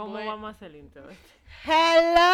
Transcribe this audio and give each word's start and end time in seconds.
¿Cómo 0.00 0.12
Bueno. 0.12 0.30
vamos 0.30 0.48
a 0.48 0.50
hacer 0.52 0.70
el 0.70 0.76
intro? 0.76 1.02
Hello. 1.66 2.30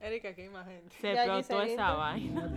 Erika, 0.00 0.34
qué 0.34 0.46
imagen. 0.46 0.80
Se 1.02 1.12
Ya, 1.12 1.24
explotó 1.36 1.62
Giselita. 1.64 1.82
esa 1.84 1.92
vaina. 1.94 2.50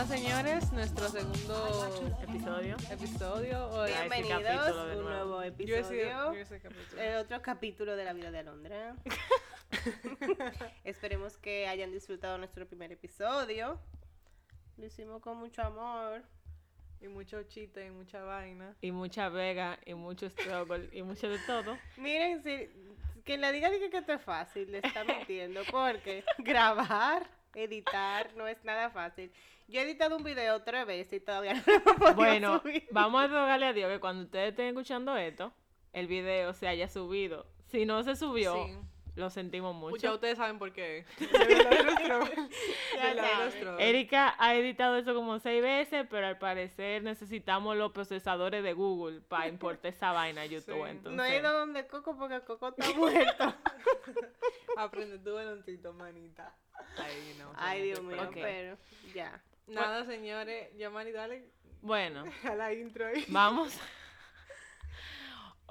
Nada, 0.00 0.16
señores, 0.16 0.72
nuestro 0.72 1.08
segundo 1.10 2.16
Episodio. 2.22 2.74
episodio. 2.90 3.68
Hoy 3.68 3.90
Bienvenidos 4.08 4.46
a 4.46 4.82
un 4.96 5.04
nuevo. 5.04 5.40
nuevo 5.42 5.42
yo 5.58 5.76
he 5.76 5.84
sido- 5.84 6.04
episodio. 6.04 6.32
yo 6.32 6.40
ese 6.40 6.58
capítulo. 6.58 7.02
El 7.02 7.16
otro 7.16 7.42
capítulo 7.42 7.96
de 7.96 8.04
la 8.06 8.14
vida 8.14 8.30
de 8.30 8.38
Alondra. 8.38 8.96
Esperemos 10.84 11.36
que 11.36 11.68
hayan 11.68 11.92
disfrutado 11.92 12.38
nuestro 12.38 12.66
primer 12.66 12.90
episodio. 12.92 13.78
Lo 14.78 14.86
hicimos 14.86 15.20
con 15.20 15.36
mucho 15.36 15.60
amor. 15.60 16.22
Y 17.02 17.08
mucho 17.08 17.42
chiste 17.42 17.84
y 17.84 17.90
mucha 17.90 18.22
vaina. 18.22 18.74
Y 18.80 18.92
mucha 18.92 19.28
vega, 19.28 19.78
y 19.84 19.92
mucho 19.92 20.30
struggle, 20.30 20.88
y 20.92 21.02
mucho 21.02 21.28
de 21.28 21.38
todo. 21.40 21.76
Miren, 21.98 22.42
si 22.42 22.70
quien 23.24 23.42
le 23.42 23.52
diga, 23.52 23.68
diga 23.68 23.90
que 23.90 23.98
esto 23.98 24.14
es 24.14 24.22
fácil, 24.22 24.72
le 24.72 24.78
está 24.78 25.04
mintiendo. 25.04 25.60
Porque 25.70 26.24
grabar, 26.38 27.26
editar, 27.54 28.30
no 28.36 28.46
es 28.46 28.62
nada 28.64 28.90
fácil. 28.90 29.32
Yo 29.68 29.80
he 29.80 29.84
editado 29.84 30.16
un 30.16 30.24
video 30.24 30.62
tres 30.62 30.86
veces 30.86 31.12
y 31.14 31.20
todavía 31.24 31.54
no 31.54 31.62
lo 31.66 31.74
he 31.74 31.80
podido 31.80 32.14
Bueno, 32.14 32.60
subir. 32.60 32.88
vamos 32.90 33.22
a 33.22 33.26
rogarle 33.28 33.66
a 33.66 33.72
Dios 33.72 33.90
que 33.90 34.00
cuando 34.00 34.24
ustedes 34.24 34.50
estén 34.50 34.66
escuchando 34.68 35.16
esto, 35.16 35.52
el 35.92 36.06
video 36.06 36.52
se 36.52 36.66
haya 36.68 36.88
subido. 36.88 37.46
Si 37.66 37.86
no 37.86 38.02
se 38.02 38.16
subió, 38.16 38.54
Sí. 38.66 38.76
Lo 39.20 39.30
sentimos 39.30 39.72
Pues 39.80 39.92
mucho. 39.92 40.02
ya 40.02 40.12
ustedes 40.14 40.36
saben 40.38 40.58
por 40.58 40.72
qué. 40.72 41.04
Erika 43.78 44.34
ha 44.38 44.54
editado 44.54 44.96
eso 44.96 45.14
como 45.14 45.38
seis 45.38 45.62
veces, 45.62 46.06
pero 46.10 46.26
al 46.26 46.38
parecer 46.38 47.02
necesitamos 47.02 47.76
los 47.76 47.92
procesadores 47.92 48.62
de 48.62 48.72
Google 48.72 49.20
para 49.20 49.48
importar 49.48 49.92
esa 49.92 50.12
vaina 50.12 50.42
a 50.42 50.46
YouTube. 50.46 50.74
Sí. 50.84 50.90
Entonces, 50.90 51.16
No 51.16 51.24
he 51.24 51.36
ido 51.38 51.52
donde 51.52 51.86
Coco 51.86 52.16
porque 52.16 52.40
Coco 52.40 52.68
está 52.76 52.92
muerto. 52.94 53.54
Aprende 54.76 55.18
tu 55.18 55.34
veloncito, 55.34 55.92
manita. 55.92 56.54
Ay, 56.96 57.36
no, 57.38 57.52
Ay, 57.56 57.82
Dios 57.82 58.02
mío, 58.02 58.30
pero 58.34 58.76
ya. 59.14 59.40
Nada, 59.66 60.04
señores. 60.06 60.68
Ya, 60.76 60.90
Mari, 60.90 61.12
dale 61.12 61.44
bueno, 61.82 62.24
a 62.44 62.54
la 62.54 62.72
intro 62.74 63.06
ahí. 63.06 63.24
vamos. 63.28 63.72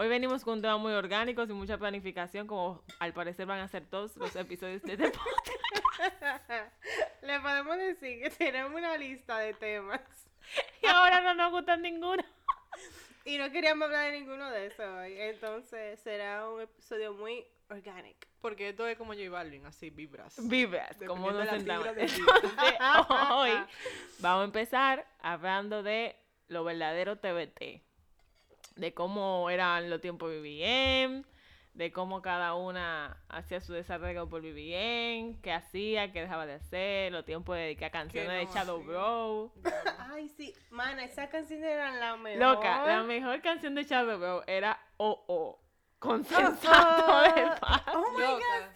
Hoy 0.02 0.08
venimos 0.08 0.46
con 0.46 0.54
un 0.54 0.62
tema 0.62 0.78
muy 0.78 0.94
orgánico, 0.94 1.46
sin 1.46 1.58
mucha 1.58 1.78
planificación, 1.78 2.48
como 2.48 2.82
al 3.00 3.12
parecer 3.12 3.46
van 3.46 3.60
a 3.60 3.68
ser 3.68 3.86
todos 3.86 4.16
los 4.16 4.34
episodios 4.38 4.82
de 4.84 4.94
este 4.94 5.12
podcast. 5.12 6.74
Le 7.22 7.38
podemos 7.42 7.76
decir 7.76 8.22
que 8.22 8.30
tenemos 8.30 8.72
una 8.74 8.96
lista 8.96 9.40
de 9.40 9.54
temas. 9.56 10.00
Y 10.82 10.88
ahora 10.88 11.20
no 11.20 11.34
nos 11.34 11.52
gustan 11.52 11.82
ninguno. 11.82 12.24
Y 13.26 13.38
no 13.38 13.52
queríamos 13.52 13.88
hablar 13.88 14.10
de 14.10 14.20
ninguno 14.22 14.50
de 14.50 14.68
esos 14.68 14.86
hoy. 14.86 15.20
Entonces 15.20 16.00
será 16.00 16.50
un 16.50 16.62
episodio 16.62 17.14
muy 17.14 17.46
orgánico. 17.70 18.26
Porque 18.40 18.70
esto 18.70 18.88
es 18.88 18.98
como 18.98 19.12
J 19.12 19.30
Balvin, 19.30 19.66
así 19.66 19.90
vibras. 19.90 20.38
Vibras, 20.48 20.96
como 21.06 21.30
nos 21.30 21.50
sentamos. 21.50 21.86
Entonces, 21.88 22.22
hoy 23.32 23.52
vamos 24.20 24.44
a 24.44 24.46
empezar 24.46 25.06
hablando 25.20 25.84
de 25.84 26.16
lo 26.48 26.64
verdadero 26.64 27.18
TBT. 27.18 27.89
De 28.80 28.94
cómo 28.94 29.50
eran 29.50 29.90
los 29.90 30.00
tiempos 30.00 30.32
de 30.32 30.40
BBM, 30.40 31.26
de 31.74 31.92
cómo 31.92 32.22
cada 32.22 32.56
una 32.56 33.18
hacía 33.28 33.60
su 33.60 33.74
desarrollo 33.74 34.30
por 34.30 34.42
BBM, 34.42 35.40
qué 35.42 35.52
hacía, 35.52 36.12
qué 36.14 36.22
dejaba 36.22 36.46
de 36.46 36.54
hacer, 36.54 37.12
los 37.12 37.26
tiempos 37.26 37.56
de 37.58 37.64
dedicar 37.64 37.92
canciones 37.92 38.48
de 38.48 38.54
Shadow. 38.54 38.82
Bro. 38.84 39.52
Ay, 39.98 40.30
sí. 40.30 40.54
Mana, 40.70 41.04
esa 41.04 41.30
canción 41.30 41.64
era 41.64 41.92
la 41.92 42.16
mejor. 42.18 42.40
Loca, 42.40 42.86
la 42.86 43.04
mejor 43.04 43.42
canción 43.42 43.76
de 43.76 43.84
Shadow 43.84 44.18
Bro 44.18 44.44
era 44.48 44.80
Oh 44.98 45.24
Oh, 45.28 45.60
con 46.00 46.24
sensato 46.24 47.22
de 47.36 47.52
paz. 47.60 47.84
Oh 47.94 48.12
my 48.14 48.22
Loca. 48.22 48.46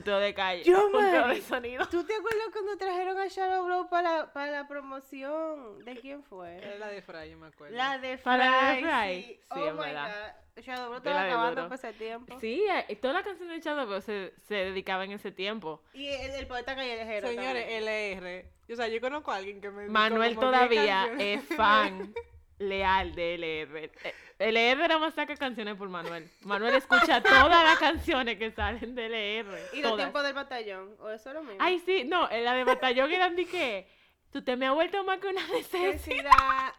sí. 0.00 0.02
Un 0.02 0.04
teo 0.04 0.18
de 0.18 0.34
calle, 0.34 0.64
Yo, 0.64 0.86
un 0.86 0.92
teo 0.92 1.28
de 1.28 1.42
sonido. 1.42 1.86
¿Tú 1.88 2.04
te 2.04 2.14
acuerdas 2.14 2.46
cuando 2.52 2.76
trajeron 2.76 3.18
a 3.18 3.26
Shadow 3.28 3.64
Blow 3.66 3.88
para 3.88 4.16
la, 4.18 4.32
para 4.32 4.50
la 4.50 4.68
promoción? 4.68 5.84
¿De 5.84 5.96
quién 5.96 6.22
fue? 6.22 6.56
Era 6.58 6.76
la 6.78 6.88
de 6.88 7.02
Fray, 7.02 7.30
yo 7.30 7.38
me 7.38 7.46
acuerdo. 7.48 7.76
La 7.76 7.98
de 7.98 8.16
Fry. 8.18 8.24
Para 8.24 8.50
la 8.50 8.72
de 8.74 8.80
Fry. 8.82 9.22
Sí, 9.24 9.40
Sí, 9.54 9.60
oh 9.60 9.66
en 9.68 9.76
my 9.76 9.82
verdad. 9.82 10.34
god. 10.56 10.62
Shadow 10.62 10.86
Blow 10.88 10.96
estaba 10.98 11.24
acabando 11.24 11.68
por 11.68 11.74
ese 11.78 11.92
tiempo. 11.94 12.38
Sí, 12.40 12.64
eh, 12.88 12.96
todas 12.96 13.14
las 13.14 13.24
canciones 13.24 13.56
de 13.56 13.60
Shadow 13.70 13.86
Bro 13.86 14.00
se, 14.02 14.32
se 14.36 14.54
dedicaban 14.54 15.06
en 15.06 15.12
ese 15.12 15.30
tiempo. 15.32 15.82
Y 15.94 16.08
el, 16.08 16.32
el 16.32 16.46
poeta 16.46 16.74
callejero. 16.76 17.28
Señores, 17.28 17.62
también. 17.62 17.82
LR. 17.84 18.46
O 18.72 18.76
sea, 18.76 18.88
yo 18.88 19.00
conozco 19.00 19.30
a 19.30 19.36
alguien 19.36 19.60
que 19.60 19.70
me. 19.70 19.88
Manuel 19.88 20.34
como 20.34 20.48
10 20.50 20.52
todavía 20.68 21.08
es 21.18 21.42
fan 21.56 22.12
leal 22.58 23.14
de 23.14 23.34
LR. 23.34 23.90
LR 24.40 24.84
era 24.84 24.98
más 24.98 25.14
saca 25.14 25.36
canciones 25.36 25.76
por 25.76 25.88
Manuel. 25.90 26.28
Manuel 26.42 26.74
escucha 26.74 27.22
todas 27.22 27.62
las 27.64 27.78
canciones 27.78 28.38
que 28.38 28.50
salen 28.50 28.94
de 28.94 29.06
LR. 29.06 29.58
Y 29.74 29.82
los 29.82 29.96
tiempos 29.96 30.22
del 30.22 30.32
batallón. 30.34 30.96
O 31.00 31.10
eso 31.10 31.28
es 31.28 31.34
lo 31.34 31.42
mismo. 31.42 31.58
Ay, 31.60 31.78
sí, 31.84 32.04
no, 32.04 32.30
en 32.30 32.44
la 32.44 32.54
de 32.54 32.64
Batallón 32.64 33.12
eran 33.12 33.36
de 33.36 33.44
que 33.46 33.86
tú 34.32 34.42
te 34.42 34.56
me 34.56 34.66
has 34.66 34.74
vuelto 34.74 35.04
más 35.04 35.18
que 35.20 35.28
una 35.28 35.46
necesidad. 35.48 36.30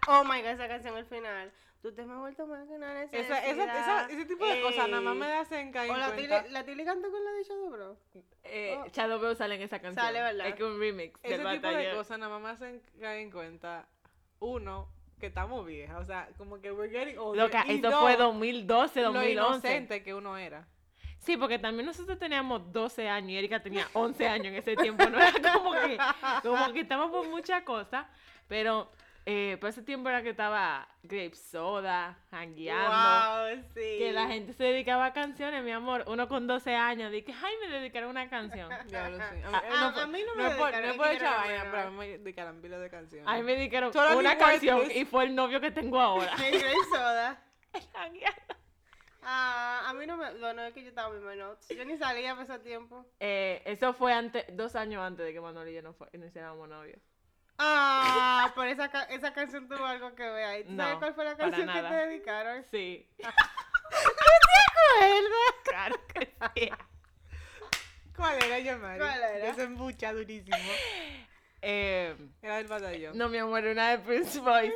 Oh 0.07 0.23
my 0.23 0.41
god, 0.41 0.49
esa 0.51 0.67
canción 0.67 0.95
al 0.95 1.05
final. 1.05 1.51
Tú 1.83 1.91
te 1.93 2.03
me 2.05 2.13
has 2.13 2.19
vuelto 2.19 2.45
más 2.47 2.67
que 2.67 2.73
una 2.73 2.93
necesidad. 2.93 3.21
Esa, 3.23 3.47
esa, 3.47 3.63
esa, 3.63 4.05
ese 4.11 4.25
tipo 4.25 4.45
de 4.45 4.61
cosas 4.61 4.87
nada 4.89 5.01
más 5.01 5.15
me 5.15 5.25
Ey. 5.27 5.31
hacen 5.33 5.71
caer 5.71 5.89
O 5.89 5.93
en 5.95 5.99
la 5.99 6.13
cuenta. 6.13 6.41
Tili, 6.43 6.53
la 6.53 6.63
Tili 6.63 6.85
canta 6.85 7.09
con 7.09 7.23
la 7.23 7.31
de 7.31 7.43
Shadow 7.43 7.69
Bro. 7.69 7.97
Eh, 8.43 8.77
Oh. 8.79 8.85
Shadow 8.91 9.19
Bro 9.19 9.35
sale 9.35 9.55
en 9.55 9.61
esa 9.63 9.79
canción. 9.79 10.03
Sale, 10.05 10.21
¿verdad? 10.21 10.47
Es 10.47 10.55
que 10.55 10.63
un 10.63 10.79
remix 10.79 11.19
Ese 11.23 11.37
del 11.37 11.47
tipo 11.53 11.67
de 11.67 11.73
Batallón. 11.75 11.95
cosas 11.97 12.19
nada 12.19 12.39
más 12.39 12.41
me 12.41 12.49
hacen 12.49 12.81
caer 12.99 13.19
en 13.21 13.31
cuenta. 13.31 13.87
Uno, 14.39 14.89
que 15.21 15.27
estamos 15.27 15.65
viejas. 15.65 16.01
O 16.01 16.03
sea, 16.05 16.27
como 16.37 16.59
que 16.59 16.71
we're 16.73 16.91
getting 16.91 17.17
older. 17.17 17.43
Loca, 17.43 17.63
y 17.67 17.75
esto 17.75 17.89
dos, 17.89 18.01
fue 18.01 18.17
2012, 18.17 19.01
Lo 19.01 19.13
2011. 19.13 19.31
inocente 19.31 20.03
que 20.03 20.13
uno 20.13 20.35
era. 20.35 20.67
Sí, 21.19 21.37
porque 21.37 21.59
también 21.59 21.85
nosotros 21.85 22.17
teníamos 22.17 22.73
12 22.73 23.07
años 23.07 23.29
y 23.29 23.37
Erika 23.37 23.61
tenía 23.61 23.87
11 23.93 24.27
años 24.27 24.47
en 24.47 24.55
ese 24.55 24.75
tiempo. 24.75 25.07
No 25.07 25.17
era 25.19 25.31
como 25.53 25.71
que, 25.73 25.97
como 26.41 26.73
que 26.73 26.79
estamos 26.81 27.11
por 27.11 27.29
muchas 27.29 27.61
cosas, 27.63 28.07
pero 28.47 28.91
eh, 29.25 29.57
por 29.59 29.69
ese 29.69 29.83
tiempo 29.83 30.09
era 30.09 30.23
que 30.23 30.29
estaba 30.31 30.87
Grape 31.03 31.35
Soda, 31.35 32.17
hangueando. 32.31 32.89
Wow, 33.55 33.63
sí. 33.73 33.97
Que 33.99 34.11
la 34.13 34.27
gente 34.27 34.53
se 34.53 34.63
dedicaba 34.63 35.05
a 35.05 35.13
canciones, 35.13 35.63
mi 35.63 35.71
amor. 35.71 36.03
Uno 36.07 36.27
con 36.27 36.47
12 36.47 36.75
años, 36.75 37.11
dije, 37.11 37.33
ay, 37.43 37.53
me 37.61 37.67
dedicaron 37.77 38.09
una 38.09 38.29
canción. 38.29 38.69
Diablo, 38.87 39.17
sí. 39.17 39.41
A, 39.43 39.57
A- 39.57 39.61
mí- 39.61 39.67
no, 39.69 40.01
a 40.01 40.07
mí 40.07 40.19
no 40.23 40.35
no 40.35 40.35
me 40.35 40.43
no 40.43 40.49
dedicaron, 40.49 40.97
por 40.97 41.05
yo 41.07 41.11
echar 41.13 41.37
vaina, 41.47 41.63
pero 41.71 41.77
a 41.83 41.89
mí 41.91 41.97
me 41.97 42.07
dedicaron 42.17 42.61
pilas 42.61 42.81
de 42.81 42.89
canciones. 42.89 43.27
A 43.27 43.35
mí 43.37 43.43
me 43.43 43.51
dedicaron 43.55 43.91
una 44.17 44.37
canción 44.37 44.89
y 44.91 45.05
fue 45.05 45.25
el 45.25 45.35
novio 45.35 45.61
que 45.61 45.71
tengo 45.71 45.99
ahora. 45.99 46.35
Me 46.39 46.51
Grape 46.51 46.75
Soda. 46.91 47.41
Hangueando. 47.93 48.55
Ah, 49.23 49.83
a 49.87 49.93
mí 49.93 50.07
no 50.07 50.17
me. 50.17 50.33
Bueno, 50.39 50.63
es 50.63 50.73
que 50.73 50.81
yo 50.81 50.89
estaba 50.89 51.15
en 51.15 51.23
mi 51.25 51.35
notes. 51.35 51.67
Yo 51.69 51.85
ni 51.85 51.95
salía 51.95 52.33
por 52.33 52.43
ese 52.43 52.57
tiempo. 52.57 53.05
Eh, 53.19 53.61
eso 53.65 53.93
fue 53.93 54.11
antes, 54.13 54.45
dos 54.57 54.75
años 54.75 55.03
antes 55.03 55.23
de 55.27 55.31
que 55.31 55.39
Manuel 55.39 55.69
y 55.69 55.75
yo 55.75 55.83
no, 55.83 55.93
fue, 55.93 56.07
no 56.13 56.25
hiciéramos 56.25 56.67
novios. 56.67 56.99
Ah, 57.63 58.51
por 58.55 58.65
esa, 58.67 58.89
ca- 58.89 59.03
esa 59.03 59.33
canción 59.33 59.67
tuvo 59.67 59.85
algo 59.85 60.15
que 60.15 60.23
ver 60.23 60.45
ahí. 60.45 60.63
¿Tú 60.63 60.71
No, 60.71 60.83
sabes 60.83 60.97
cuál 60.99 61.13
fue 61.13 61.25
la 61.25 61.37
canción 61.37 61.67
que 61.71 61.81
te 61.81 61.93
dedicaron? 61.93 62.63
Sí. 62.71 63.07
¿Verdad? 64.99 65.53
Claro 65.63 65.95
que 66.13 66.33
sí. 66.55 66.69
¿Cuál 68.15 68.43
era, 68.43 68.59
Yamari? 68.59 68.99
¿Cuál 68.99 69.19
era? 69.21 69.47
Ese 69.49 69.63
embucha 69.63 70.13
durísimo. 70.13 70.57
Eh, 71.61 72.15
Era 72.41 72.57
del 72.57 72.67
batallón. 72.67 73.17
no, 73.17 73.29
mi 73.29 73.37
amor, 73.37 73.63
una 73.65 73.91
de 73.91 73.99
Prince 73.99 74.39
Boyce. 74.39 74.73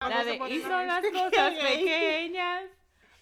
La 0.00 0.08
Vamos 0.08 0.18
a 0.20 0.24
de 0.24 0.34
hizo 0.54 0.68
las 0.68 1.04
cosas 1.06 1.52
pequeñas. 1.60 2.64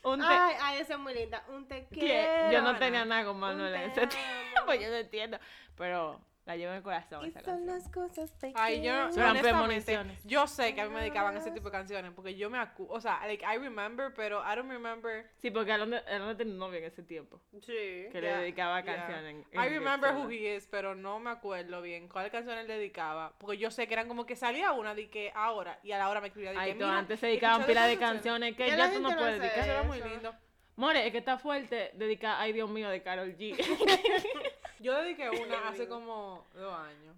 Un 0.02 0.20
te- 0.20 0.26
Ay, 0.26 0.54
ay, 0.60 0.80
esa 0.80 0.92
es 0.94 0.98
muy 1.00 1.12
linda. 1.14 1.42
Un 1.48 1.66
te 1.66 1.86
quiero. 1.88 2.52
yo 2.52 2.62
no 2.62 2.78
tenía 2.78 3.04
nada 3.04 3.24
con 3.24 3.38
Manuel 3.40 3.74
en 3.74 3.90
ese 3.90 4.06
te 4.06 4.16
tiempo, 4.54 4.74
yo 4.74 4.88
no 4.90 4.96
entiendo. 4.96 5.38
Pero 5.76 6.20
la 6.48 6.56
llevo 6.56 6.70
en 6.72 6.78
el 6.78 6.82
corazón 6.82 7.24
Y 7.26 7.28
esa 7.28 7.40
son 7.42 7.56
canción. 7.58 7.66
las 7.76 7.88
cosas 7.90 8.32
pequeñas. 8.32 8.60
Ay, 8.60 8.76
yo, 8.82 8.90
Eran 8.90 9.04
honestamente, 9.04 9.42
premoniciones. 9.42 10.24
yo 10.24 10.46
sé 10.46 10.74
que 10.74 10.80
a 10.80 10.88
mí 10.88 10.94
me 10.94 11.00
dedicaban 11.00 11.36
ese 11.36 11.50
tipo 11.50 11.66
de 11.66 11.72
canciones 11.72 12.10
porque 12.14 12.34
yo 12.34 12.48
me 12.48 12.58
acu... 12.58 12.86
O 12.90 13.00
sea, 13.02 13.20
like, 13.26 13.44
I 13.44 13.58
remember, 13.58 14.12
pero 14.14 14.40
I 14.42 14.56
don't 14.56 14.70
remember... 14.70 15.30
Sí, 15.42 15.50
porque 15.50 15.72
Alondra, 15.72 16.02
tenía 16.36 16.52
un 16.54 16.58
novio 16.58 16.78
en 16.78 16.84
ese 16.84 17.02
tiempo 17.02 17.38
Sí. 17.60 17.66
que 18.10 18.10
le 18.14 18.28
Yeah, 18.28 18.38
dedicaba 18.40 18.82
yeah. 18.82 18.96
canciones. 18.96 19.46
en- 19.52 19.60
I 19.60 19.68
remember 19.68 20.14
who 20.14 20.30
he 20.30 20.56
is, 20.56 20.66
pero 20.70 20.94
no 20.94 21.20
me 21.20 21.30
acuerdo 21.30 21.82
bien 21.82 22.08
cuál 22.08 22.30
canción 22.30 22.56
él 22.56 22.66
dedicaba. 22.66 23.34
Porque 23.38 23.58
yo 23.58 23.70
sé 23.70 23.86
que 23.86 23.92
eran 23.92 24.08
como 24.08 24.24
que 24.24 24.34
salía 24.34 24.72
una 24.72 24.94
de 24.94 25.10
que 25.10 25.30
ahora 25.34 25.78
y 25.82 25.92
a 25.92 25.98
la 25.98 26.08
hora 26.08 26.22
me 26.22 26.28
escribía 26.28 26.52
de 26.52 26.58
Ay, 26.58 26.72
que 26.72 26.78
tú, 26.78 26.84
mira, 26.86 26.98
antes 26.98 27.20
se 27.20 27.26
dedicaban 27.26 27.66
pila 27.66 27.86
de 27.86 27.98
canciones 27.98 28.56
que 28.56 28.68
Ya 28.68 28.90
tú 28.90 29.00
no 29.00 29.10
puedes 29.16 29.38
hace 29.38 29.46
Eso 29.48 29.54
dedicar. 29.56 29.68
era 29.68 29.82
muy 29.82 30.00
lindo. 30.00 30.34
More, 30.76 31.04
es 31.04 31.10
que 31.10 31.18
está 31.18 31.36
fuerte 31.38 31.90
dedicar 31.94 32.36
Ay 32.38 32.52
Dios 32.52 32.70
mío 32.70 32.88
de 32.88 33.02
Carol 33.02 33.36
G. 33.36 33.56
Yo 34.80 34.94
dediqué 35.02 35.28
una 35.42 35.69
hace 35.69 35.88
como 35.88 36.46
dos 36.54 36.75
años 36.78 37.16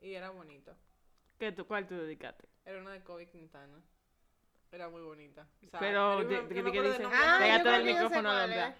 y 0.00 0.14
era 0.14 0.30
bonito. 0.30 0.74
¿Qué 1.38 1.52
tú, 1.52 1.66
¿Cuál 1.66 1.86
tú 1.86 1.94
dedicaste? 1.96 2.48
Era 2.64 2.80
una 2.80 2.92
de 2.92 3.00
Kobe 3.02 3.26
Quintana. 3.28 3.80
Era 4.72 4.88
muy 4.88 5.02
bonita. 5.02 5.46
O 5.66 5.70
sea, 5.70 5.80
Pero, 5.80 6.24
¿de- 6.24 6.42
de 6.42 6.54
qué 6.54 6.60
acuerdo 6.60 6.82
del 6.82 6.90
dice? 6.92 7.02
nombre. 7.02 7.18
Ah, 7.22 7.36
Pégate 7.40 7.62
creo 7.62 7.72
del 7.74 7.84
micrófono, 7.84 8.44
es. 8.44 8.74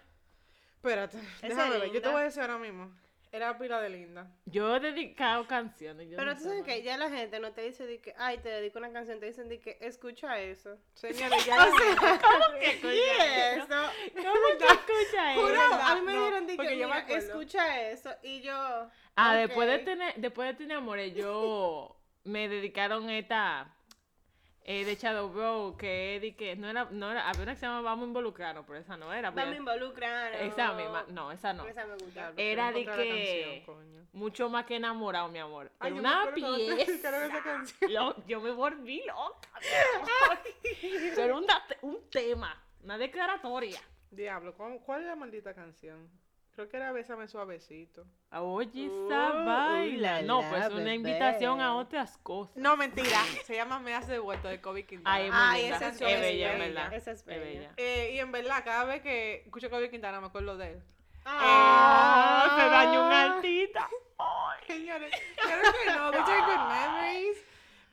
Espérate, 0.76 1.18
déjame 1.42 1.78
ver. 1.78 1.90
Yo 1.90 2.02
te 2.02 2.08
voy 2.08 2.20
a 2.20 2.24
decir 2.24 2.42
ahora 2.42 2.58
mismo. 2.58 2.94
Era 3.32 3.56
pila 3.56 3.80
de 3.80 3.90
linda. 3.90 4.28
Yo 4.46 4.74
he 4.74 4.80
dedicado 4.80 5.46
canciones. 5.46 6.08
yo 6.10 6.16
Pero 6.16 6.32
no 6.32 6.36
tú 6.36 6.44
sabes 6.44 6.64
que 6.64 6.82
ya 6.82 6.96
la 6.96 7.08
gente 7.10 7.38
no 7.38 7.52
te 7.52 7.62
dice 7.62 7.86
de 7.86 8.00
que, 8.00 8.12
ay, 8.18 8.38
te 8.38 8.48
dedico 8.48 8.78
una 8.78 8.92
canción, 8.92 9.20
te 9.20 9.26
dicen 9.26 9.48
de 9.48 9.60
que 9.60 9.78
escucha 9.80 10.40
eso. 10.40 10.76
Señores, 10.94 11.44
ya 11.46 11.56
la 11.56 11.66
¿Cómo 11.70 12.58
que 12.58 12.66
¿Y 12.66 12.70
escucha 12.70 13.54
eso? 13.54 13.92
¿Cómo 14.14 14.58
que 14.58 14.64
escucha 14.64 15.32
eso? 15.32 15.42
Juro, 15.42 15.60
a 15.60 15.94
mí 15.94 16.00
me 16.02 16.12
dijeron 16.12 16.46
de 16.48 16.56
que, 16.56 16.74
mira, 16.74 16.98
escucha 17.08 17.90
eso. 17.90 18.10
Y 18.22 18.40
yo. 18.40 18.90
Ah, 19.14 19.36
después 19.36 19.68
de 19.68 19.78
tener, 19.78 20.14
después 20.16 20.48
de 20.48 20.54
tener 20.54 20.78
amores, 20.78 21.14
yo 21.14 21.96
me 22.24 22.48
dedicaron 22.48 23.08
esta 23.10 23.72
eh, 24.64 24.84
de 24.84 24.94
Shadow 24.96 25.28
Bro, 25.30 25.76
que 25.78 26.16
es 26.16 26.22
de 26.22 26.34
que 26.36 26.54
no 26.56 26.68
era, 26.68 26.84
no 26.90 27.10
era, 27.10 27.28
había 27.28 27.42
una 27.42 27.52
que 27.54 27.60
se 27.60 27.66
llama 27.66 27.80
Vamos 27.80 28.04
a 28.04 28.06
involucrarnos, 28.08 28.64
pero 28.66 28.78
esa 28.78 28.96
no 28.96 29.12
era. 29.12 29.30
Vamos 29.30 29.42
a 29.42 29.46
pero- 29.46 29.56
involucrar. 29.58 30.34
esa 30.34 30.72
misma, 30.74 31.04
no, 31.08 31.32
esa 31.32 31.52
no. 31.52 31.66
Esa 31.66 31.86
me 31.86 31.94
gusta. 31.96 32.32
Era 32.36 32.70
de 32.72 32.84
que- 32.84 33.62
canción. 33.66 34.00
Mucho 34.12 34.48
más 34.50 34.64
que 34.66 34.76
enamorado, 34.76 35.28
mi 35.28 35.38
amor. 35.38 35.70
Ay, 35.78 35.92
Pero 35.92 35.94
yo 35.94 36.00
una 36.00 36.34
pieza. 36.34 37.10
canción. 37.42 37.92
Lo- 37.92 38.26
yo 38.26 38.40
me 38.40 38.50
volví 38.50 39.02
loca. 39.06 39.48
Pero 41.14 41.38
un, 41.38 41.46
un 41.82 42.10
tema, 42.10 42.60
una 42.82 42.98
declaratoria. 42.98 43.80
Diablo, 44.10 44.54
¿cuál, 44.54 44.80
cuál 44.84 45.02
es 45.02 45.06
la 45.06 45.16
maldita 45.16 45.54
canción? 45.54 46.10
Creo 46.54 46.68
que 46.68 46.76
era 46.76 46.92
Bésame 46.92 47.26
suavecito. 47.28 48.04
Oye, 48.32 48.88
Uh, 48.88 49.06
esa 49.06 49.30
uh, 49.32 49.44
vaina. 49.46 50.20
la, 50.20 50.22
No, 50.22 50.42
la, 50.42 50.48
pues 50.50 50.66
una 50.66 50.76
bebé. 50.76 50.94
invitación 50.94 51.60
a 51.60 51.74
otras 51.76 52.18
cosas. 52.18 52.56
No, 52.56 52.76
mentira. 52.76 53.18
Se 53.44 53.54
llama 53.54 53.78
Me 53.78 53.94
has 53.94 54.06
devuelto 54.08 54.48
de 54.48 54.60
Kobe 54.60 54.84
Quintana. 54.84 55.14
Ay, 55.14 55.30
Ay, 55.32 55.64
esa 55.66 55.88
Es 55.88 56.00
es 56.00 56.20
bella, 56.20 56.52
verdad. 56.58 56.92
Esa 56.92 57.10
es 57.12 57.24
bella. 57.24 57.72
Eh, 57.76 58.12
y 58.14 58.18
en 58.18 58.30
verdad, 58.32 58.62
cada 58.64 58.84
vez 58.84 59.00
que 59.00 59.42
escucho 59.46 59.70
Kobe 59.70 59.90
Quintana 59.90 60.20
me 60.20 60.26
acuerdo 60.26 60.56
de 60.56 60.72
él. 60.72 60.82
Ah, 61.24 62.56
se 62.58 62.68
dañó 62.68 63.06
un 63.06 63.12
altita. 63.12 63.88
Ay, 64.18 64.60
Señores, 64.66 65.12
claro 65.36 65.62
que 65.72 65.90
no, 65.90 66.02
are 66.08 66.40
good 66.42 66.68
memories. 66.68 67.38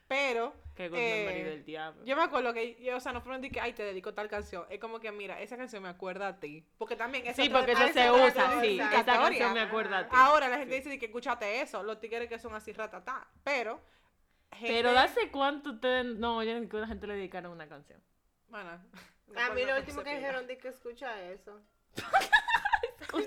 Pero, 0.08 0.54
qué 0.78 0.90
good 0.90 0.98
Eh, 1.00 1.26
memory 1.26 1.44
del 1.44 1.66
diablo. 1.66 2.06
yo 2.06 2.16
me 2.16 2.22
acuerdo 2.24 2.54
que, 2.54 2.76
yo, 2.82 2.96
o 2.96 3.00
sea, 3.00 3.12
no 3.12 3.20
fueron 3.22 3.42
de 3.42 3.50
que, 3.50 3.60
ay, 3.60 3.74
te 3.74 3.84
dedico 3.84 4.14
tal 4.14 4.30
canción. 4.30 4.66
Es 4.70 4.80
como 4.80 5.00
que, 5.00 5.12
mira, 5.12 5.42
esa 5.42 5.58
canción 5.58 5.82
me 5.84 5.90
acuerda 5.90 6.28
a 6.28 6.40
ti. 6.40 6.64
Porque 6.78 6.96
también 6.96 7.26
esa 7.26 7.42
Sí, 7.42 7.50
porque 7.50 7.72
eso 7.72 7.88
se 7.88 8.12
usa, 8.12 8.62
sí. 8.62 8.80
esa 8.80 9.04
canción 9.04 9.54
me 9.54 9.62
acuerda 9.62 9.98
a 10.00 10.04
ti. 10.08 10.16
Ahora 10.16 10.48
la 10.48 10.58
gente 10.60 10.76
dice 10.76 10.90
de 10.90 11.00
que 11.00 11.08
escúchate 11.08 11.62
eso, 11.62 11.82
los 11.84 12.00
tigres 12.00 12.30
que 12.30 12.38
son 12.40 12.54
así 12.56 12.72
ratatá. 12.74 13.28
Pero, 13.44 13.82
gente- 14.52 14.74
Pero 14.84 14.98
¿hace 14.98 15.30
cuánto 15.32 15.72
ustedes 15.72 16.06
no 16.06 16.38
oyen 16.38 16.70
que 16.70 16.78
una 16.78 16.88
gente 16.88 17.08
le 17.08 17.16
dedicaron 17.16 17.52
una 17.52 17.68
canción? 17.68 18.00
Bueno, 18.50 18.70
A 19.36 19.50
mí 19.54 19.66
lo 19.66 19.76
último 19.76 20.04
que 20.04 20.16
dijeron 20.16 20.48
de 20.48 20.58
que 20.58 20.70
escucha 20.70 21.22
eso. 21.24 21.60
Fue 23.10 23.26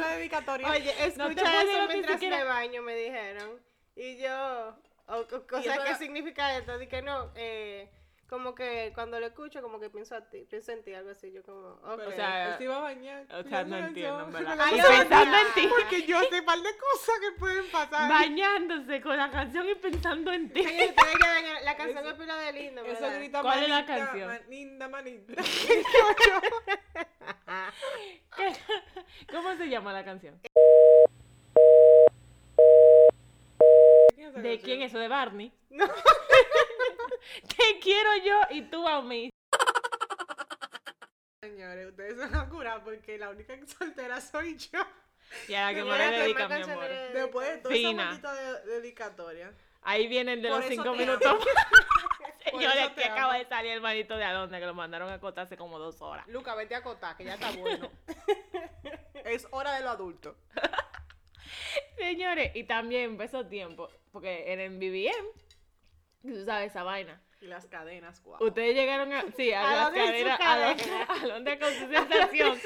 la 0.00 0.08
dedicatoria. 0.16 0.68
Oye, 0.70 0.90
escucha 1.06 1.62
eso 1.62 1.86
mientras 1.88 2.20
me 2.20 2.44
baño, 2.44 2.82
me 2.82 2.94
dijeron. 2.94 3.60
Y 3.94 4.16
yo, 4.18 4.76
o, 5.08 5.16
o- 5.16 5.58
Y 5.58 5.62
¿qué 5.62 5.68
era- 5.72 5.98
significa 5.98 6.56
esto? 6.56 6.78
Dije, 6.78 7.02
no, 7.02 7.30
eh, 7.34 7.90
como 8.28 8.54
que 8.54 8.92
cuando 8.94 9.18
lo 9.18 9.26
escucho, 9.26 9.62
como 9.62 9.80
que 9.80 9.88
pienso 9.88 10.14
a 10.14 10.20
ti, 10.20 10.44
pienso 10.50 10.70
en 10.72 10.82
ti, 10.84 10.92
algo 10.92 11.08
así, 11.10 11.32
yo 11.32 11.42
como, 11.42 11.66
ok. 11.82 11.94
Pero, 11.96 12.08
O 12.10 12.12
sea, 12.12 12.58
se 12.58 12.64
iba 12.64 12.76
a 12.76 12.80
bañar. 12.80 13.26
O 13.32 13.42
sea, 13.42 13.64
no 13.64 13.76
entiendo, 13.78 14.24
en 14.24 14.32
verdad. 14.32 14.58
Ay, 14.60 14.74
Y 14.74 14.78
yo 14.82 14.86
pensando 14.86 15.24
no. 15.36 15.38
en 15.38 15.54
ti. 15.54 15.66
Porque 15.66 16.02
yo 16.06 16.20
sé 16.24 16.42
par 16.42 16.58
de 16.58 16.76
cosas 16.76 17.14
que 17.22 17.38
pueden 17.38 17.70
pasar. 17.70 18.10
Bañándose 18.10 19.00
con 19.00 19.16
la 19.16 19.30
canción 19.30 19.66
y 19.70 19.74
pensando 19.76 20.30
en 20.30 20.52
ti. 20.52 20.62
Sí, 20.62 20.68
ustedes 20.90 21.14
ya 21.24 21.32
ven, 21.32 21.64
la 21.64 21.76
canción 21.76 22.06
es 22.06 22.12
pila 22.14 22.36
de 22.36 22.52
lindo, 22.52 22.84
Eso 22.84 23.10
grita 23.10 23.40
¿Cuál 23.40 23.62
es 23.62 23.68
la 23.70 23.86
canción? 23.86 24.28
Manita, 24.28 24.88
manita. 24.90 25.42
¿Cómo 29.30 29.56
se 29.56 29.68
llama 29.68 29.92
la 29.92 30.04
canción? 30.04 30.38
Es 34.28 34.34
esa 34.34 34.42
¿De 34.42 34.48
canción? 34.50 34.64
quién 34.64 34.82
es 34.82 34.90
eso? 34.90 34.98
¿De 34.98 35.08
Barney? 35.08 35.52
Te 37.56 37.78
quiero 37.80 38.10
yo 38.24 38.40
y 38.50 38.62
tú 38.62 38.86
a 38.86 39.02
mí. 39.02 39.30
Señores, 41.42 41.88
ustedes 41.88 42.14
se 42.16 42.20
van 42.26 42.34
a 42.36 42.48
curar 42.48 42.82
porque 42.84 43.18
la 43.18 43.30
única 43.30 43.54
soltera 43.66 44.20
soy 44.20 44.56
yo. 44.56 44.80
Y 45.46 45.54
a 45.54 45.66
la 45.66 45.74
que 45.74 45.84
me 45.84 45.90
le 45.98 46.10
¿qué 46.10 46.18
dedica, 46.22 46.48
más 46.48 46.66
mi 46.66 46.72
amor. 46.72 46.88
Después 46.88 47.48
de 47.48 47.58
toda 47.58 47.74
esa 47.74 47.88
Fina. 47.88 48.04
maldita 48.06 48.34
de- 48.34 48.66
dedicatoria. 48.66 49.52
Ahí 49.82 50.06
viene 50.08 50.32
el 50.34 50.42
de 50.42 50.48
Por 50.48 50.58
los 50.58 50.68
cinco 50.68 50.94
minutos. 50.94 51.36
Señores, 52.50 52.88
que 52.90 53.04
acaba 53.04 53.30
amo. 53.34 53.38
de 53.38 53.44
salir 53.46 53.72
el 53.72 53.80
manito 53.82 54.16
de 54.16 54.24
Alondra, 54.24 54.58
que 54.58 54.66
lo 54.66 54.74
mandaron 54.74 55.10
a 55.10 55.14
acotarse 55.14 55.56
como 55.56 55.78
dos 55.78 56.00
horas. 56.00 56.26
Luca, 56.28 56.54
vete 56.54 56.74
a 56.74 56.78
acotar, 56.78 57.16
que 57.16 57.24
ya 57.24 57.34
está 57.34 57.50
bueno. 57.52 57.90
es 59.24 59.46
hora 59.50 59.74
de 59.74 59.82
lo 59.82 59.90
adulto. 59.90 60.36
Señores, 61.98 62.52
y 62.54 62.64
también 62.64 63.02
empezó 63.04 63.46
tiempo, 63.46 63.88
porque 64.12 64.52
en 64.52 64.60
el 64.60 64.70
BBM, 64.78 65.28
tú 66.22 66.44
sabes 66.44 66.70
esa 66.70 66.82
vaina. 66.82 67.20
Y 67.40 67.46
las 67.46 67.66
cadenas, 67.66 68.20
guau. 68.24 68.42
Ustedes 68.44 68.74
llegaron 68.74 69.12
a, 69.12 69.22
sí, 69.36 69.52
a, 69.52 69.60
A 69.60 69.74
las 69.76 69.84
donde 69.84 70.00
cadenas, 70.00 70.34
a 70.34 70.38
cadena. 70.42 70.70
Alondra- 70.72 71.06
a 71.08 71.22
Alondra 71.22 71.58
con 71.60 71.72
su 71.72 71.88
sensación, 71.94 72.60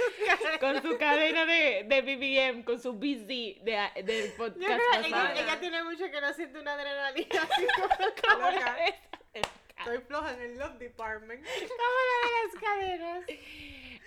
con 0.60 0.82
su 0.82 0.96
cadena 0.96 1.44
de, 1.44 1.84
de 1.86 2.00
BBM, 2.00 2.64
con 2.64 2.80
su 2.80 2.94
BZ 2.94 3.26
de, 3.26 3.90
del 4.02 4.30
Yo 4.30 4.36
podcast 4.38 4.56
creo 4.64 5.02
que 5.34 5.40
ella, 5.42 5.60
tiene 5.60 5.84
mucho 5.84 6.10
que 6.10 6.20
no 6.22 6.32
siente 6.32 6.58
una 6.58 6.72
adrenalina 6.72 7.42
así 7.50 7.66
como. 7.76 8.48
Estoy 9.34 9.98
floja 10.06 10.32
en 10.34 10.40
el 10.40 10.58
Love 10.58 10.78
Department. 10.78 11.44
como 11.44 11.98
la 12.08 12.28
de 12.28 12.46
las 12.46 12.62
caderas. 12.62 13.11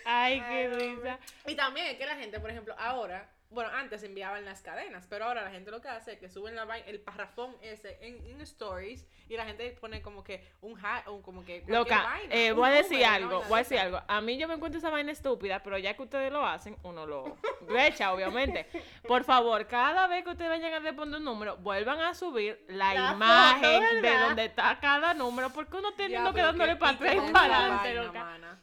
Ay, 0.06 0.40
qué 0.40 0.68
risa. 0.70 1.20
Y 1.48 1.56
también 1.56 1.88
es 1.88 1.98
que 1.98 2.06
la 2.06 2.16
gente, 2.16 2.40
por 2.40 2.50
ejemplo, 2.52 2.76
ahora, 2.78 3.28
bueno, 3.50 3.70
antes 3.74 4.04
enviaban 4.04 4.46
las 4.46 4.62
cadenas, 4.62 5.08
pero 5.10 5.26
ahora 5.26 5.42
la 5.42 5.50
gente 5.50 5.72
lo 5.72 5.82
que 5.82 5.88
hace 5.88 6.14
es 6.14 6.20
que 6.20 6.30
suben 6.30 6.56
la 6.56 6.78
el 6.78 7.00
parrafón 7.00 7.56
ese 7.62 7.98
en, 8.02 8.26
en 8.28 8.42
stories 8.42 9.08
y 9.30 9.38
la 9.38 9.46
gente 9.46 9.72
pone 9.80 10.02
como 10.02 10.24
que 10.24 10.48
un 10.62 10.78
hat, 10.84 11.08
un 11.08 11.22
como 11.22 11.44
que 11.44 11.64
Loca, 11.68 12.04
vaina, 12.04 12.36
eh, 12.36 12.52
un 12.52 12.60
voy 12.60 12.70
a 12.70 12.74
decir 12.74 13.00
número, 13.00 13.14
algo, 13.14 13.30
vaina 13.30 13.48
voy 13.50 13.56
a 13.56 13.64
de 13.64 13.64
decir 13.64 13.80
algo. 13.80 14.02
A 14.08 14.22
mí 14.22 14.38
yo 14.38 14.48
me 14.48 14.56
encuentro 14.56 14.78
esa 14.78 14.90
vaina 14.90 15.12
estúpida, 15.12 15.64
pero 15.64 15.78
ya 15.78 15.94
que 15.96 16.04
ustedes 16.04 16.32
lo 16.32 16.46
hacen, 16.46 16.78
uno 16.84 17.06
lo 17.06 17.38
echa, 17.80 18.14
obviamente. 18.14 18.68
Por 19.08 19.24
favor, 19.24 19.66
cada 19.68 20.08
vez 20.08 20.24
que 20.24 20.32
ustedes 20.32 20.50
vayan 20.50 20.74
a 20.74 20.80
responder 20.80 21.20
un 21.20 21.26
número, 21.26 21.58
vuelvan 21.58 22.00
a 22.02 22.14
subir 22.14 22.64
la, 22.68 22.94
La 22.94 23.12
imagen 23.14 23.82
foto, 23.84 24.02
de 24.02 24.18
donde 24.18 24.46
está 24.46 24.80
cada 24.80 25.14
número, 25.14 25.50
porque 25.52 25.78
uno 25.78 25.94
teniendo 25.94 26.32
que 26.32 26.42
Diablo, 26.42 26.60
dándole 26.60 26.74
qué 26.74 26.80
para 26.80 26.92
atrás 26.94 27.16
y 27.16 27.32
para 27.32 27.58
adelante, 27.58 28.20
vaina. 28.20 28.62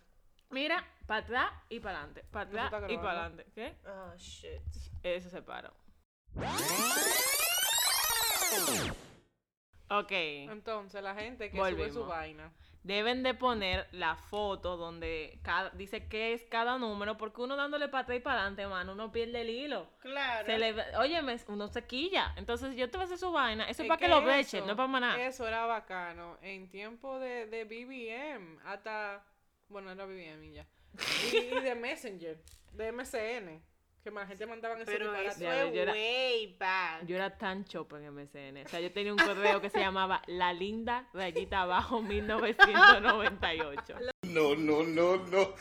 Mira, 0.50 0.84
para 1.12 1.24
atrás 1.24 1.52
y 1.68 1.80
para 1.80 1.98
adelante, 1.98 2.24
para 2.30 2.44
¿No 2.46 2.52
se 2.52 2.60
atrás 2.60 2.90
y 2.90 2.96
para 2.96 3.10
adelante. 3.10 3.46
¿Qué? 3.54 3.76
Oh, 3.86 4.16
shit. 4.16 4.62
Eso 5.02 5.28
se 5.28 5.42
paró. 5.42 5.70
Ok. 9.90 10.10
Entonces, 10.10 11.02
la 11.02 11.14
gente 11.14 11.50
que 11.50 11.58
sube 11.58 11.92
su 11.92 12.06
vaina. 12.06 12.50
Deben 12.82 13.22
de 13.22 13.34
poner 13.34 13.86
la 13.92 14.16
foto 14.16 14.78
donde 14.78 15.38
cada, 15.42 15.68
dice 15.70 16.08
qué 16.08 16.32
es 16.32 16.44
cada 16.44 16.78
número, 16.78 17.18
porque 17.18 17.42
uno 17.42 17.56
dándole 17.56 17.88
para 17.88 18.04
atrás 18.04 18.16
y 18.16 18.20
para 18.20 18.40
adelante, 18.40 18.66
mano, 18.66 18.92
uno 18.92 19.12
pierde 19.12 19.42
el 19.42 19.50
hilo. 19.50 19.90
Claro. 20.00 20.46
Se 20.46 20.58
le, 20.58 20.96
óyeme, 20.96 21.36
uno 21.48 21.68
se 21.68 21.86
quilla. 21.86 22.32
Entonces 22.36 22.74
yo 22.74 22.90
te 22.90 22.96
voy 22.96 23.02
a 23.02 23.04
hacer 23.04 23.18
su 23.18 23.30
vaina. 23.30 23.64
Eso 23.64 23.70
es 23.72 23.80
Es 23.80 23.86
para 23.86 23.98
que, 23.98 24.06
que 24.06 24.10
lo 24.10 24.22
vechen, 24.22 24.64
no 24.64 24.72
es 24.72 24.76
para 24.76 24.88
maná. 24.88 25.22
Eso 25.26 25.46
era 25.46 25.66
bacano. 25.66 26.38
En 26.40 26.70
tiempo 26.70 27.18
de, 27.18 27.46
de 27.46 27.64
BBM, 27.64 28.60
hasta. 28.64 29.22
Bueno, 29.68 29.90
era 29.90 30.06
BBM 30.06 30.46
y 30.46 30.52
ya. 30.54 30.66
Y, 31.32 31.36
y 31.36 31.60
de 31.60 31.74
Messenger, 31.74 32.38
de 32.72 32.92
MCN. 32.92 33.62
Que 34.02 34.10
la 34.10 34.26
gente 34.26 34.46
mandaba 34.46 34.74
ese 34.74 34.84
Pero 34.84 35.14
eso 35.14 35.38
Ya, 35.38 35.64
yo 35.70 35.80
era- 35.82 35.92
way 35.92 36.56
back. 36.58 37.06
Yo 37.06 37.14
era 37.14 37.38
tan 37.38 37.64
chopa 37.64 37.98
en 37.98 38.12
MSN. 38.12 38.64
O 38.66 38.68
sea, 38.68 38.80
yo 38.80 38.90
tenía 38.92 39.12
un 39.12 39.18
correo 39.20 39.60
que 39.60 39.70
se 39.70 39.78
llamaba 39.78 40.22
La 40.26 40.52
Linda 40.52 41.08
Rayita 41.14 41.60
Abajo 41.62 42.02
1998. 42.02 43.94
No, 44.24 44.56
no, 44.56 44.82
no, 44.82 45.16
no. 45.28 45.54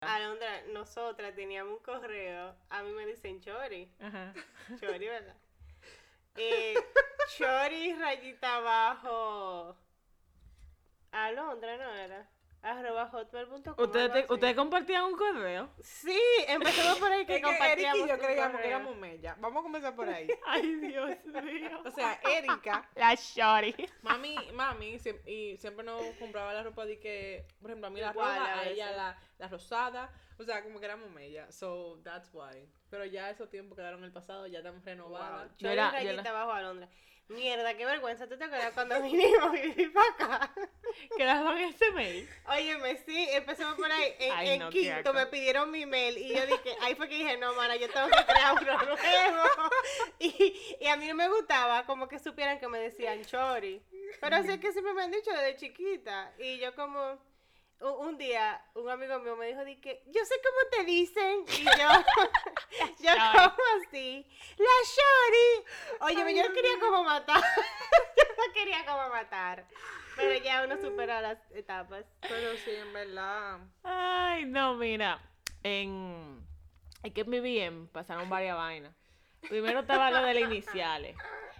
Alondra, 0.00 0.62
nosotras 0.72 1.34
teníamos 1.34 1.74
un 1.78 1.82
correo. 1.82 2.54
A 2.70 2.82
mí 2.82 2.92
me 2.92 3.06
dicen 3.06 3.40
Chori. 3.40 3.90
Ajá. 4.00 4.32
Chori, 4.80 5.06
¿verdad? 5.06 5.34
Eh, 6.36 6.74
Chori 7.36 7.94
rayita 7.94 8.56
abajo. 8.56 9.76
Alondra, 11.12 11.76
¿no 11.78 11.94
era? 11.94 12.28
Arroba 12.66 13.06
hotmail.com. 13.06 13.74
¿Ustedes. 13.78 14.28
¿Ustedes 14.28 14.56
compartían 14.56 15.04
un 15.04 15.16
correo? 15.16 15.70
Sí, 15.80 16.18
empezamos 16.48 16.98
por 16.98 17.12
ahí 17.12 17.24
que 17.24 17.36
Es 17.36 17.40
que 17.42 17.46
Eric 17.48 17.58
compartíamos 17.58 17.98
y 18.06 18.08
yo 18.10 18.18
creíamos 18.18 18.60
que 18.60 18.66
éramos 18.66 18.96
mella. 18.96 19.36
Vamos 19.38 19.60
a 19.60 19.62
comenzar 19.62 19.94
por 19.94 20.08
ahí. 20.08 20.26
Ay, 20.46 20.74
Dios 20.74 21.10
mío. 21.44 21.80
O 21.84 21.90
sea, 21.92 22.20
Erika, 22.28 22.88
La 22.96 23.14
shorty. 23.14 23.86
mami, 24.02 24.36
mami, 24.52 24.98
y 25.26 25.56
siempre 25.58 25.84
nos 25.84 26.02
compraba 26.18 26.52
la 26.52 26.64
ropa 26.64 26.84
de 26.86 26.98
que, 26.98 27.46
por 27.60 27.70
ejemplo, 27.70 27.86
a 27.86 27.90
mí 27.90 28.00
la 28.00 28.10
Igual, 28.10 28.38
roja, 28.40 28.52
a 28.54 28.60
a 28.60 28.68
ella 28.68 28.90
la, 28.90 29.18
la 29.38 29.48
rosada. 29.48 30.10
O 30.38 30.44
sea, 30.44 30.62
como 30.64 30.80
que 30.80 30.86
éramos 30.86 31.08
mella. 31.10 31.50
So, 31.52 32.00
that's 32.02 32.28
why. 32.32 32.68
Pero 32.90 33.04
ya 33.04 33.30
esos 33.30 33.48
tiempos 33.48 33.76
quedaron 33.76 34.00
en 34.00 34.06
el 34.06 34.12
pasado, 34.12 34.46
ya 34.48 34.58
estamos 34.58 34.84
renovadas. 34.84 35.50
Yo 35.58 35.68
Yo 35.68 35.70
era- 35.70 35.86
yo 35.86 35.92
rayita 35.92 36.20
era- 36.20 36.30
abajo 36.30 36.52
Alondra. 36.52 36.88
Mierda, 37.28 37.76
qué 37.76 37.84
vergüenza. 37.84 38.28
¿Tú 38.28 38.38
te 38.38 38.44
acuerdas 38.44 38.72
cuando 38.72 39.02
vinimos 39.02 39.52
vivir 39.52 39.92
para 39.92 40.06
acá? 40.36 40.54
Quedaban 41.16 41.58
ese 41.58 41.90
mail. 41.90 42.28
Óyeme, 42.48 42.96
sí, 43.04 43.28
empezamos 43.32 43.76
por 43.76 43.90
ahí. 43.90 44.14
En, 44.18 44.32
Ay, 44.32 44.48
en 44.50 44.58
no, 44.60 44.70
qué 44.70 44.80
quinto 44.80 45.12
me 45.12 45.26
pidieron 45.26 45.70
mi 45.70 45.86
mail 45.86 46.16
y 46.18 46.28
yo 46.28 46.46
dije, 46.46 46.76
ahí 46.82 46.94
fue 46.94 47.08
que 47.08 47.16
dije, 47.16 47.36
no, 47.36 47.52
mana, 47.54 47.76
yo 47.76 47.90
tengo 47.90 48.06
que 48.08 48.24
crear 48.24 48.54
uno 48.62 48.78
nuevo. 48.84 49.48
Y, 50.20 50.76
y 50.80 50.86
a 50.86 50.96
mí 50.96 51.08
no 51.08 51.14
me 51.14 51.28
gustaba 51.28 51.84
como 51.84 52.08
que 52.08 52.18
supieran 52.18 52.60
que 52.60 52.68
me 52.68 52.78
decían 52.78 53.24
chori. 53.24 53.82
Pero 54.20 54.36
así 54.36 54.50
es 54.52 54.60
que 54.60 54.72
siempre 54.72 54.94
me 54.94 55.02
han 55.02 55.10
dicho 55.10 55.30
desde 55.32 55.56
chiquita. 55.56 56.32
Y 56.38 56.58
yo 56.58 56.74
como, 56.74 57.18
un, 57.80 58.16
día, 58.16 58.62
un 58.74 58.88
amigo 58.88 59.18
mío 59.20 59.36
me 59.36 59.46
dijo, 59.46 59.64
di 59.64 59.76
que, 59.76 60.02
yo 60.06 60.24
sé 60.24 60.34
cómo 60.42 60.70
te 60.70 60.84
dicen. 60.84 61.44
Y 61.48 61.64
yo, 61.64 61.70
yo 63.00 63.10
Shori. 63.14 63.32
como 63.32 63.62
así, 63.80 64.26
la 64.56 64.66
chori. 64.94 66.18
Oye, 66.20 66.34
yo 66.36 66.48
no 66.48 66.54
quería 66.54 66.78
como 66.80 67.04
matar. 67.04 67.40
yo 68.16 68.24
no 68.36 68.52
quería 68.54 68.84
como 68.86 69.08
matar. 69.10 69.66
Pero 70.16 70.42
ya 70.42 70.64
uno 70.64 70.78
supera 70.78 71.20
las 71.20 71.38
etapas. 71.52 72.06
Pero 72.22 72.56
sí, 72.64 72.70
en 72.70 72.92
verdad. 72.92 73.58
Ay, 73.82 74.46
no, 74.46 74.74
mira. 74.74 75.20
En. 75.62 76.42
Es 77.02 77.12
que 77.12 77.20
en 77.20 77.30
mi 77.30 77.40
bien 77.40 77.88
pasaron 77.88 78.28
varias 78.30 78.56
vainas. 78.56 78.94
Primero 79.42 79.80
estaba 79.80 80.10
lo 80.10 80.22
de 80.22 80.34
las 80.34 80.42
iniciales. 80.44 81.16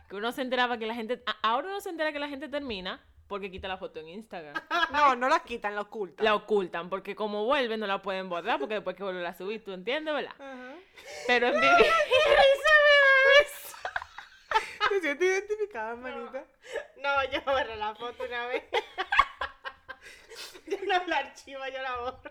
Que 0.08 0.16
uno 0.16 0.32
se 0.32 0.40
enteraba 0.40 0.78
que 0.78 0.86
la 0.86 0.94
gente. 0.94 1.22
Ahora 1.42 1.68
uno 1.68 1.80
se 1.80 1.90
entera 1.90 2.12
que 2.12 2.18
la 2.18 2.28
gente 2.28 2.48
termina 2.48 3.04
porque 3.28 3.50
quita 3.50 3.68
la 3.68 3.76
foto 3.76 4.00
en 4.00 4.08
Instagram. 4.08 4.54
No, 4.92 5.16
no 5.16 5.28
la 5.28 5.40
quitan, 5.40 5.74
la 5.74 5.82
ocultan. 5.82 6.24
La 6.24 6.34
ocultan 6.34 6.88
porque 6.88 7.14
como 7.14 7.44
vuelve 7.44 7.76
no 7.76 7.86
la 7.86 8.02
pueden 8.02 8.28
borrar 8.28 8.58
porque 8.58 8.74
después 8.74 8.96
que 8.96 9.02
vuelve 9.02 9.26
a 9.26 9.34
subir, 9.34 9.64
¿tú 9.64 9.72
entiendes, 9.72 10.14
verdad? 10.14 10.34
Pero 11.26 11.48
en 11.48 11.60
mi. 11.60 11.66
¿Te 14.88 15.00
sientes 15.00 15.28
identificada, 15.28 15.96
manita? 15.96 16.44
No, 16.96 17.24
yo 17.30 17.40
borré 17.44 17.76
la 17.76 17.94
foto 17.94 18.24
una 18.24 18.46
vez. 18.46 18.64
yo 20.66 20.78
no 20.86 21.06
la 21.06 21.18
archivo, 21.18 21.60
yo 21.66 21.82
la 21.82 21.96
borro. 21.96 22.22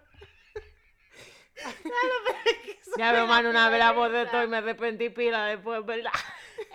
¿Sabes 1.55 1.85
lo 1.85 2.25
peor 2.25 2.61
que 2.63 2.71
eso 2.71 2.91
Ya 2.97 3.13
me 3.13 3.19
hermano 3.19 3.49
una 3.49 3.69
vez 3.69 3.79
la 3.79 3.91
borré 3.93 4.25
todo 4.25 4.43
y 4.43 4.47
me 4.47 4.57
arrepentí 4.57 5.09
pila 5.09 5.45
después, 5.45 5.85
¿verdad? 5.85 6.11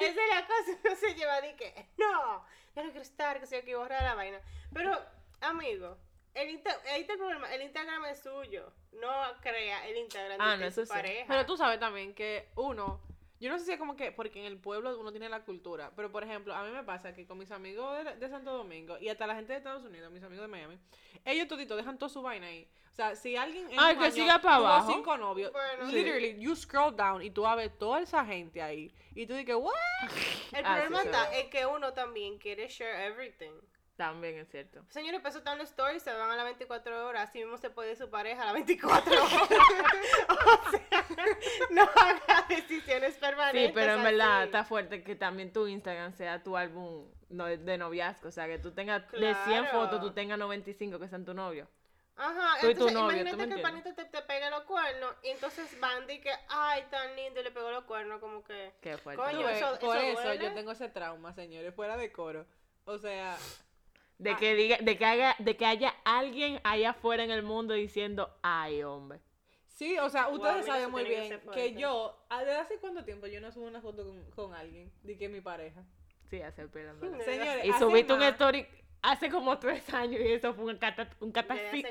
Esa 0.00 0.22
es 0.22 0.34
la 0.34 0.46
cosa, 0.46 0.78
uno 0.84 0.96
se 0.96 1.14
lleva 1.14 1.40
de 1.40 1.54
que, 1.56 1.88
no, 1.98 2.08
no 2.08 2.46
quiero 2.88 3.02
estar, 3.02 3.38
que 3.40 3.46
se 3.46 3.56
yo 3.56 3.64
que 3.64 3.76
borrar 3.76 4.02
la 4.02 4.14
vaina. 4.14 4.40
Pero, 4.72 4.98
amigo, 5.40 5.96
el 6.34 6.50
inter- 6.50 6.78
ahí 6.92 7.02
está 7.02 7.12
el 7.14 7.18
problema, 7.18 7.52
el 7.54 7.62
Instagram 7.62 8.04
es 8.06 8.20
suyo, 8.20 8.72
no 8.92 9.10
crea 9.40 9.86
el 9.88 9.96
Instagram 9.98 10.38
Ah, 10.40 10.50
de 10.52 10.56
no, 10.56 10.62
tu 10.62 10.68
eso 10.68 10.84
sí. 10.84 10.88
pareja. 10.92 11.24
Pero 11.28 11.46
tú 11.46 11.56
sabes 11.56 11.78
también 11.80 12.14
que 12.14 12.48
uno, 12.56 13.00
yo 13.40 13.50
no 13.50 13.58
sé 13.58 13.64
si 13.64 13.72
es 13.72 13.78
como 13.78 13.96
que, 13.96 14.12
porque 14.12 14.38
en 14.38 14.46
el 14.46 14.58
pueblo 14.58 14.98
uno 15.00 15.10
tiene 15.10 15.28
la 15.28 15.42
cultura, 15.44 15.90
pero 15.96 16.12
por 16.12 16.22
ejemplo, 16.22 16.54
a 16.54 16.62
mí 16.64 16.70
me 16.70 16.84
pasa 16.84 17.14
que 17.14 17.26
con 17.26 17.38
mis 17.38 17.50
amigos 17.50 18.04
de, 18.04 18.16
de 18.16 18.28
Santo 18.28 18.52
Domingo 18.52 18.98
y 18.98 19.08
hasta 19.08 19.26
la 19.26 19.34
gente 19.34 19.52
de 19.52 19.58
Estados 19.58 19.84
Unidos, 19.84 20.12
mis 20.12 20.22
amigos 20.22 20.44
de 20.44 20.48
Miami, 20.48 20.78
ellos 21.24 21.48
toditos 21.48 21.76
dejan 21.76 21.98
toda 21.98 22.08
su 22.10 22.22
vaina 22.22 22.46
ahí. 22.46 22.68
O 22.92 22.94
sea, 22.94 23.14
si 23.16 23.36
alguien 23.36 23.70
en 23.70 23.78
Ay, 23.78 23.94
un 23.94 24.00
que 24.00 24.06
año 24.06 24.14
siga 24.14 24.40
pa' 24.42 24.56
tuvo 24.56 24.66
abajo. 24.66 24.92
cinco 24.92 25.16
novios, 25.16 25.52
Bueno, 25.52 25.86
sí. 25.88 25.92
literally, 25.92 26.38
you 26.38 26.54
scroll 26.56 26.94
down 26.94 27.22
y 27.22 27.30
tú 27.30 27.42
vas 27.42 27.52
a 27.52 27.56
ver 27.56 27.70
toda 27.70 28.00
esa 28.00 28.24
gente 28.24 28.60
ahí. 28.60 28.92
Y 29.14 29.26
tú 29.26 29.34
dices, 29.34 29.54
what? 29.54 29.72
el 30.52 30.64
Ah, 30.66 30.74
problema 30.76 31.00
sí, 31.00 31.06
está 31.06 31.32
es 31.38 31.46
que 31.48 31.64
uno 31.66 31.92
también 31.94 32.36
quiere 32.38 32.68
share 32.68 33.06
everything. 33.06 33.52
También 34.00 34.38
es 34.38 34.48
cierto. 34.48 34.82
Señores, 34.88 35.20
pues 35.20 35.32
eso 35.34 35.40
están 35.40 35.58
los 35.58 35.68
stories, 35.68 36.02
se 36.02 36.10
van 36.10 36.30
a 36.30 36.34
las 36.34 36.46
24 36.46 37.06
horas, 37.06 37.28
así 37.28 37.40
mismo 37.40 37.58
se 37.58 37.68
puede 37.68 37.90
ir 37.90 37.98
su 37.98 38.08
pareja 38.08 38.40
a 38.40 38.44
las 38.46 38.54
24 38.54 39.12
horas. 39.12 39.32
o 40.30 40.70
sea, 40.70 41.06
no 41.68 41.82
haga 41.82 42.46
decisiones 42.48 43.18
permanentes. 43.18 43.66
Sí, 43.66 43.72
pero 43.74 43.92
en 43.92 44.02
verdad 44.02 44.38
así. 44.38 44.46
está 44.46 44.64
fuerte 44.64 45.02
que 45.04 45.16
también 45.16 45.52
tu 45.52 45.66
Instagram 45.66 46.14
sea 46.14 46.42
tu 46.42 46.56
álbum 46.56 47.10
de 47.28 47.76
noviazgo. 47.76 48.30
O 48.30 48.32
sea, 48.32 48.46
que 48.46 48.58
tú 48.58 48.72
tengas 48.72 49.06
de 49.12 49.34
100 49.34 49.34
Claro. 49.44 49.66
fotos, 49.70 50.00
tú 50.00 50.14
tengas 50.14 50.38
95 50.38 50.98
que 50.98 51.06
sean 51.06 51.26
tu 51.26 51.34
novio. 51.34 51.68
Ajá, 52.16 52.58
tú 52.58 52.70
y 52.70 52.74
tu 52.74 52.88
entonces 52.88 52.94
novio, 52.94 53.08
¿tú 53.10 53.20
imagínate 53.20 53.48
que 53.48 53.54
el 53.54 53.60
panito 53.60 53.94
te, 53.94 54.04
te 54.06 54.22
pegue 54.22 54.48
los 54.48 54.62
cuernos 54.62 55.14
y 55.22 55.28
entonces 55.28 55.78
van 55.78 56.10
y 56.10 56.20
que, 56.22 56.32
ay, 56.48 56.84
tan 56.90 57.14
lindo 57.16 57.38
y 57.40 57.44
le 57.44 57.50
pegó 57.50 57.70
los 57.70 57.84
cuernos, 57.84 58.18
como 58.18 58.42
que... 58.44 58.72
Qué 58.80 58.96
fuerte. 58.96 59.22
Coño, 59.22 59.46
eso- 59.46 59.78
por 59.78 59.98
eso 59.98 60.32
yo 60.32 60.54
tengo 60.54 60.72
ese 60.72 60.88
trauma, 60.88 61.34
señores, 61.34 61.74
fuera 61.74 61.98
de 61.98 62.10
coro. 62.10 62.46
O 62.86 62.96
sea, 62.96 63.36
De 64.22 64.36
que 64.36 64.54
diga, 64.54 64.76
de 64.80 64.96
que 64.98 65.04
haga, 65.06 65.34
de 65.38 65.56
que 65.56 65.64
haya 65.66 65.94
alguien 66.04 66.60
allá 66.62 66.90
afuera 66.90 67.24
en 67.24 67.30
el 67.30 67.42
mundo 67.42 67.74
diciendo, 67.74 68.30
ay, 68.42 68.82
hombre. 68.82 69.20
sí, 69.66 69.98
o 69.98 70.10
sea, 70.10 70.28
ustedes 70.28 70.66
saben 70.66 70.90
muy 70.90 71.04
que 71.04 71.08
bien 71.08 71.40
que, 71.54 71.72
yo, 71.74 72.22
¿a- 72.28 72.40
¿desde 72.44 72.56
hace 72.60 72.78
cuánto 72.78 73.02
tiempo 73.04 73.26
yo 73.26 73.40
no 73.40 73.50
subo 73.50 73.64
una 73.66 73.80
foto 73.80 74.04
con, 74.04 74.30
con 74.32 74.54
alguien? 74.54 74.92
De 75.02 75.16
que 75.16 75.24
es 75.24 75.30
mi 75.30 75.40
pareja. 75.40 75.82
Sí, 76.28 76.40
hace. 76.42 76.68
Sí. 76.68 77.24
Señores, 77.24 77.64
Y 77.64 77.72
subiste 77.72 78.12
un 78.12 78.22
story 78.22 78.66
hace 79.02 79.30
como 79.30 79.58
tres 79.58 79.92
años 79.94 80.20
y 80.20 80.32
eso 80.32 80.52
fue 80.54 80.64
un 80.66 80.76
cata, 80.78 81.08
un 81.20 81.32
catastri- 81.32 81.84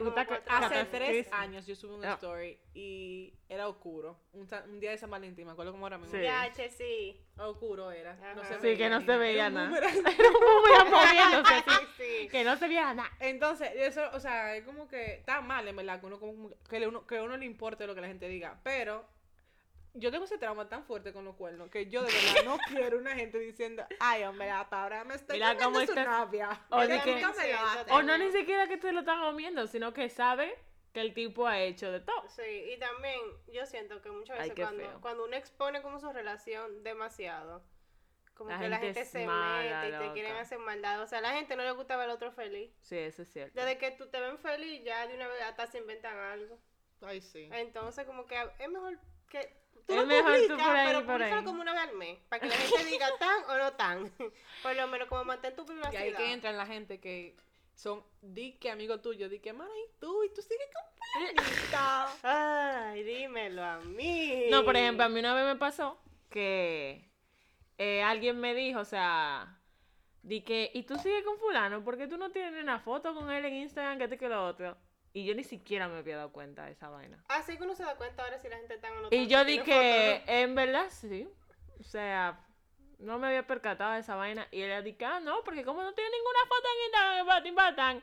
hace 0.47 0.77
como 0.77 0.87
tres 0.91 1.31
años 1.33 1.65
yo 1.65 1.75
subí 1.75 1.93
un 1.93 2.01
No. 2.01 2.13
story 2.13 2.59
y 2.73 3.33
era 3.47 3.67
oscuro. 3.67 4.19
Un, 4.33 4.47
un 4.69 4.79
día 4.79 4.91
de 4.91 4.97
San 4.97 5.09
Valentín, 5.09 5.45
me 5.45 5.53
acuerdo 5.53 5.71
cómo 5.71 5.87
era 5.87 5.97
mismo. 5.97 6.17
Sí. 6.17 6.25
Che, 6.55 6.69
sí. 6.69 7.19
Oscuro 7.37 7.91
era. 7.91 8.15
No 8.35 8.43
se 8.43 8.53
Sí, 8.55 8.59
que 8.59 8.67
veía 8.67 8.89
no 8.89 8.99
ni 8.99 9.05
se 9.05 9.17
veía 9.17 9.49
nada. 9.49 9.77
Era 9.77 9.87
un. 9.87 10.05
Ay, 11.65 11.85
sí. 11.97 12.27
Que 12.29 12.43
no 12.43 12.55
se 12.57 12.67
viera 12.67 12.93
nada. 12.93 13.09
Entonces, 13.19 13.69
eso, 13.75 14.03
o 14.13 14.19
sea, 14.19 14.55
es 14.55 14.63
como 14.63 14.87
que 14.87 15.13
está 15.15 15.41
mal, 15.41 15.67
en 15.67 15.75
verdad, 15.75 15.99
que 15.99 16.05
uno, 16.05 16.19
como, 16.19 16.49
que, 16.69 16.87
uno, 16.87 17.05
que 17.07 17.19
uno 17.21 17.37
le 17.37 17.45
importe 17.45 17.87
lo 17.87 17.95
que 17.95 18.01
la 18.01 18.07
gente 18.07 18.27
diga. 18.27 18.59
Pero 18.63 19.05
yo 19.93 20.11
tengo 20.11 20.25
ese 20.25 20.37
trauma 20.37 20.69
tan 20.69 20.83
fuerte 20.83 21.11
con 21.13 21.25
los 21.25 21.35
cuernos 21.35 21.69
que 21.69 21.87
yo 21.87 22.03
de 22.03 22.11
verdad 22.11 22.43
no 22.45 22.57
quiero 22.67 22.97
una 22.97 23.15
gente 23.15 23.39
diciendo, 23.39 23.83
ay, 23.99 24.23
hombre, 24.23 24.49
hasta 24.51 24.83
ahora 24.83 25.03
me 25.03 25.15
estoy 25.15 25.37
Mira 25.37 25.55
comiendo 25.55 25.65
cómo 25.65 25.85
su 25.85 25.91
estás- 25.91 26.07
novia. 26.07 26.61
O 26.69 26.79
de 26.81 27.01
que- 27.01 27.91
O 27.91 28.01
no 28.03 28.17
ni 28.17 28.31
siquiera 28.31 28.67
que 28.67 28.77
te 28.77 28.91
lo 28.91 28.99
están 29.01 29.19
comiendo, 29.21 29.67
sino 29.67 29.93
que 29.93 30.09
sabe 30.09 30.57
que 30.93 31.01
el 31.01 31.13
tipo 31.13 31.45
ha 31.47 31.59
hecho 31.61 31.91
de 31.91 31.99
todo. 31.99 32.27
Sí, 32.29 32.71
y 32.73 32.79
también 32.79 33.19
yo 33.53 33.65
siento 33.65 34.01
que 34.01 34.09
muchas 34.11 34.37
veces 34.39 34.53
cuando, 34.55 35.01
cuando 35.01 35.25
uno 35.25 35.35
expone 35.35 35.81
como 35.81 35.99
su 35.99 36.11
relación 36.11 36.83
demasiado, 36.83 37.63
como 38.33 38.49
La 38.51 38.59
que 38.59 38.69
la 38.69 38.77
gente 38.77 39.05
se 39.05 39.25
mala, 39.25 39.81
mete 39.83 39.95
y 39.97 39.99
te 40.07 40.13
quieren 40.13 40.35
hacer 40.37 40.59
maldad. 40.59 41.01
O 41.01 41.07
sea, 41.07 41.19
a 41.19 41.21
la 41.21 41.33
gente 41.33 41.55
no 41.57 41.63
le 41.63 41.71
gusta 41.71 41.95
ver 41.97 42.05
al 42.05 42.15
otro 42.15 42.31
feliz. 42.31 42.71
Sí, 42.81 42.97
eso 42.97 43.21
es 43.23 43.31
cierto. 43.31 43.59
Desde 43.59 43.77
que 43.77 43.91
tú 43.91 44.07
te 44.09 44.19
ven 44.21 44.37
feliz, 44.39 44.81
ya 44.83 45.05
de 45.07 45.15
una 45.15 45.27
vez 45.27 45.41
hasta 45.41 45.67
se 45.67 45.79
inventan 45.79 46.17
algo. 46.17 46.57
Ay, 47.01 47.19
sí. 47.21 47.49
Entonces, 47.51 48.05
como 48.05 48.25
que 48.25 48.35
es 48.59 48.69
mejor 48.69 48.97
que 49.29 49.61
tú 49.89 49.95
Es 49.95 49.99
lo 50.01 50.05
mejor 50.07 50.31
tú 50.33 50.37
publicas, 50.47 50.67
por 50.67 50.75
ahí, 50.75 50.87
pero 50.87 51.05
por 51.05 51.21
ahí. 51.23 51.43
como 51.43 51.61
una 51.61 51.73
vez 51.73 51.81
al 51.81 51.95
mes, 51.95 52.19
para 52.29 52.39
que 52.41 52.47
la 52.47 52.55
gente 52.55 52.85
diga 52.85 53.07
tan 53.19 53.43
o 53.49 53.57
no 53.57 53.73
tan. 53.73 54.11
Por 54.63 54.75
lo 54.75 54.87
menos 54.87 55.07
como 55.07 55.25
mantén 55.25 55.55
tu 55.55 55.63
Y 55.63 55.65
privacidad. 55.65 56.01
ahí 56.01 56.13
que 56.13 56.31
entran 56.33 56.57
la 56.57 56.65
gente 56.65 56.99
que 56.99 57.35
son, 57.75 58.03
di 58.21 58.53
que 58.59 58.69
amigo 58.71 58.99
tuyo, 58.99 59.29
di 59.29 59.39
que, 59.39 59.53
mana, 59.53 59.71
y 59.85 59.99
tú, 59.99 60.23
y 60.23 60.29
tú 60.33 60.41
sigues 60.41 60.67
con 60.73 60.83
fulanita. 61.13 62.07
Ay, 62.91 63.03
dímelo 63.03 63.63
a 63.63 63.79
mí. 63.79 64.47
No, 64.49 64.63
por 64.63 64.75
ejemplo, 64.77 65.05
a 65.05 65.09
mí 65.09 65.19
una 65.19 65.33
vez 65.33 65.45
me 65.45 65.55
pasó 65.55 65.97
que 66.29 67.09
eh, 67.77 68.03
alguien 68.03 68.39
me 68.39 68.53
dijo, 68.53 68.81
o 68.81 68.85
sea, 68.85 69.57
di 70.21 70.41
que, 70.41 70.69
¿y 70.73 70.83
tú 70.83 70.97
sigues 70.97 71.23
con 71.23 71.37
fulano? 71.39 71.83
¿Por 71.83 71.97
qué 71.97 72.07
tú 72.07 72.17
no 72.17 72.31
tienes 72.31 72.61
una 72.61 72.79
foto 72.79 73.13
con 73.15 73.31
él 73.31 73.45
en 73.45 73.55
Instagram 73.55 73.97
que 73.97 74.03
esto 74.03 74.15
y 74.15 74.19
que 74.19 74.29
lo 74.29 74.45
otro? 74.45 74.77
Y 75.13 75.25
yo 75.25 75.33
ni 75.33 75.43
siquiera 75.43 75.87
me 75.87 75.97
había 75.97 76.17
dado 76.17 76.31
cuenta 76.31 76.65
de 76.65 76.71
esa 76.71 76.89
vaina. 76.89 77.23
Así 77.29 77.57
que 77.57 77.63
uno 77.63 77.75
se 77.75 77.83
da 77.83 77.95
cuenta 77.95 78.23
ahora 78.23 78.37
si 78.39 78.47
la 78.47 78.57
gente 78.57 78.75
está 78.75 78.91
o 78.91 79.01
no 79.01 79.07
Y 79.11 79.27
yo 79.27 79.39
si 79.39 79.45
di 79.45 79.51
tiene 79.53 79.65
que, 79.65 80.19
fotos, 80.19 80.35
en 80.35 80.55
verdad, 80.55 80.89
sí. 80.89 81.27
O 81.79 81.83
sea, 81.83 82.39
no 82.99 83.17
me 83.17 83.27
había 83.27 83.47
percatado 83.47 83.93
de 83.93 83.99
esa 83.99 84.15
vaina. 84.15 84.47
Y 84.51 84.61
ella 84.61 84.81
dije, 84.81 85.05
ah, 85.05 85.19
no, 85.19 85.43
porque 85.43 85.63
como 85.63 85.81
no 85.81 85.93
tiene 85.93 86.11
ninguna 86.11 86.39
foto 86.47 86.67
en 86.75 87.47
Instagram. 87.47 88.01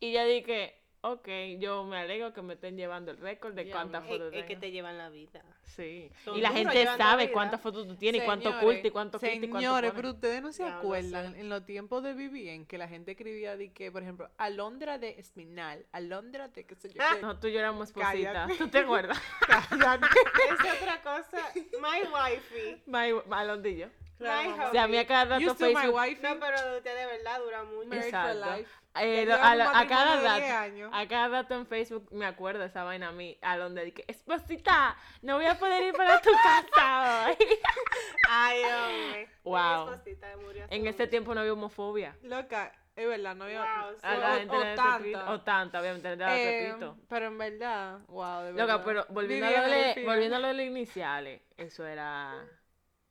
Y 0.00 0.12
ya 0.12 0.24
dije, 0.24 0.78
ok, 1.00 1.28
yo 1.58 1.84
me 1.84 1.98
alegro 1.98 2.32
que 2.32 2.42
me 2.42 2.54
estén 2.54 2.76
llevando 2.76 3.10
el 3.10 3.18
récord 3.18 3.54
de 3.54 3.70
cuántas 3.70 4.02
¿no? 4.02 4.08
fotos 4.08 4.32
Es, 4.32 4.40
es 4.40 4.46
que 4.46 4.56
te 4.56 4.70
llevan 4.70 4.98
la 4.98 5.08
vida. 5.08 5.42
Sí. 5.64 6.10
Son 6.24 6.36
Y 6.36 6.40
la 6.40 6.50
gente 6.50 6.84
sabe 6.96 7.30
cuántas 7.30 7.60
fotos 7.60 7.86
tú 7.86 7.96
tienes 7.96 8.22
y 8.22 8.24
cuánto 8.24 8.48
Señores, 8.48 8.62
oculta 8.64 8.88
y 8.88 8.90
cuánto 8.90 9.18
quita 9.18 9.32
y 9.34 9.38
cuánto 9.40 9.58
Señores, 9.58 9.92
pero 9.94 10.10
ustedes 10.10 10.42
no 10.42 10.52
se 10.52 10.62
Ya 10.62 10.78
acuerdan 10.78 11.36
en 11.36 11.48
los 11.48 11.64
tiempos 11.64 12.02
de 12.02 12.14
Vivien 12.14 12.66
que 12.66 12.78
la 12.78 12.88
gente 12.88 13.12
escribía 13.12 13.56
de 13.56 13.72
que, 13.72 13.92
por 13.92 14.02
ejemplo, 14.02 14.30
Alondra 14.38 14.98
de 14.98 15.18
Espinal, 15.18 15.86
Alondra 15.92 16.48
de 16.48 16.64
qué 16.64 16.74
sé 16.74 16.88
yo. 16.88 16.94
qué. 17.14 17.20
No, 17.20 17.38
tú 17.38 17.48
lloramos 17.48 17.88
esposita. 17.88 18.32
Cállate. 18.32 18.54
¿Tú 18.56 18.68
te 18.68 18.78
acuerdas? 18.78 19.20
Cállate. 19.46 20.06
Es 20.50 20.80
otra 20.80 21.02
cosa. 21.02 21.52
My 21.54 22.08
wifey. 22.12 22.82
My- 22.86 23.22
Malondillo. 23.28 23.90
Claro. 24.18 24.68
O 24.68 24.72
sea, 24.72 24.84
a 24.84 24.88
mí 24.88 24.96
a 24.96 25.06
cada 25.06 25.38
rato 25.38 25.54
Facebook... 25.54 25.94
No, 26.22 26.40
pero 26.40 26.76
usted 26.78 26.96
de 26.96 27.06
verdad 27.06 27.38
dura 27.40 27.64
mucho. 27.64 27.86
Married 27.88 28.04
Exacto. 28.04 28.70
Eh, 29.00 29.32
a, 29.32 29.36
cada 29.38 29.72
matrimonio 29.72 30.12
de 30.16 30.20
10 30.40 30.50
rato, 30.50 30.58
años. 30.62 30.90
a 30.94 31.08
cada 31.08 31.28
rato 31.28 31.54
en 31.54 31.66
Facebook 31.66 32.08
me 32.12 32.26
acuerdo 32.26 32.64
esa 32.64 32.84
vaina 32.84 33.08
a 33.08 33.12
mí, 33.12 33.38
a 33.42 33.56
donde 33.56 33.84
dije, 33.84 34.04
esposita, 34.08 34.96
no 35.22 35.36
voy 35.36 35.46
a 35.46 35.58
poder 35.58 35.82
ir 35.84 35.94
para 35.94 36.20
tu 36.20 36.30
casa 36.32 37.26
hoy. 37.28 37.36
Ay, 38.28 38.62
hombre. 38.64 39.28
Wow. 39.44 39.90
Esposita 39.92 40.26
murió 40.42 40.64
en 40.70 40.86
ese 40.88 40.98
mucho. 41.04 41.10
tiempo 41.10 41.34
no 41.34 41.40
había 41.40 41.52
homofobia. 41.52 42.16
Loca, 42.22 42.72
es 42.96 43.06
verdad, 43.06 43.36
no 43.36 43.44
había. 43.44 43.60
Wow, 43.60 43.92
sí. 43.94 44.00
A 44.02 44.14
o- 44.14 44.18
la 44.18 44.32
o- 44.32 44.36
gente 44.38 44.56
o 44.56 44.60
tanta. 44.74 45.30
o 45.32 45.40
tanta, 45.42 45.80
obviamente, 45.80 46.12
Eh, 46.14 46.66
repito. 46.72 46.98
pero 47.08 47.26
en 47.26 47.38
verdad, 47.38 47.98
wow, 48.08 48.42
de 48.42 48.52
verdad. 48.52 48.72
Loca, 48.78 48.84
pero 48.84 49.06
volviendo 49.10 49.46
a, 49.46 49.50
lo 49.50 49.68
de, 49.68 50.02
volviendo 50.04 50.36
a 50.36 50.38
lo 50.40 50.48
de 50.48 50.54
los 50.54 50.66
iniciales, 50.66 51.42
eso 51.56 51.86
era, 51.86 52.34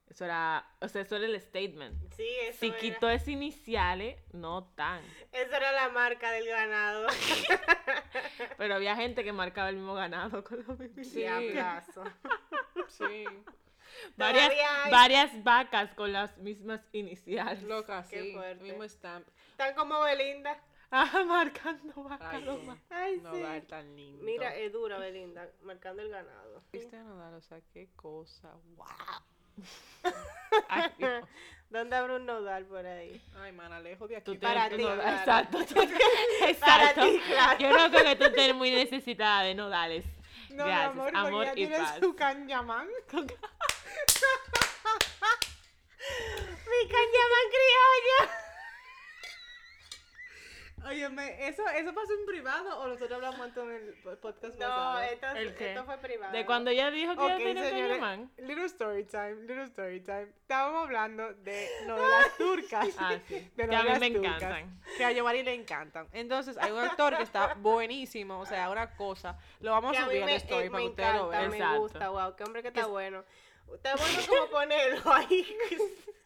eso 0.09 0.25
era, 0.25 0.69
o 0.81 0.87
sea, 0.87 1.01
eso 1.01 1.15
era 1.17 1.25
el 1.25 1.39
statement. 1.41 2.13
Sí, 2.13 2.27
eso 2.43 2.59
Si 2.59 2.67
era. 2.67 2.77
quitó 2.77 3.09
ese 3.09 3.31
iniciales, 3.31 4.21
no 4.33 4.63
tan. 4.75 5.01
Esa 5.31 5.57
era 5.57 5.71
la 5.71 5.89
marca 5.89 6.31
del 6.31 6.47
ganado. 6.47 7.07
Pero 8.57 8.75
había 8.75 8.95
gente 8.95 9.23
que 9.23 9.33
marcaba 9.33 9.69
el 9.69 9.75
mismo 9.77 9.93
ganado 9.93 10.43
con 10.43 10.63
los 10.65 10.77
mismos 10.79 11.07
Sí. 11.07 11.19
Diablazo. 11.19 12.03
Sí, 12.87 13.25
Varias, 14.17 14.49
hay- 14.83 14.91
varias 14.91 15.43
vacas 15.43 15.93
con 15.93 16.11
las 16.11 16.37
mismas 16.37 16.81
iniciales. 16.91 17.63
loca, 17.63 18.05
Qué 18.09 18.21
sí. 18.23 18.33
fuerte. 18.33 18.63
Mismo 18.63 18.83
stamp. 18.83 19.27
Tan 19.57 19.73
como 19.75 19.99
Belinda. 20.01 20.59
Ah, 20.91 21.23
marcando 21.27 22.03
vacas. 22.03 22.33
Ay, 22.33 22.43
no 22.43 22.57
sí. 22.59 23.21
No 23.21 23.33
sí. 23.33 23.41
va 23.41 23.49
a 23.51 23.53
ser 23.55 23.67
tan 23.67 23.95
lindo. 23.95 24.23
Mira, 24.23 24.55
es 24.55 24.71
dura 24.71 24.97
Belinda, 24.97 25.49
marcando 25.63 26.01
el 26.01 26.09
ganado. 26.09 26.63
Viste 26.71 26.97
a 26.97 27.03
o 27.35 27.41
sea, 27.41 27.59
qué 27.73 27.89
cosa. 27.95 28.53
Wow. 28.75 28.85
Ay. 30.69 30.91
¿Dónde 31.69 31.95
habrá 31.95 32.15
un 32.15 32.25
nodal 32.25 32.65
por 32.65 32.85
ahí? 32.85 33.21
Ay, 33.41 33.51
mana, 33.51 33.79
lejos 33.81 34.07
de 34.07 34.15
aquí. 34.17 34.31
Tú 34.33 34.39
Para 34.39 34.69
ti, 34.69 34.77
que 34.77 34.83
no- 34.83 34.93
claro. 34.93 35.17
Exacto. 35.17 35.59
Exacto. 35.61 36.59
Para 36.65 36.93
ti, 36.93 37.21
claro. 37.27 37.59
Yo 37.59 37.69
no 37.77 37.89
creo 37.89 38.03
que 38.05 38.15
tú 38.15 38.23
estés 38.25 38.55
muy 38.55 38.71
necesitada 38.71 39.41
de 39.41 39.55
nodales. 39.55 40.05
No, 40.51 40.63
Gracias. 40.65 40.95
mi 40.95 41.01
amor, 41.01 41.15
amor 41.15 41.31
porque 41.31 41.45
ya 41.45 41.51
y 41.51 41.55
tienes 41.55 41.79
paz. 41.79 41.97
su 41.99 42.15
cañamán. 42.15 42.87
¡Mi 42.87 42.93
cañamán 46.87 47.45
criollo! 47.51 48.44
Óyeme, 50.87 51.47
¿eso, 51.47 51.63
¿eso 51.69 51.93
pasó 51.93 52.13
en 52.13 52.25
privado 52.25 52.79
o 52.79 52.87
nosotros 52.87 53.11
hablamos 53.13 53.39
antes 53.39 53.63
en 53.63 53.71
el 53.71 53.93
po- 54.03 54.15
podcast 54.17 54.53
No, 54.55 54.59
pasado? 54.67 54.99
esto, 55.01 55.27
¿El 55.35 55.55
qué? 55.55 55.69
esto 55.71 55.83
fue 55.85 55.97
privado. 55.97 56.31
De 56.31 56.45
cuando 56.45 56.69
ella 56.69 56.91
dijo 56.91 57.13
que 57.15 57.21
Ok, 57.21 57.29
ella 57.31 57.37
tenía 57.37 57.69
señores, 57.69 58.29
little 58.37 58.65
story 58.65 59.03
time, 59.05 59.35
little 59.47 59.63
story 59.63 59.99
time. 60.01 60.27
Estábamos 60.41 60.83
hablando 60.83 61.33
de 61.33 61.67
novelas 61.87 62.27
turcas. 62.37 62.89
Ah, 62.99 63.17
sí. 63.27 63.33
de 63.33 63.51
Que 63.55 63.63
a 63.63 63.67
mí 63.67 63.75
novelas 63.75 63.99
me 63.99 64.11
turcas, 64.11 64.35
encantan. 64.35 64.81
Que 64.97 65.05
a 65.05 65.11
Giovanni 65.11 65.43
le 65.43 65.53
encantan. 65.55 66.07
Entonces, 66.11 66.57
hay 66.57 66.71
un 66.71 66.79
actor 66.79 67.17
que 67.17 67.23
está 67.23 67.55
buenísimo, 67.55 68.39
o 68.39 68.45
sea, 68.45 68.69
una 68.69 68.95
cosa. 68.95 69.37
Lo 69.61 69.71
vamos 69.71 69.91
Que 69.93 69.97
a 69.97 70.05
subir 70.05 70.21
al 70.21 70.25
me, 70.25 70.35
story 70.35 70.67
eh, 70.67 70.69
para 70.69 70.77
me 70.77 70.83
que 70.83 70.89
ustedes 70.89 71.15
lo 71.15 71.27
vean. 71.29 71.49
me 71.49 71.57
Exacto. 71.57 71.79
gusta, 71.79 72.09
wow, 72.09 72.35
qué 72.35 72.43
hombre 72.43 72.61
que 72.61 72.67
está 72.67 72.85
bueno. 72.85 73.23
Está 73.73 73.95
bueno 73.95 74.17
como 74.27 74.47
ponerlo 74.51 75.11
ahí. 75.13 75.57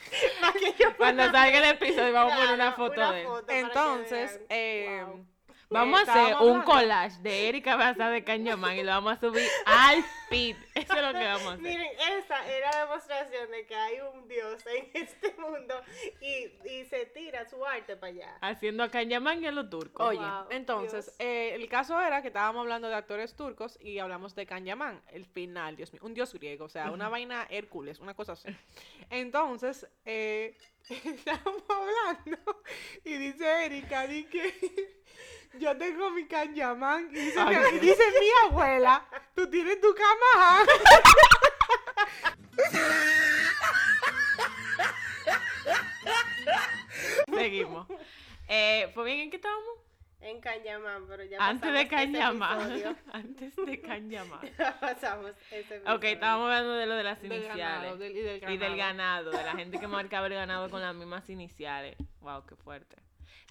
Cuando 0.96 1.24
salga 1.30 1.58
el 1.58 1.64
episodio 1.76 2.12
vamos 2.12 2.32
a 2.32 2.36
poner 2.36 2.54
una 2.54 2.72
foto 2.72 3.12
de 3.12 3.22
él. 3.22 3.28
Entonces, 3.48 4.40
eh, 4.48 5.02
Wow. 5.06 5.26
Vamos 5.70 6.00
a 6.00 6.12
hacer 6.12 6.36
un 6.40 6.62
collage 6.62 7.20
de 7.20 7.48
Erika 7.48 7.76
Baza 7.76 8.08
de 8.08 8.24
Cañamán 8.24 8.76
y 8.78 8.82
lo 8.82 8.92
vamos 8.92 9.12
a 9.12 9.20
subir 9.20 9.46
al 9.66 10.02
feed. 10.30 10.56
Eso 10.74 10.94
es 10.94 11.02
lo 11.02 11.12
que 11.12 11.24
vamos 11.26 11.46
a 11.46 11.52
hacer. 11.52 11.60
Miren, 11.60 11.90
esa 12.18 12.48
era 12.50 12.70
la 12.72 12.80
demostración 12.86 13.50
de 13.50 13.66
que 13.66 13.74
hay 13.74 13.96
un 14.00 14.26
Dios 14.28 14.64
en 14.66 14.90
este 14.94 15.34
mundo 15.38 15.74
y, 16.22 16.68
y 16.70 16.84
se 16.86 17.04
tira 17.06 17.46
su 17.48 17.64
arte 17.66 17.96
para 17.96 18.12
allá. 18.12 18.38
Haciendo 18.40 18.82
a 18.82 18.90
Cañamán 18.90 19.42
y 19.42 19.46
a 19.46 19.52
los 19.52 19.68
turcos. 19.68 20.06
Oye, 20.06 20.18
Wow, 20.18 20.46
entonces, 20.50 21.14
eh, 21.18 21.52
el 21.54 21.68
caso 21.68 22.00
era 22.00 22.22
que 22.22 22.28
estábamos 22.28 22.60
hablando 22.60 22.88
de 22.88 22.94
actores 22.94 23.34
turcos 23.34 23.78
y 23.80 23.98
hablamos 23.98 24.34
de 24.34 24.46
Kanyamán, 24.46 25.02
el 25.08 25.26
final, 25.26 25.76
Dios 25.76 25.92
mío, 25.92 26.00
un 26.04 26.14
dios 26.14 26.32
griego, 26.32 26.64
o 26.64 26.68
sea, 26.68 26.90
una 26.90 27.10
vaina 27.10 27.46
Hércules, 27.50 28.00
una 28.00 28.14
cosa 28.14 28.32
así. 28.32 28.48
Entonces, 29.10 29.86
eh, 30.06 30.56
estábamos 30.88 31.62
hablando 31.68 32.62
y 33.04 33.16
dice 33.18 33.66
Erika, 33.66 34.06
di 34.06 34.24
que 34.24 34.98
yo 35.58 35.76
tengo 35.76 36.10
mi 36.10 36.26
Kanyamán 36.26 37.08
y 37.10 37.18
dice, 37.18 37.38
Ay, 37.40 37.56
mi, 37.72 37.78
dice 37.78 38.02
abuela, 38.46 39.04
tú 39.34 39.48
tienes 39.50 39.80
tu 39.80 39.94
cama. 39.94 40.64
Seguimos. 47.34 47.86
Eh, 48.48 48.90
¿Fue 48.94 49.04
bien 49.04 49.20
en 49.20 49.30
qué 49.30 49.36
estábamos? 49.36 49.64
En 50.20 50.40
Cañamán, 50.40 51.04
pero 51.06 51.22
ya 51.24 51.38
Antes 51.38 51.72
de 51.72 51.86
Cañamán. 51.86 52.82
Antes 53.12 53.54
de 53.54 53.80
Cañamán. 53.80 54.40
Ya 54.58 54.78
pasamos 54.80 55.32
ese 55.50 55.80
Ok, 55.88 56.02
estábamos 56.04 56.46
hablando 56.46 56.72
de 56.74 56.86
lo 56.86 56.94
de 56.96 57.02
las 57.04 57.22
Del 57.22 57.32
iniciales. 57.34 57.58
ganado, 57.58 57.96
del- 57.98 58.16
y 58.16 58.20
del 58.22 58.36
Y 58.50 58.56
del 58.56 58.76
ganado. 58.76 58.76
ganado, 58.76 59.30
de 59.30 59.44
la 59.44 59.52
gente 59.54 59.78
que 59.78 59.86
marcaba 59.86 60.26
el 60.26 60.34
ganado 60.34 60.68
con 60.70 60.80
las 60.80 60.94
mismas 60.94 61.28
iniciales. 61.30 61.96
Wow, 62.20 62.44
qué 62.46 62.56
fuerte. 62.56 62.96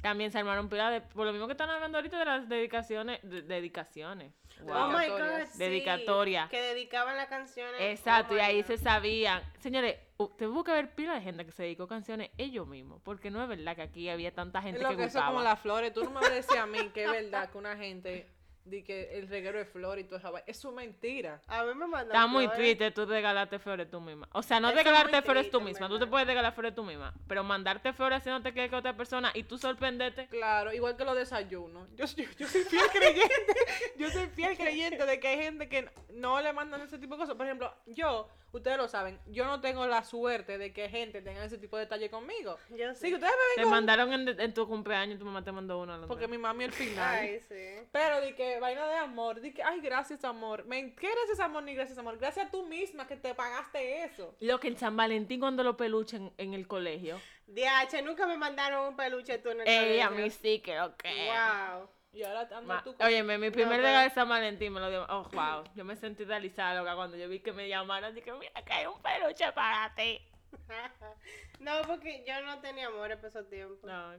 También 0.02 0.32
se 0.32 0.38
armaron 0.38 0.70
pila 0.70 0.92
de, 0.92 1.02
por 1.02 1.26
lo 1.26 1.32
mismo 1.32 1.48
que 1.48 1.54
están 1.54 1.70
hablando 1.70 1.98
ahorita 1.98 2.20
de 2.20 2.26
las 2.26 2.48
dedicaciones, 2.48 3.20
de- 3.24 3.42
dedicaciones. 3.42 4.32
Wow. 4.62 4.76
Oh 4.76 4.88
my 4.90 5.08
god, 5.08 5.46
sí, 5.52 5.58
Dedicatoria. 5.60 6.48
Que 6.50 6.62
dedicaban 6.62 7.16
las 7.18 7.28
canciones. 7.28 7.80
Exacto, 7.80 8.34
Oh 8.34 8.38
y 8.38 8.40
ahí 8.40 8.62
God. 8.62 8.68
se 8.68 8.78
sabían. 8.78 9.42
Señores, 9.60 9.98
usted 10.18 10.48
busca 10.48 10.74
ver 10.74 10.94
pila 10.94 11.16
de 11.16 11.22
gente 11.22 11.46
que 11.46 11.52
se 11.52 11.64
dedicó 11.64 11.88
canciones 11.88 12.30
ellos 12.38 12.68
mismos, 12.68 13.02
porque 13.04 13.32
no 13.32 13.42
es 13.42 13.50
verdad 13.50 13.76
que 13.76 13.82
aquí 13.84 14.10
había 14.10 14.34
tanta 14.34 14.62
gente 14.62 14.82
Lo 14.82 14.90
que 14.90 14.98
que 14.98 15.04
eso 15.06 15.14
gustaba. 15.20 15.28
como 15.28 15.42
las 15.44 15.60
flores. 15.60 15.94
Tú 15.94 16.04
no 16.04 16.12
me 16.20 16.30
decir 16.30 16.58
a 16.58 16.66
mí 16.66 16.90
que 16.94 17.04
es 17.04 17.12
verdad 17.12 17.50
que 17.50 17.58
una 17.58 17.76
gente 17.76 18.28
di 18.70 18.84
que 18.84 19.18
el 19.18 19.28
reguero 19.28 19.58
de 19.58 19.66
flores 19.66 20.06
y 20.06 20.08
todo 20.08 20.18
eso. 20.20 20.34
Eso 20.46 20.70
es 20.70 20.76
mentira. 20.76 21.42
A 21.48 21.64
mí 21.64 21.74
me 21.74 21.88
mandan 21.88 22.08
Está 22.16 22.28
muy 22.28 22.46
flores. 22.46 22.60
triste 22.64 22.92
tú 22.92 23.06
regalarte 23.06 23.60
flores 23.60 23.90
tú 23.90 24.00
misma. 24.02 24.28
O 24.34 24.44
sea, 24.44 24.60
no 24.60 24.70
Eso 24.70 24.78
es 24.80 24.84
regalarte 24.86 25.16
muy 25.18 25.22
flores 25.24 25.50
tú 25.50 25.58
triste, 25.60 25.66
misma. 25.74 25.88
Tú 25.88 25.94
te 25.96 26.00
verdad. 26.00 26.12
puedes 26.12 26.28
regalar 26.28 26.54
flores 26.54 26.76
tú 26.76 26.84
misma. 26.84 27.14
Pero 27.28 27.44
mandarte 27.44 27.94
flores 27.94 28.18
haciéndote 28.20 28.54
que 28.54 28.70
que 28.70 28.76
otra 28.76 28.96
persona 28.96 29.32
y 29.34 29.44
tú 29.44 29.58
sorprenderte. 29.58 30.28
Claro, 30.28 30.74
igual 30.74 30.98
que 30.98 31.06
los 31.06 31.16
desayunos. 31.16 31.88
Yo, 31.96 32.06
yo, 32.06 32.26
yo 32.38 32.48
soy 32.48 32.62
fiel 32.64 32.86
creyente. 32.92 33.56
Yo 33.98 34.10
soy 34.10 34.28
fiel 34.28 34.56
creyente 34.58 35.06
de 35.06 35.20
que 35.20 35.28
hay 35.28 35.38
gente 35.38 35.70
que 35.70 35.90
no 36.14 36.42
le 36.42 36.54
mandan 36.54 36.82
ese 36.82 36.98
tipo 36.98 37.16
de 37.16 37.20
cosas. 37.22 37.36
Por 37.36 37.46
ejemplo, 37.46 37.74
yo, 37.88 38.30
ustedes 38.58 38.78
lo 38.78 38.88
saben, 38.88 39.20
yo 39.28 39.46
no 39.46 39.62
tengo 39.62 39.86
la 39.88 40.04
suerte 40.04 40.58
de 40.58 40.74
que 40.74 40.90
gente 40.90 41.22
tenga 41.22 41.44
ese 41.46 41.58
tipo 41.58 41.78
de 41.78 41.86
detalle 41.86 42.10
conmigo. 42.10 42.58
Yo 42.70 42.94
Sí, 42.96 43.14
ustedes 43.14 43.22
me 43.22 43.56
Te 43.56 43.62
ven 43.62 43.64
con... 43.64 43.70
mandaron 43.72 44.14
en, 44.14 44.40
en 44.42 44.54
tu 44.54 44.68
cumpleaños, 44.68 45.18
tu 45.20 45.26
mamá 45.26 45.44
te 45.44 45.52
mandó 45.52 45.80
uno. 45.80 45.94
a 45.94 46.08
Porque 46.08 46.28
mi 46.28 46.38
mami 46.38 46.66
al 46.66 46.72
final. 46.74 47.16
Ay, 47.20 47.40
sí. 47.48 47.88
Pero 47.92 48.22
di 48.22 48.34
que 48.34 48.60
vaina 48.60 48.88
de 48.88 48.96
amor, 48.98 49.40
di 49.42 49.54
que, 49.54 49.64
ay, 49.64 49.80
gracias 49.82 50.24
amor. 50.26 50.66
Me, 50.66 50.94
¿Qué 50.96 51.10
gracias 51.10 51.40
amor 51.40 51.64
ni 51.64 51.74
gracias 51.76 51.98
amor? 51.98 52.18
Gracias 52.18 52.48
a 52.48 52.52
tú 52.52 52.66
misma 52.66 53.08
que 53.08 53.16
te 53.16 53.34
pagaste 53.34 54.04
eso. 54.04 54.36
Lo 54.42 54.60
que 54.60 54.68
en 54.68 54.78
San 54.78 54.96
Valentín 54.98 55.40
cuando 55.40 55.64
lo 55.64 55.78
peluchen 55.78 56.34
en 56.38 56.54
el 56.54 56.68
colegio. 56.68 57.20
DH, 57.48 58.02
nunca 58.04 58.28
me 58.28 58.38
mandaron 58.38 58.88
un 58.90 58.96
peluche 58.98 59.38
tú 59.38 59.50
en 59.52 59.62
el 59.62 59.68
Ey, 59.68 60.00
a 60.02 60.08
colegio. 60.10 60.26
mí 60.26 60.30
sí 60.32 60.60
que 60.60 60.80
ok. 60.82 61.04
Wow. 61.04 61.90
Y 62.14 62.24
ahora 62.24 62.48
anda 62.56 62.82
tú 62.84 62.96
con... 62.96 63.06
Óyeme, 63.06 63.38
mi 63.38 63.52
primer 63.52 63.82
regalo 63.82 64.04
de 64.04 64.10
San 64.10 64.28
Valentín 64.28 64.74
me 64.74 64.80
lo 64.80 64.90
dio. 64.90 65.06
Oh, 65.10 65.30
wow. 65.32 65.64
Yo 65.76 65.86
me 65.86 65.96
sentí 65.96 66.24
realizada 66.24 66.76
loca 66.76 66.96
cuando 66.96 67.18
yo 67.18 67.30
vi 67.30 67.40
que 67.40 67.52
me 67.52 67.68
llamaron. 67.70 68.16
Dije, 68.16 68.32
mira 68.34 68.64
que 68.64 68.74
hay 68.74 68.86
un 68.88 69.02
peluche 69.02 69.52
para 69.52 69.94
ti. 69.96 70.22
no, 71.60 71.82
porque 71.86 72.24
yo 72.28 72.42
no 72.42 72.60
tenía 72.60 72.88
amores 72.88 73.18
por 73.18 73.30
esos 73.30 73.48
tiempos. 73.50 73.84
No. 73.84 74.16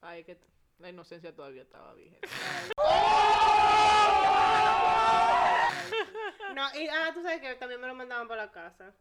Ay, 0.00 0.24
que 0.24 0.38
la 0.78 0.88
inocencia 0.88 1.34
todavía 1.34 1.62
estaba 1.62 1.94
vigente. 1.94 2.28
No, 6.54 6.66
y 6.74 6.88
ah, 6.88 7.12
tú 7.14 7.22
sabes 7.22 7.40
que 7.40 7.54
también 7.54 7.80
me 7.80 7.86
lo 7.86 7.94
mandaban 7.94 8.26
para 8.26 8.46
la 8.46 8.50
casa. 8.50 8.92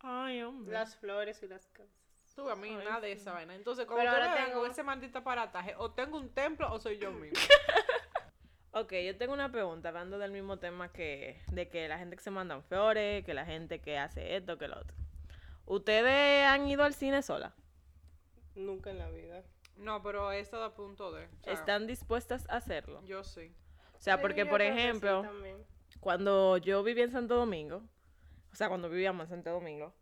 Ay, 0.00 0.42
hombre. 0.42 0.74
Las 0.74 0.96
flores 0.96 1.42
y 1.42 1.48
las 1.48 1.66
cosas. 1.68 1.97
Tú 2.38 2.48
a 2.48 2.54
mí 2.54 2.68
Ay, 2.68 2.84
nada 2.84 3.00
de 3.00 3.10
esa 3.10 3.32
vaina. 3.32 3.52
Entonces, 3.56 3.84
como 3.84 3.98
Pero 3.98 4.12
tú 4.12 4.16
ahora 4.16 4.36
tengo- 4.46 4.64
ese 4.64 4.84
maldito 4.84 5.18
aparataje, 5.18 5.74
o 5.76 5.90
tengo 5.90 6.16
un 6.18 6.30
templo 6.30 6.72
o 6.72 6.78
soy 6.78 6.96
yo 6.96 7.10
mismo. 7.10 7.34
Ok, 8.70 8.92
yo 8.92 9.16
tengo 9.16 9.32
una 9.32 9.50
pregunta 9.50 9.88
hablando 9.88 10.18
del 10.18 10.30
mismo 10.30 10.58
tema 10.60 10.92
que 10.92 11.40
de 11.50 11.68
que 11.68 11.88
la 11.88 11.98
gente 11.98 12.14
que 12.14 12.22
se 12.22 12.30
mandan 12.30 12.62
flores, 12.62 13.24
que 13.24 13.34
la 13.34 13.44
gente 13.44 13.80
que 13.80 13.98
hace 13.98 14.36
esto, 14.36 14.56
que 14.56 14.68
lo 14.68 14.78
otro. 14.78 14.94
¿Ustedes 15.64 16.46
han 16.46 16.68
ido 16.68 16.84
al 16.84 16.94
cine 16.94 17.22
sola? 17.22 17.56
Nunca 18.54 18.90
en 18.90 18.98
la 18.98 19.10
vida. 19.10 19.42
No, 19.76 20.00
pero 20.04 20.30
he 20.30 20.38
estado 20.38 20.62
a 20.62 20.74
punto 20.76 21.10
de. 21.10 21.24
o 21.24 21.28
sea, 21.42 21.54
¿Están 21.54 21.88
dispuestas 21.88 22.48
a 22.48 22.58
hacerlo? 22.58 23.02
Yo 23.04 23.24
sí. 23.24 23.52
O 23.94 24.00
sea, 24.00 24.14
Sí, 24.16 24.22
porque 24.22 24.46
por 24.46 24.60
sí 24.60 24.68
ejemplo, 24.68 25.24
cuando 25.98 26.58
yo 26.58 26.84
vivía 26.84 27.02
en 27.02 27.10
Santo 27.10 27.34
Domingo, 27.34 27.82
o 28.52 28.54
sea, 28.54 28.68
cuando 28.68 28.88
vivíamos 28.88 29.24
en 29.24 29.30
Santo 29.30 29.50
Domingo, 29.50 29.92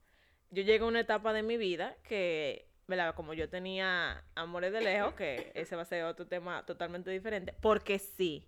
yo 0.51 0.63
llegué 0.63 0.85
a 0.85 0.89
una 0.89 1.01
etapa 1.01 1.33
de 1.33 1.43
mi 1.43 1.57
vida 1.57 1.97
que, 2.03 2.69
¿verdad? 2.87 3.15
Como 3.15 3.35
yo 3.35 3.49
tenía 3.49 4.25
amores 4.35 4.73
de 4.73 4.81
lejos, 4.81 5.15
que 5.15 5.53
ese 5.55 5.77
va 5.77 5.83
a 5.83 5.87
ser 5.87 6.05
otro 6.05 6.27
tema 6.27 6.65
totalmente 6.67 7.11
diferente, 7.11 7.55
porque 7.61 7.99
sí, 7.99 8.47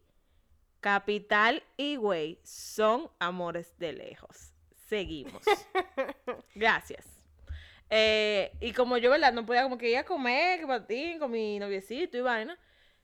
Capital 0.81 1.63
y 1.77 1.97
Güey 1.97 2.39
son 2.45 3.11
amores 3.19 3.77
de 3.79 3.93
lejos. 3.93 4.53
Seguimos. 4.87 5.43
Gracias. 6.55 7.05
Eh, 7.91 8.53
y 8.61 8.73
como 8.73 8.97
yo, 8.99 9.11
¿verdad? 9.11 9.33
No 9.33 9.45
podía 9.45 9.63
como 9.63 9.79
que 9.79 9.91
ir 9.91 9.97
a 9.97 10.05
comer, 10.05 10.61
que 10.61 10.67
patín, 10.67 11.19
con 11.19 11.31
mi 11.31 11.59
noviecito 11.59 12.17
y 12.17 12.21
vaina. 12.21 12.59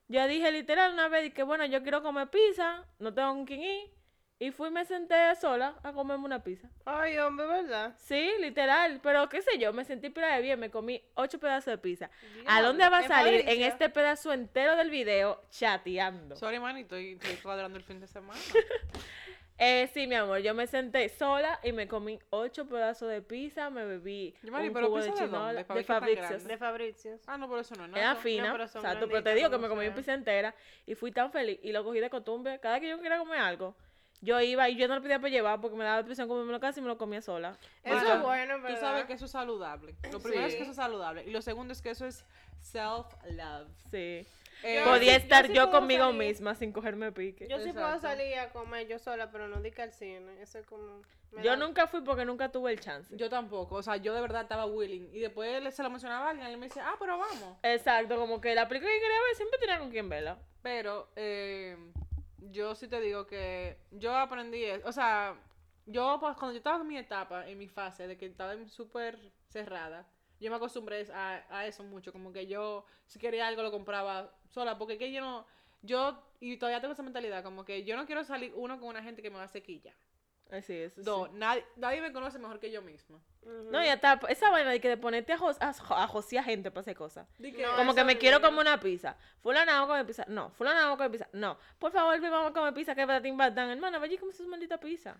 Yo 0.08 0.26
dije 0.28 0.50
literal 0.52 0.92
una 0.92 1.08
vez 1.08 1.32
que 1.32 1.42
bueno, 1.42 1.64
yo 1.64 1.82
quiero 1.82 2.02
comer 2.02 2.28
pizza, 2.28 2.84
no 2.98 3.12
tengo 3.12 3.28
con 3.28 3.46
quién 3.46 3.62
ir. 3.62 3.90
Y 4.40 4.50
fui 4.50 4.68
y 4.68 4.72
me 4.72 4.84
senté 4.84 5.14
sola 5.36 5.76
a 5.82 5.92
comerme 5.92 6.24
una 6.24 6.42
pizza. 6.42 6.68
Ay, 6.84 7.16
hombre, 7.18 7.46
¿verdad? 7.46 7.94
Sí, 7.98 8.30
literal. 8.40 9.00
Pero 9.02 9.28
qué 9.28 9.40
sé 9.42 9.58
yo, 9.58 9.72
me 9.72 9.84
sentí 9.84 10.10
pila 10.10 10.34
de 10.34 10.42
bien, 10.42 10.58
me 10.58 10.70
comí 10.70 11.00
ocho 11.14 11.38
pedazos 11.38 11.66
de 11.66 11.78
pizza. 11.78 12.10
¿A 12.46 12.60
dónde 12.60 12.88
va 12.88 12.98
a 12.98 13.02
¿En 13.02 13.08
salir 13.08 13.48
en 13.48 13.62
este 13.62 13.88
pedazo 13.90 14.32
entero 14.32 14.76
del 14.76 14.90
video 14.90 15.40
chateando? 15.50 16.34
Sorry, 16.36 16.58
man, 16.58 16.76
y 16.76 16.80
estoy, 16.80 17.12
estoy 17.12 17.36
cuadrando 17.36 17.78
el 17.78 17.84
fin 17.84 18.00
de 18.00 18.06
semana. 18.06 18.40
Eh, 19.56 19.88
sí, 19.94 20.08
mi 20.08 20.16
amor, 20.16 20.40
yo 20.40 20.52
me 20.52 20.66
senté 20.66 21.08
sola 21.08 21.60
y 21.62 21.70
me 21.70 21.86
comí 21.86 22.18
ocho 22.30 22.66
pedazos 22.66 23.08
de 23.08 23.22
pizza, 23.22 23.70
me 23.70 23.84
bebí 23.84 24.34
Yo, 24.42 24.50
Mari, 24.50 24.66
un 24.66 24.74
pero 24.74 24.88
cubo 24.88 24.98
de 24.98 25.10
¿pizza 25.10 25.20
de 25.22 25.26
chinola, 25.28 25.44
dónde? 25.46 25.58
de 25.58 25.64
¿Para 25.64 25.74
ver 25.76 25.84
qué 25.84 25.92
tan 25.92 26.00
Fabricios. 26.00 26.44
De 26.44 26.58
Fabricios. 26.58 27.20
Ah, 27.28 27.38
no, 27.38 27.46
por 27.48 27.60
eso 27.60 27.76
no. 27.76 27.86
no 27.86 27.96
Era 27.96 28.16
fina, 28.16 28.50
pero 28.50 28.66
son 28.66 28.84
exacto, 28.84 29.06
pero 29.06 29.22
te 29.22 29.32
digo 29.36 29.50
que 29.50 29.58
me 29.58 29.68
comí 29.68 29.84
sea. 29.84 29.94
pizza 29.94 30.12
entera 30.12 30.56
y 30.86 30.96
fui 30.96 31.12
tan 31.12 31.30
feliz 31.30 31.60
y 31.62 31.70
lo 31.70 31.84
cogí 31.84 32.00
de 32.00 32.10
costumbre. 32.10 32.58
Cada 32.58 32.80
que 32.80 32.88
yo 32.88 33.00
quería 33.00 33.16
comer 33.16 33.38
algo, 33.38 33.76
yo 34.24 34.40
iba 34.40 34.68
y 34.68 34.76
yo 34.76 34.88
no 34.88 34.96
lo 34.96 35.02
pedía 35.02 35.18
para 35.18 35.30
llevar 35.30 35.60
porque 35.60 35.76
me 35.76 35.84
daba 35.84 35.98
la 35.98 36.04
presión 36.04 36.26
comerme 36.28 36.58
casi 36.60 36.80
y 36.80 36.82
me 36.82 36.88
lo 36.88 36.98
comía 36.98 37.20
sola. 37.22 37.56
Eso 37.82 37.96
es 38.14 38.22
bueno, 38.22 38.56
Tú 38.56 38.62
¿verdad? 38.62 38.80
sabes 38.80 39.04
que 39.04 39.12
eso 39.12 39.24
es 39.26 39.30
saludable. 39.30 39.94
Lo 40.10 40.20
primero 40.20 40.46
es 40.46 40.54
que 40.56 40.62
eso 40.62 40.70
es 40.70 40.76
saludable. 40.76 41.24
Y 41.24 41.30
lo 41.30 41.42
segundo 41.42 41.72
es 41.72 41.80
que 41.82 41.90
eso 41.90 42.06
es 42.06 42.24
self-love. 42.62 43.68
Sí. 43.90 44.26
Eh, 44.62 44.82
Podía 44.84 45.10
sí- 45.16 45.16
estar 45.22 45.48
yo 45.52 45.66
sí 45.66 45.70
conmigo 45.70 46.04
salir. 46.06 46.18
misma 46.18 46.54
sin 46.54 46.72
cogerme 46.72 47.12
pique. 47.12 47.46
Yo 47.48 47.58
sí 47.60 47.72
puedo 47.72 47.98
salir 48.00 48.38
a 48.38 48.50
comer 48.50 48.88
yo 48.88 48.98
sola, 48.98 49.30
pero 49.30 49.46
no 49.48 49.60
di 49.60 49.70
que 49.70 49.82
al 49.82 49.92
cine. 49.92 50.40
Eso 50.40 50.58
es 50.58 50.66
como... 50.66 51.02
Yo 51.42 51.50
da- 51.50 51.56
nunca 51.56 51.86
fui 51.86 52.00
porque 52.00 52.24
nunca 52.24 52.48
tuve 52.50 52.72
el 52.72 52.80
chance. 52.80 53.14
Yo 53.16 53.28
tampoco. 53.28 53.74
O 53.76 53.82
sea, 53.82 53.96
yo 53.96 54.14
de 54.14 54.20
verdad 54.20 54.42
estaba 54.42 54.64
willing. 54.66 55.10
Y 55.12 55.18
después 55.18 55.74
se 55.74 55.82
lo 55.82 55.90
mencionaba 55.90 56.28
a 56.28 56.30
alguien 56.30 56.48
y 56.48 56.52
él 56.52 56.58
me 56.58 56.66
dice, 56.66 56.80
ah, 56.80 56.94
pero 56.98 57.18
vamos. 57.18 57.58
Exacto, 57.62 58.16
como 58.16 58.40
que 58.40 58.54
la 58.54 58.68
película 58.68 58.90
que 58.92 59.00
quería 59.00 59.20
ver 59.26 59.34
siempre 59.36 59.58
tenía 59.58 59.78
con 59.80 59.90
quién 59.90 60.08
verla. 60.08 60.38
Pero 60.62 61.08
eh, 61.16 61.76
yo 62.50 62.74
sí 62.74 62.88
te 62.88 63.00
digo 63.00 63.26
que 63.26 63.78
yo 63.90 64.16
aprendí, 64.16 64.64
es- 64.64 64.84
o 64.84 64.92
sea, 64.92 65.36
yo 65.86 66.18
pues, 66.20 66.36
cuando 66.36 66.52
yo 66.52 66.58
estaba 66.58 66.80
en 66.80 66.86
mi 66.88 66.96
etapa, 66.98 67.48
en 67.48 67.58
mi 67.58 67.68
fase 67.68 68.06
de 68.06 68.16
que 68.16 68.26
estaba 68.26 68.54
súper 68.68 69.18
cerrada, 69.48 70.06
yo 70.40 70.50
me 70.50 70.56
acostumbré 70.56 71.06
a, 71.12 71.44
a 71.48 71.66
eso 71.66 71.84
mucho, 71.84 72.12
como 72.12 72.32
que 72.32 72.46
yo 72.46 72.84
si 73.06 73.18
quería 73.18 73.46
algo 73.48 73.62
lo 73.62 73.70
compraba 73.70 74.32
sola, 74.48 74.78
porque 74.78 74.98
que 74.98 75.12
yo 75.12 75.20
no, 75.20 75.46
yo, 75.82 76.22
y 76.40 76.56
todavía 76.56 76.80
tengo 76.80 76.92
esa 76.94 77.02
mentalidad, 77.02 77.42
como 77.42 77.64
que 77.64 77.84
yo 77.84 77.96
no 77.96 78.06
quiero 78.06 78.24
salir 78.24 78.52
uno 78.56 78.78
con 78.78 78.88
una 78.88 79.02
gente 79.02 79.22
que 79.22 79.30
me 79.30 79.36
va 79.38 79.44
a 79.44 79.48
sequilla. 79.48 79.94
Así 80.50 80.72
es. 80.74 80.94
Dos, 81.02 81.32
nadie, 81.32 81.64
nadie 81.76 82.00
me 82.00 82.12
conoce 82.12 82.38
mejor 82.38 82.60
que 82.60 82.70
yo 82.70 82.80
misma. 82.82 83.18
Ujú. 83.42 83.70
No, 83.72 83.82
ya 83.84 83.94
está. 83.94 84.20
Esa 84.28 84.50
vaina 84.50 84.70
de 84.70 84.80
que 84.80 84.88
de 84.88 84.96
ponerte 84.96 85.32
a, 85.32 85.38
jos- 85.38 85.60
a, 85.60 85.72
jo- 85.72 85.94
a 85.94 86.06
josear 86.06 86.44
gente 86.44 86.70
para 86.70 86.82
hacer 86.82 86.94
cosas. 86.96 87.26
No, 87.38 87.76
Como 87.76 87.94
que 87.94 88.04
me 88.04 88.16
quiero 88.18 88.40
comer 88.40 88.60
una 88.60 88.78
pizza. 88.80 89.16
Fulana 89.42 89.72
vamos 89.72 89.86
a 89.86 89.92
comer 89.92 90.06
pizza. 90.06 90.24
No, 90.28 90.50
fulana 90.50 90.80
vamos 90.82 90.94
a 90.94 90.96
comer 90.98 91.10
pizza. 91.10 91.28
No. 91.32 91.58
Por 91.78 91.90
favor, 91.92 92.20
vamos 92.20 92.50
a 92.50 92.54
comer 92.54 92.72
pizza 92.74 92.94
que 92.94 93.06
patatín 93.06 93.36
batán. 93.36 93.70
Hermana, 93.70 93.98
vaya 93.98 94.14
y 94.14 94.18
come 94.18 94.32
su 94.32 94.46
maldita 94.46 94.78
pizza. 94.78 95.16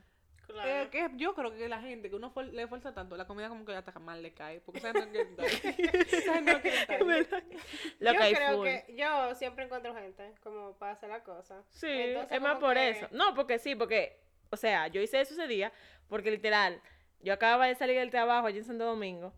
Claro. 0.47 0.69
Eh, 0.69 0.89
que 0.91 1.11
yo 1.17 1.35
creo 1.35 1.53
que 1.55 1.69
la 1.71 1.81
gente 1.81 2.11
que 2.11 2.17
uno 2.17 2.31
fuer- 2.33 2.51
le 2.53 2.69
fuerza 2.69 2.93
tanto, 2.93 3.17
la 3.17 3.27
comida 3.27 3.49
como 3.49 3.65
que 3.65 3.75
hasta 3.75 3.99
mal 3.99 4.23
le 4.23 4.35
cae, 4.35 4.61
porque 4.61 4.79
esa 4.79 4.93
gente 4.93 5.25
no 5.25 5.37
quiere 5.37 5.57
estar 5.57 5.75
ahí. 5.79 6.07
Esa 6.19 6.35
gente 6.35 6.53
no 6.53 6.61
quiere 6.61 6.77
estar 6.81 7.43
ahí. 7.43 7.59
Lo 7.99 8.13
yo 8.13 8.21
que 8.21 8.35
creo 8.35 8.57
full. 8.59 8.67
que 8.67 8.95
yo 8.95 9.35
siempre 9.35 9.65
encuentro 9.65 9.95
gente 9.95 10.35
como 10.43 10.75
para 10.75 10.93
hacer 10.93 11.09
la 11.09 11.25
cosa. 11.25 11.63
Sí, 11.71 11.87
Entonces, 11.89 12.33
es 12.33 12.41
más 12.43 12.55
como 12.57 12.67
por 12.67 12.75
que- 12.75 12.91
eso. 12.91 13.09
No, 13.11 13.35
porque 13.35 13.59
sí, 13.59 13.75
porque, 13.75 14.21
o 14.55 14.57
sea, 14.57 14.89
yo 14.89 15.01
hice 15.01 15.21
eso 15.21 15.35
ese 15.35 15.47
día, 15.47 15.73
porque 16.09 16.31
literal, 16.31 16.81
yo 17.21 17.33
acababa 17.35 17.67
de 17.67 17.75
salir 17.75 17.99
del 17.99 18.11
trabajo 18.11 18.47
allí 18.47 18.59
en 18.59 18.65
Santo 18.65 18.85
Domingo, 18.85 19.33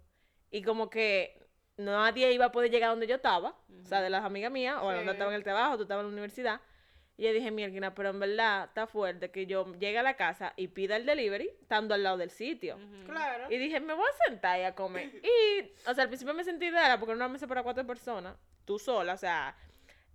y 0.50 0.62
como 0.62 0.88
que 0.90 1.42
nadie 1.76 2.32
iba 2.32 2.46
a 2.46 2.52
poder 2.52 2.70
llegar 2.70 2.90
donde 2.90 3.06
yo 3.06 3.16
estaba, 3.16 3.50
o 3.82 3.84
sea, 3.84 4.00
de 4.00 4.10
las 4.10 4.24
amigas 4.24 4.50
mías, 4.50 4.76
o 4.80 4.90
Sí. 4.90 4.96
donde 4.96 5.12
estaba 5.12 5.30
en 5.30 5.36
el 5.36 5.44
trabajo, 5.44 5.76
tú 5.76 5.82
estabas 5.82 6.02
en 6.02 6.08
la 6.08 6.12
universidad. 6.12 6.60
Y 7.18 7.22
yo 7.24 7.32
dije, 7.32 7.50
mierda, 7.50 7.94
pero 7.94 8.10
en 8.10 8.20
verdad 8.20 8.64
está 8.64 8.86
fuerte 8.86 9.30
que 9.30 9.46
yo 9.46 9.72
llegue 9.78 9.96
a 9.98 10.02
la 10.02 10.16
casa 10.16 10.52
y 10.54 10.68
pida 10.68 10.96
el 10.96 11.06
delivery 11.06 11.48
estando 11.62 11.94
al 11.94 12.02
lado 12.02 12.18
del 12.18 12.28
sitio. 12.30 12.78
Claro. 13.06 13.46
Y 13.50 13.56
dije, 13.56 13.80
me 13.80 13.94
voy 13.94 14.04
a 14.06 14.24
sentar 14.28 14.60
y 14.60 14.64
a 14.64 14.74
comer. 14.74 15.10
Y, 15.24 15.62
o 15.88 15.94
sea, 15.94 16.02
al 16.04 16.08
principio 16.08 16.34
me 16.34 16.44
sentí 16.44 16.70
rara 16.70 16.98
porque 16.98 17.12
era 17.12 17.16
una 17.16 17.28
mesa 17.28 17.46
para 17.46 17.62
cuatro 17.62 17.86
personas, 17.86 18.36
tú 18.66 18.78
sola, 18.78 19.14
o 19.14 19.16
sea, 19.16 19.56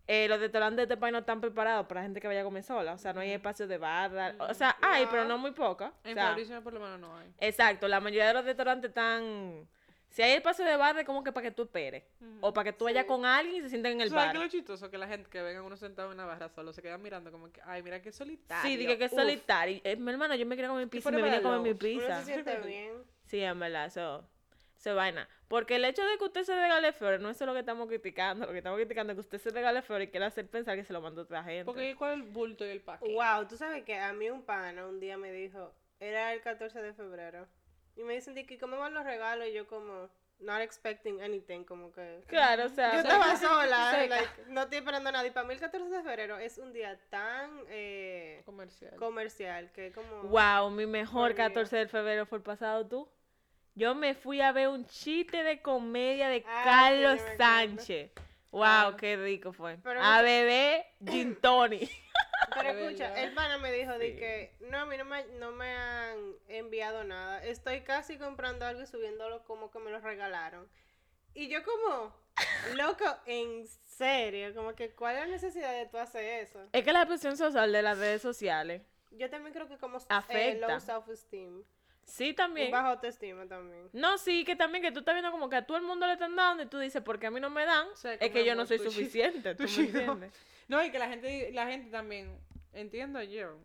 eh, 0.07 0.27
los 0.27 0.39
restaurantes 0.39 0.77
de 0.77 0.83
este 0.83 0.97
país 0.97 1.13
no 1.13 1.19
están 1.19 1.39
preparados 1.39 1.85
para 1.87 2.01
gente 2.01 2.19
que 2.19 2.27
vaya 2.27 2.41
a 2.41 2.43
comer 2.43 2.63
sola, 2.63 2.93
o 2.93 2.97
sea, 2.97 3.13
no 3.13 3.21
hay 3.21 3.31
espacio 3.31 3.67
de 3.67 3.77
barra, 3.77 4.35
o 4.39 4.53
sea, 4.53 4.75
hay, 4.81 5.05
pero 5.07 5.25
no 5.25 5.37
muy 5.37 5.51
poca. 5.51 5.93
En 6.03 6.17
o 6.17 6.45
sea, 6.45 6.61
por 6.61 6.73
lo 6.73 6.79
menos 6.79 6.99
no 6.99 7.15
hay. 7.17 7.31
exacto, 7.39 7.87
la 7.87 7.99
mayoría 7.99 8.27
de 8.27 8.33
los 8.33 8.45
restaurantes 8.45 8.89
están, 8.89 9.67
si 10.09 10.21
hay 10.21 10.33
espacio 10.33 10.65
de 10.65 10.75
barra 10.75 11.01
es 11.01 11.05
como 11.05 11.23
que 11.23 11.31
para 11.31 11.47
que 11.47 11.51
tú 11.51 11.61
esperes, 11.63 12.03
o 12.41 12.51
para 12.53 12.71
que 12.71 12.77
tú 12.77 12.85
vayas 12.85 13.05
con 13.05 13.25
alguien 13.25 13.57
y 13.57 13.61
se 13.61 13.69
sienten 13.69 13.93
en 13.93 14.01
el 14.01 14.09
¿Sabes 14.09 14.25
bar. 14.25 14.31
qué 14.33 14.37
es 14.39 14.43
lo 14.43 14.49
chistoso? 14.49 14.89
Que 14.89 14.97
la 14.97 15.07
gente 15.07 15.29
que 15.29 15.41
venga 15.41 15.61
uno 15.61 15.77
sentado 15.77 16.09
en 16.09 16.15
una 16.15 16.25
barra 16.25 16.49
solo 16.49 16.73
se 16.73 16.81
quedan 16.81 17.01
mirando 17.01 17.31
como 17.31 17.49
que, 17.51 17.61
ay, 17.63 17.81
mira 17.83 18.01
qué 18.01 18.11
solitario. 18.11 18.69
Sí, 18.69 18.75
dije 18.75 18.97
que 18.97 19.05
es 19.05 19.11
solitario. 19.11 19.79
Eh, 19.83 19.95
mi 19.95 20.11
hermano, 20.11 20.35
yo 20.35 20.45
me 20.45 20.55
quería 20.55 20.67
comer 20.69 20.85
mi 20.85 20.89
pizza 20.89 21.09
y 21.09 21.13
me 21.13 21.21
vine 21.21 21.37
a 21.37 21.41
comer 21.41 21.59
mi 21.61 21.69
Uno 21.69 21.79
pizza. 21.79 22.19
se 22.19 22.25
siente 22.33 22.57
bien. 22.57 22.93
Sí, 23.27 23.39
en 23.39 23.57
verdad, 23.59 23.85
eso, 23.85 24.27
eso 24.77 24.89
es 24.89 24.95
vaina. 24.95 25.29
Porque 25.51 25.75
el 25.75 25.83
hecho 25.83 26.01
de 26.05 26.17
que 26.17 26.23
usted 26.23 26.43
se 26.43 26.55
regale 26.55 26.93
flores, 26.93 27.19
no 27.19 27.29
es 27.29 27.41
lo 27.41 27.51
que 27.51 27.59
estamos 27.59 27.89
criticando. 27.89 28.45
Lo 28.45 28.53
que 28.53 28.59
estamos 28.59 28.77
criticando 28.77 29.11
es 29.11 29.17
que 29.17 29.19
usted 29.19 29.37
se 29.37 29.49
regale 29.49 29.81
flores 29.81 30.07
y 30.07 30.11
quiera 30.11 30.27
hacer 30.27 30.47
pensar 30.47 30.77
que 30.77 30.85
se 30.85 30.93
lo 30.93 31.01
mandó 31.01 31.23
otra 31.23 31.43
gente. 31.43 31.65
Porque 31.65 31.93
¿cuál 31.97 32.13
es 32.13 32.25
el 32.25 32.31
bulto 32.31 32.65
y 32.65 32.69
el 32.69 32.79
paquete? 32.79 33.13
Wow, 33.13 33.45
tú 33.49 33.57
sabes 33.57 33.83
que 33.83 33.97
a 33.97 34.13
mí 34.13 34.29
un 34.29 34.43
pana 34.43 34.87
un 34.87 35.01
día 35.01 35.17
me 35.17 35.29
dijo, 35.33 35.73
era 35.99 36.33
el 36.33 36.39
14 36.39 36.81
de 36.81 36.93
febrero, 36.93 37.49
y 37.97 38.03
me 38.03 38.13
dicen, 38.13 38.33
que 38.33 38.57
¿cómo 38.57 38.77
van 38.77 38.93
los 38.93 39.03
regalos? 39.03 39.45
Y 39.45 39.51
yo 39.51 39.67
como, 39.67 40.09
not 40.39 40.61
expecting 40.61 41.21
anything, 41.21 41.65
como 41.65 41.91
que... 41.91 42.23
Claro, 42.27 42.67
o 42.67 42.69
sea, 42.69 42.93
Yo 42.93 42.99
estaba 42.99 43.35
sola, 43.35 43.91
like, 44.07 44.29
no 44.47 44.61
estoy 44.61 44.77
esperando 44.77 45.11
nada. 45.11 45.27
Y 45.27 45.31
para 45.31 45.45
mí 45.45 45.53
el 45.53 45.59
14 45.59 45.97
de 45.97 46.01
febrero 46.01 46.37
es 46.37 46.59
un 46.59 46.71
día 46.71 46.97
tan 47.09 47.59
eh, 47.67 48.41
Comercial. 48.45 48.95
comercial 48.95 49.69
que 49.73 49.91
como... 49.91 50.23
wow, 50.23 50.69
mi 50.69 50.85
mejor 50.85 51.31
Olvida. 51.31 51.49
14 51.49 51.75
de 51.75 51.87
febrero 51.89 52.25
fue 52.25 52.37
el 52.37 52.43
pasado 52.45 52.87
tú. 52.87 53.09
Yo 53.75 53.95
me 53.95 54.13
fui 54.15 54.41
a 54.41 54.51
ver 54.51 54.67
un 54.67 54.85
chiste 54.85 55.43
de 55.43 55.61
comedia 55.61 56.27
de 56.29 56.43
Ah, 56.47 56.61
Carlos 56.63 57.19
sí. 57.21 57.37
Sánchez. 57.37 58.11
Wow, 58.51 58.63
Ah. 58.63 58.97
qué 58.99 59.15
rico 59.15 59.53
fue. 59.53 59.77
Pero 59.81 60.01
a 60.01 60.17
no- 60.17 60.23
beber 60.23 60.85
gin 61.05 61.35
tonic. 61.39 61.89
Pero 62.55 62.69
escucha, 62.69 63.21
el 63.23 63.33
pana 63.33 63.57
me 63.59 63.71
dijo 63.71 63.97
de 63.97 64.15
que 64.17 64.55
no, 64.61 64.79
a 64.79 64.85
mí 64.85 64.97
no 64.97 65.05
me, 65.05 65.23
no 65.39 65.51
me 65.51 65.71
han 65.73 66.17
enviado 66.49 67.03
nada. 67.05 67.41
Estoy 67.45 67.81
casi 67.81 68.17
comprando 68.17 68.65
algo 68.65 68.81
y 68.81 68.87
subiéndolo 68.87 69.43
como 69.45 69.71
que 69.71 69.79
me 69.79 69.89
lo 69.91 69.99
regalaron. 69.99 70.67
Y 71.33 71.47
yo 71.47 71.59
como, 71.63 72.13
loco, 72.75 73.05
en 73.25 73.65
serio, 73.85 74.53
como 74.53 74.75
que 74.75 74.91
¿cuál 74.93 75.15
es 75.15 75.21
la 75.21 75.27
necesidad 75.27 75.71
de 75.71 75.85
tú 75.85 75.97
hacer 75.97 76.25
eso? 76.43 76.59
es 76.73 76.83
que 76.83 76.91
la 76.91 77.05
presión 77.05 77.37
social 77.37 77.71
de 77.71 77.81
las 77.83 77.97
redes 77.99 78.21
sociales. 78.21 78.81
Yo 79.11 79.29
también 79.29 79.53
creo 79.53 79.67
que 79.69 79.77
como 79.77 79.97
eh, 79.99 80.05
Afecta. 80.09 80.67
low 80.67 80.79
self-esteem. 80.79 81.63
Sí, 82.11 82.33
también. 82.33 82.69
bajo 82.71 82.89
autoestima 82.89 83.47
también. 83.47 83.89
No, 83.93 84.17
sí, 84.17 84.43
que 84.43 84.57
también 84.57 84.83
que 84.83 84.91
tú 84.91 84.99
estás 84.99 85.15
viendo 85.15 85.31
como 85.31 85.49
que 85.49 85.55
a 85.55 85.65
todo 85.65 85.77
el 85.77 85.83
mundo 85.83 86.05
le 86.05 86.13
están 86.13 86.35
dando 86.35 86.63
y 86.63 86.65
tú 86.65 86.77
dices, 86.77 87.01
porque 87.01 87.27
a 87.27 87.31
mí 87.31 87.39
no 87.39 87.49
me 87.49 87.65
dan, 87.65 87.87
es 88.19 88.31
que 88.31 88.43
yo 88.43 88.53
no 88.53 88.65
soy 88.65 88.79
suficiente, 88.79 89.55
¿tú 89.55 89.65
tu 89.65 89.71
me 89.79 89.87
entiendes? 89.87 90.33
No, 90.67 90.83
y 90.83 90.91
que 90.91 90.99
la 90.99 91.07
gente, 91.07 91.51
la 91.53 91.67
gente 91.67 91.89
también, 91.89 92.37
entiendo 92.73 93.21
yo, 93.23 93.57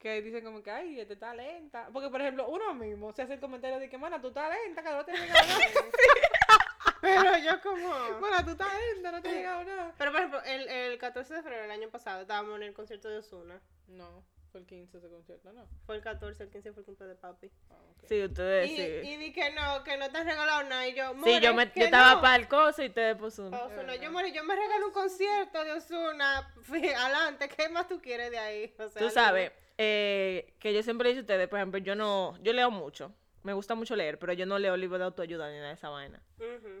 que 0.00 0.20
dicen 0.22 0.44
como 0.44 0.60
que, 0.60 0.72
ay, 0.72 0.98
este 0.98 1.14
está 1.14 1.32
lenta. 1.34 1.88
Porque, 1.92 2.08
por 2.08 2.20
ejemplo, 2.20 2.48
uno 2.48 2.74
mismo 2.74 3.12
se 3.12 3.22
hace 3.22 3.34
el 3.34 3.40
comentario 3.40 3.78
de 3.78 3.88
que, 3.88 3.96
mana, 3.96 4.20
tú 4.20 4.28
estás 4.28 4.52
lenta, 4.64 4.82
que 4.82 4.90
no 4.90 5.04
te 5.04 5.12
ha 5.12 5.14
llegado 5.14 5.48
nada. 5.48 5.60
Pero 7.00 7.38
yo 7.38 7.60
como... 7.62 8.20
Mana, 8.20 8.44
tú 8.44 8.50
estás 8.50 8.68
lenta, 8.92 9.12
no 9.12 9.22
te 9.22 9.28
ha 9.28 9.32
llegado 9.32 9.64
nada. 9.64 9.94
Pero 9.96 10.10
por 10.10 10.20
ejemplo, 10.20 10.42
el, 10.44 10.68
el 10.68 10.98
14 10.98 11.34
de 11.34 11.42
febrero 11.42 11.62
del 11.62 11.70
año 11.70 11.90
pasado 11.90 12.22
estábamos 12.22 12.56
en 12.56 12.64
el 12.64 12.74
concierto 12.74 13.08
de 13.08 13.18
Osuna. 13.18 13.60
No, 13.86 14.24
fue 14.52 14.60
el 14.60 14.66
15 14.66 14.98
ese 14.98 15.08
concierto, 15.08 15.52
¿no? 15.52 15.66
Fue 15.86 15.96
el 15.96 16.02
14, 16.02 16.44
el 16.44 16.50
15 16.50 16.72
fue 16.72 16.82
el 16.82 16.86
cumpleaños 16.86 17.16
de 17.16 17.20
papi. 17.20 17.50
Ah. 17.70 17.74
Sí, 18.04 18.22
ustedes 18.22 18.70
Y, 18.70 18.76
sí. 18.76 18.82
y 19.10 19.16
di 19.16 19.32
que 19.32 19.50
no, 19.52 19.82
que 19.82 19.96
no 19.96 20.10
te 20.10 20.18
has 20.18 20.24
regalado 20.26 20.62
nada. 20.68 20.86
Y 20.86 20.94
yo, 20.94 21.10
Sí, 21.10 21.16
"More, 21.16 21.40
yo, 21.40 21.54
me, 21.54 21.64
yo 21.74 21.84
estaba 21.84 22.14
no". 22.16 22.20
para 22.20 22.36
el 22.36 22.46
coso 22.48 22.82
y 22.82 22.86
ustedes 22.88 23.16
pues 23.16 23.38
uno. 23.38 23.56
Ozuna, 23.64 23.96
yo, 23.96 24.12
more, 24.12 24.30
yo 24.32 24.44
me 24.44 24.54
regalé 24.54 24.84
un 24.84 24.92
concierto 24.92 25.64
de 25.64 25.72
Osuna. 25.72 26.52
Adelante, 26.68 27.48
¿qué 27.48 27.68
más 27.70 27.88
tú 27.88 28.00
quieres 28.00 28.30
de 28.30 28.38
ahí? 28.38 28.74
O 28.78 28.88
sea, 28.88 29.02
Tú 29.02 29.10
sabes, 29.10 29.50
eh, 29.78 30.54
que 30.60 30.72
yo 30.74 30.82
siempre 30.82 31.08
he 31.08 31.12
dicho 31.12 31.20
a 31.20 31.22
ustedes, 31.22 31.48
por 31.48 31.58
ejemplo, 31.58 31.78
yo 31.80 31.94
no, 31.96 32.36
yo 32.42 32.52
leo 32.52 32.70
mucho, 32.70 33.12
me 33.42 33.52
gusta 33.54 33.74
mucho 33.74 33.96
leer, 33.96 34.18
pero 34.18 34.32
yo 34.34 34.44
no 34.46 34.58
leo 34.58 34.76
libros 34.76 34.98
de 35.00 35.06
autoayuda 35.06 35.48
ni 35.50 35.56
nada 35.56 35.68
de 35.68 35.74
esa 35.74 35.88
vaina. 35.88 36.22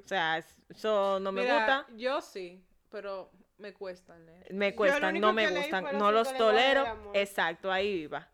O 0.04 0.06
sea, 0.06 0.38
es- 0.38 0.60
eso 0.68 1.18
no 1.20 1.32
me 1.32 1.42
Mira, 1.42 1.56
gusta, 1.56 1.86
Yo 1.96 2.20
sí, 2.20 2.62
pero 2.90 3.30
me 3.62 3.72
cuesta 3.72 4.18
leer. 4.18 4.52
me 4.52 4.74
cuestan, 4.74 5.20
no 5.20 5.32
me 5.32 5.48
que 5.48 5.54
gustan, 5.54 5.86
no 5.96 6.12
los 6.12 6.36
tolero. 6.36 7.12
Exacto, 7.14 7.70
ahí 7.72 8.02
iba. 8.02 8.28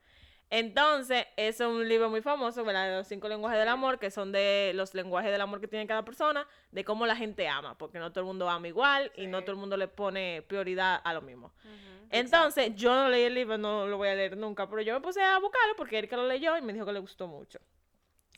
Entonces, 0.51 1.27
eso 1.37 1.65
es 1.65 1.71
un 1.71 1.87
libro 1.87 2.09
muy 2.09 2.23
famoso, 2.23 2.65
¿verdad? 2.65 2.89
De 2.89 2.97
los 2.97 3.07
cinco 3.07 3.29
lenguajes 3.29 3.59
del 3.59 3.69
amor, 3.69 3.99
que 3.99 4.11
son 4.11 4.33
de 4.33 4.73
los 4.75 4.95
lenguajes 4.95 5.31
del 5.31 5.43
amor 5.43 5.61
que 5.61 5.69
tiene 5.69 5.87
cada 5.87 6.07
persona, 6.07 6.49
de 6.73 6.85
cómo 6.85 7.05
la 7.05 7.15
gente 7.15 7.47
ama, 7.47 7.77
porque 7.77 7.99
no 7.99 8.11
todo 8.11 8.21
el 8.21 8.27
mundo 8.27 8.49
ama 8.49 8.67
igual 8.67 9.13
y 9.15 9.27
no 9.27 9.43
todo 9.43 9.53
el 9.53 9.59
mundo 9.59 9.77
le 9.77 9.89
pone 9.89 10.43
prioridad 10.49 11.03
a 11.05 11.13
lo 11.13 11.21
mismo. 11.21 11.53
Entonces, 12.11 12.75
yo 12.75 12.95
no 12.95 13.11
leí 13.11 13.25
el 13.25 13.35
libro, 13.35 13.59
no 13.59 13.87
lo 13.87 13.99
voy 13.99 14.09
a 14.09 14.15
leer 14.15 14.39
nunca, 14.39 14.67
pero 14.71 14.81
yo 14.81 14.95
me 14.95 15.03
puse 15.03 15.21
a 15.23 15.39
buscarlo 15.39 15.77
porque 15.77 15.99
Erika 15.99 16.17
lo 16.17 16.27
leyó 16.27 16.57
y 16.57 16.63
me 16.63 16.73
dijo 16.73 16.87
que 16.87 16.95
le 16.95 17.01
gustó 17.01 17.27
mucho. 17.27 17.59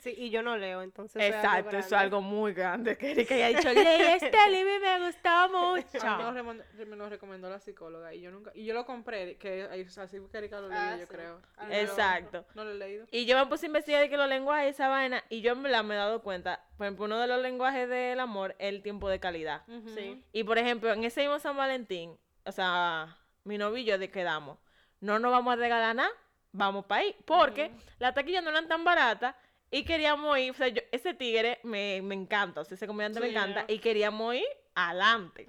Sí, 0.01 0.15
y 0.17 0.31
yo 0.31 0.43
no 0.43 0.57
leo, 0.57 0.81
entonces. 0.81 1.23
Exacto, 1.23 1.77
eso 1.77 1.89
es 1.89 1.93
algo 1.93 2.23
muy 2.23 2.55
grande. 2.55 2.97
Que 2.97 3.11
Erika 3.11 3.35
haya 3.35 3.49
dicho, 3.49 3.69
leí 3.75 4.01
este 4.23 4.51
libro 4.51 4.75
y 4.77 4.79
me 4.81 5.07
gustó 5.07 5.29
A 5.29 5.47
mí 5.49 5.53
me 5.53 5.61
lo, 5.61 6.43
mucho. 6.55 6.87
me 6.87 6.97
lo 6.97 7.09
recomendó 7.11 7.51
la 7.51 7.59
psicóloga 7.61 8.15
y 8.15 8.23
yo 8.23 8.31
nunca 8.31 8.51
y 8.55 8.65
yo 8.65 8.73
lo 8.73 8.87
compré 8.87 9.37
que 9.37 9.69
ahí, 9.71 9.83
o 9.83 9.91
sea, 9.91 10.05
así 10.05 10.19
que 10.33 10.39
Erika 10.39 10.59
lo 10.61 10.69
leyó 10.69 10.81
Ah, 10.81 10.97
yo 10.99 11.07
sí. 11.07 11.13
creo 11.13 11.43
Ah, 11.59 11.67
Y 11.71 11.75
Exacto. 11.75 12.47
no 12.55 12.65
lo 12.65 12.71
he 12.71 12.75
leído 12.75 13.07
Y 13.11 13.27
yo 13.27 13.37
me 13.39 13.45
puse 13.47 13.67
a 13.67 13.69
investigar 13.69 14.01
de 14.01 14.09
que 14.09 14.17
los 14.17 14.29
lenguajes 14.29 14.71
esa 14.75 14.89
vaina, 14.89 15.23
y 15.29 15.43
yo 15.43 15.53
en 15.53 15.63
verdad 15.63 15.85
me 15.85 15.95
he 15.95 15.99
dado 15.99 16.23
cuenta, 16.23 16.65
por 16.79 16.87
ejemplo, 16.87 17.05
uno 17.05 17.19
de 17.19 17.27
los 17.27 17.43
lenguajes 17.43 17.87
del 17.89 18.21
amor 18.21 18.57
es 18.59 18.71
el 18.71 18.83
tiempo 18.83 19.09
de 19.11 19.21
calidad. 19.21 19.63
Sí. 19.95 20.25
Y 20.33 20.45
por 20.45 20.57
ejemplo, 20.57 20.91
en 20.93 21.05
ese 21.05 21.21
mismo 21.21 21.39
San 21.39 21.57
Valentín, 21.59 22.17
o 22.47 22.53
sea, 22.53 23.19
mi 23.45 23.59
novio 23.59 23.77
y 23.77 23.85
yo 23.85 23.99
de 23.99 24.11
quedamos, 24.11 24.59
no 25.01 25.19
nos 25.19 25.31
vamos 25.31 25.53
a 25.53 25.57
regalar 25.57 25.95
nada, 25.95 26.11
vamos 26.53 26.87
para 26.87 27.03
ahí, 27.03 27.15
porque 27.27 27.71
las 27.99 28.15
taquillas 28.15 28.43
no 28.43 28.49
eran 28.51 28.67
tan 28.67 28.83
baratas 28.83 29.35
y 29.71 29.85
queríamos 29.85 30.37
ir, 30.39 30.51
o 30.51 30.55
sea, 30.55 30.69
yo- 30.69 30.83
ese 30.93 31.15
tigre 31.15 31.61
me, 31.63 32.01
me 32.03 32.15
encanta, 32.15 32.61
o 32.61 32.65
sea, 32.65 32.75
ese 32.75 32.87
comediante 32.87 33.21
me 33.21 33.29
encanta, 33.31 33.65
y 33.69 33.79
queríamos 33.79 34.35
ir 34.35 34.45
adelante. 34.75 35.47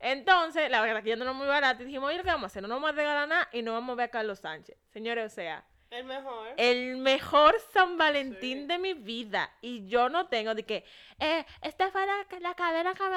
Entonces, 0.00 0.70
la 0.70 0.80
verdad 0.80 1.02
que 1.02 1.10
ya 1.10 1.16
no 1.16 1.22
era 1.24 1.32
muy 1.32 1.46
barata 1.46 1.82
y 1.82 1.86
dijimos, 1.86 2.08
oye, 2.08 2.18
¿qué 2.22 2.26
vamos 2.28 2.44
a 2.44 2.46
hacer? 2.46 2.62
No 2.62 2.68
nos 2.68 2.76
vamos 2.76 2.90
a 2.90 2.92
regalar 2.96 3.28
nada 3.28 3.48
y 3.52 3.62
no 3.62 3.72
vamos 3.72 3.92
a 3.92 3.96
ver 3.96 4.06
a 4.06 4.10
Carlos 4.10 4.38
Sánchez. 4.40 4.76
Señores, 4.92 5.32
o 5.32 5.34
sea, 5.34 5.64
El 5.90 6.04
mejor. 6.04 6.48
el 6.56 6.96
mejor 6.96 7.54
San 7.72 7.98
Valentín 7.98 8.62
Sí. 8.62 8.66
de 8.66 8.78
mi 8.78 8.94
vida. 8.94 9.50
Y 9.60 9.86
yo 9.88 10.08
no 10.08 10.26
tengo 10.28 10.54
de 10.54 10.64
que, 10.64 10.84
eh, 11.20 11.44
esta 11.60 11.90
fue 11.90 12.06
la, 12.06 12.26
la 12.40 12.54
cadena 12.54 12.94
que 12.94 13.02
me 13.04 13.16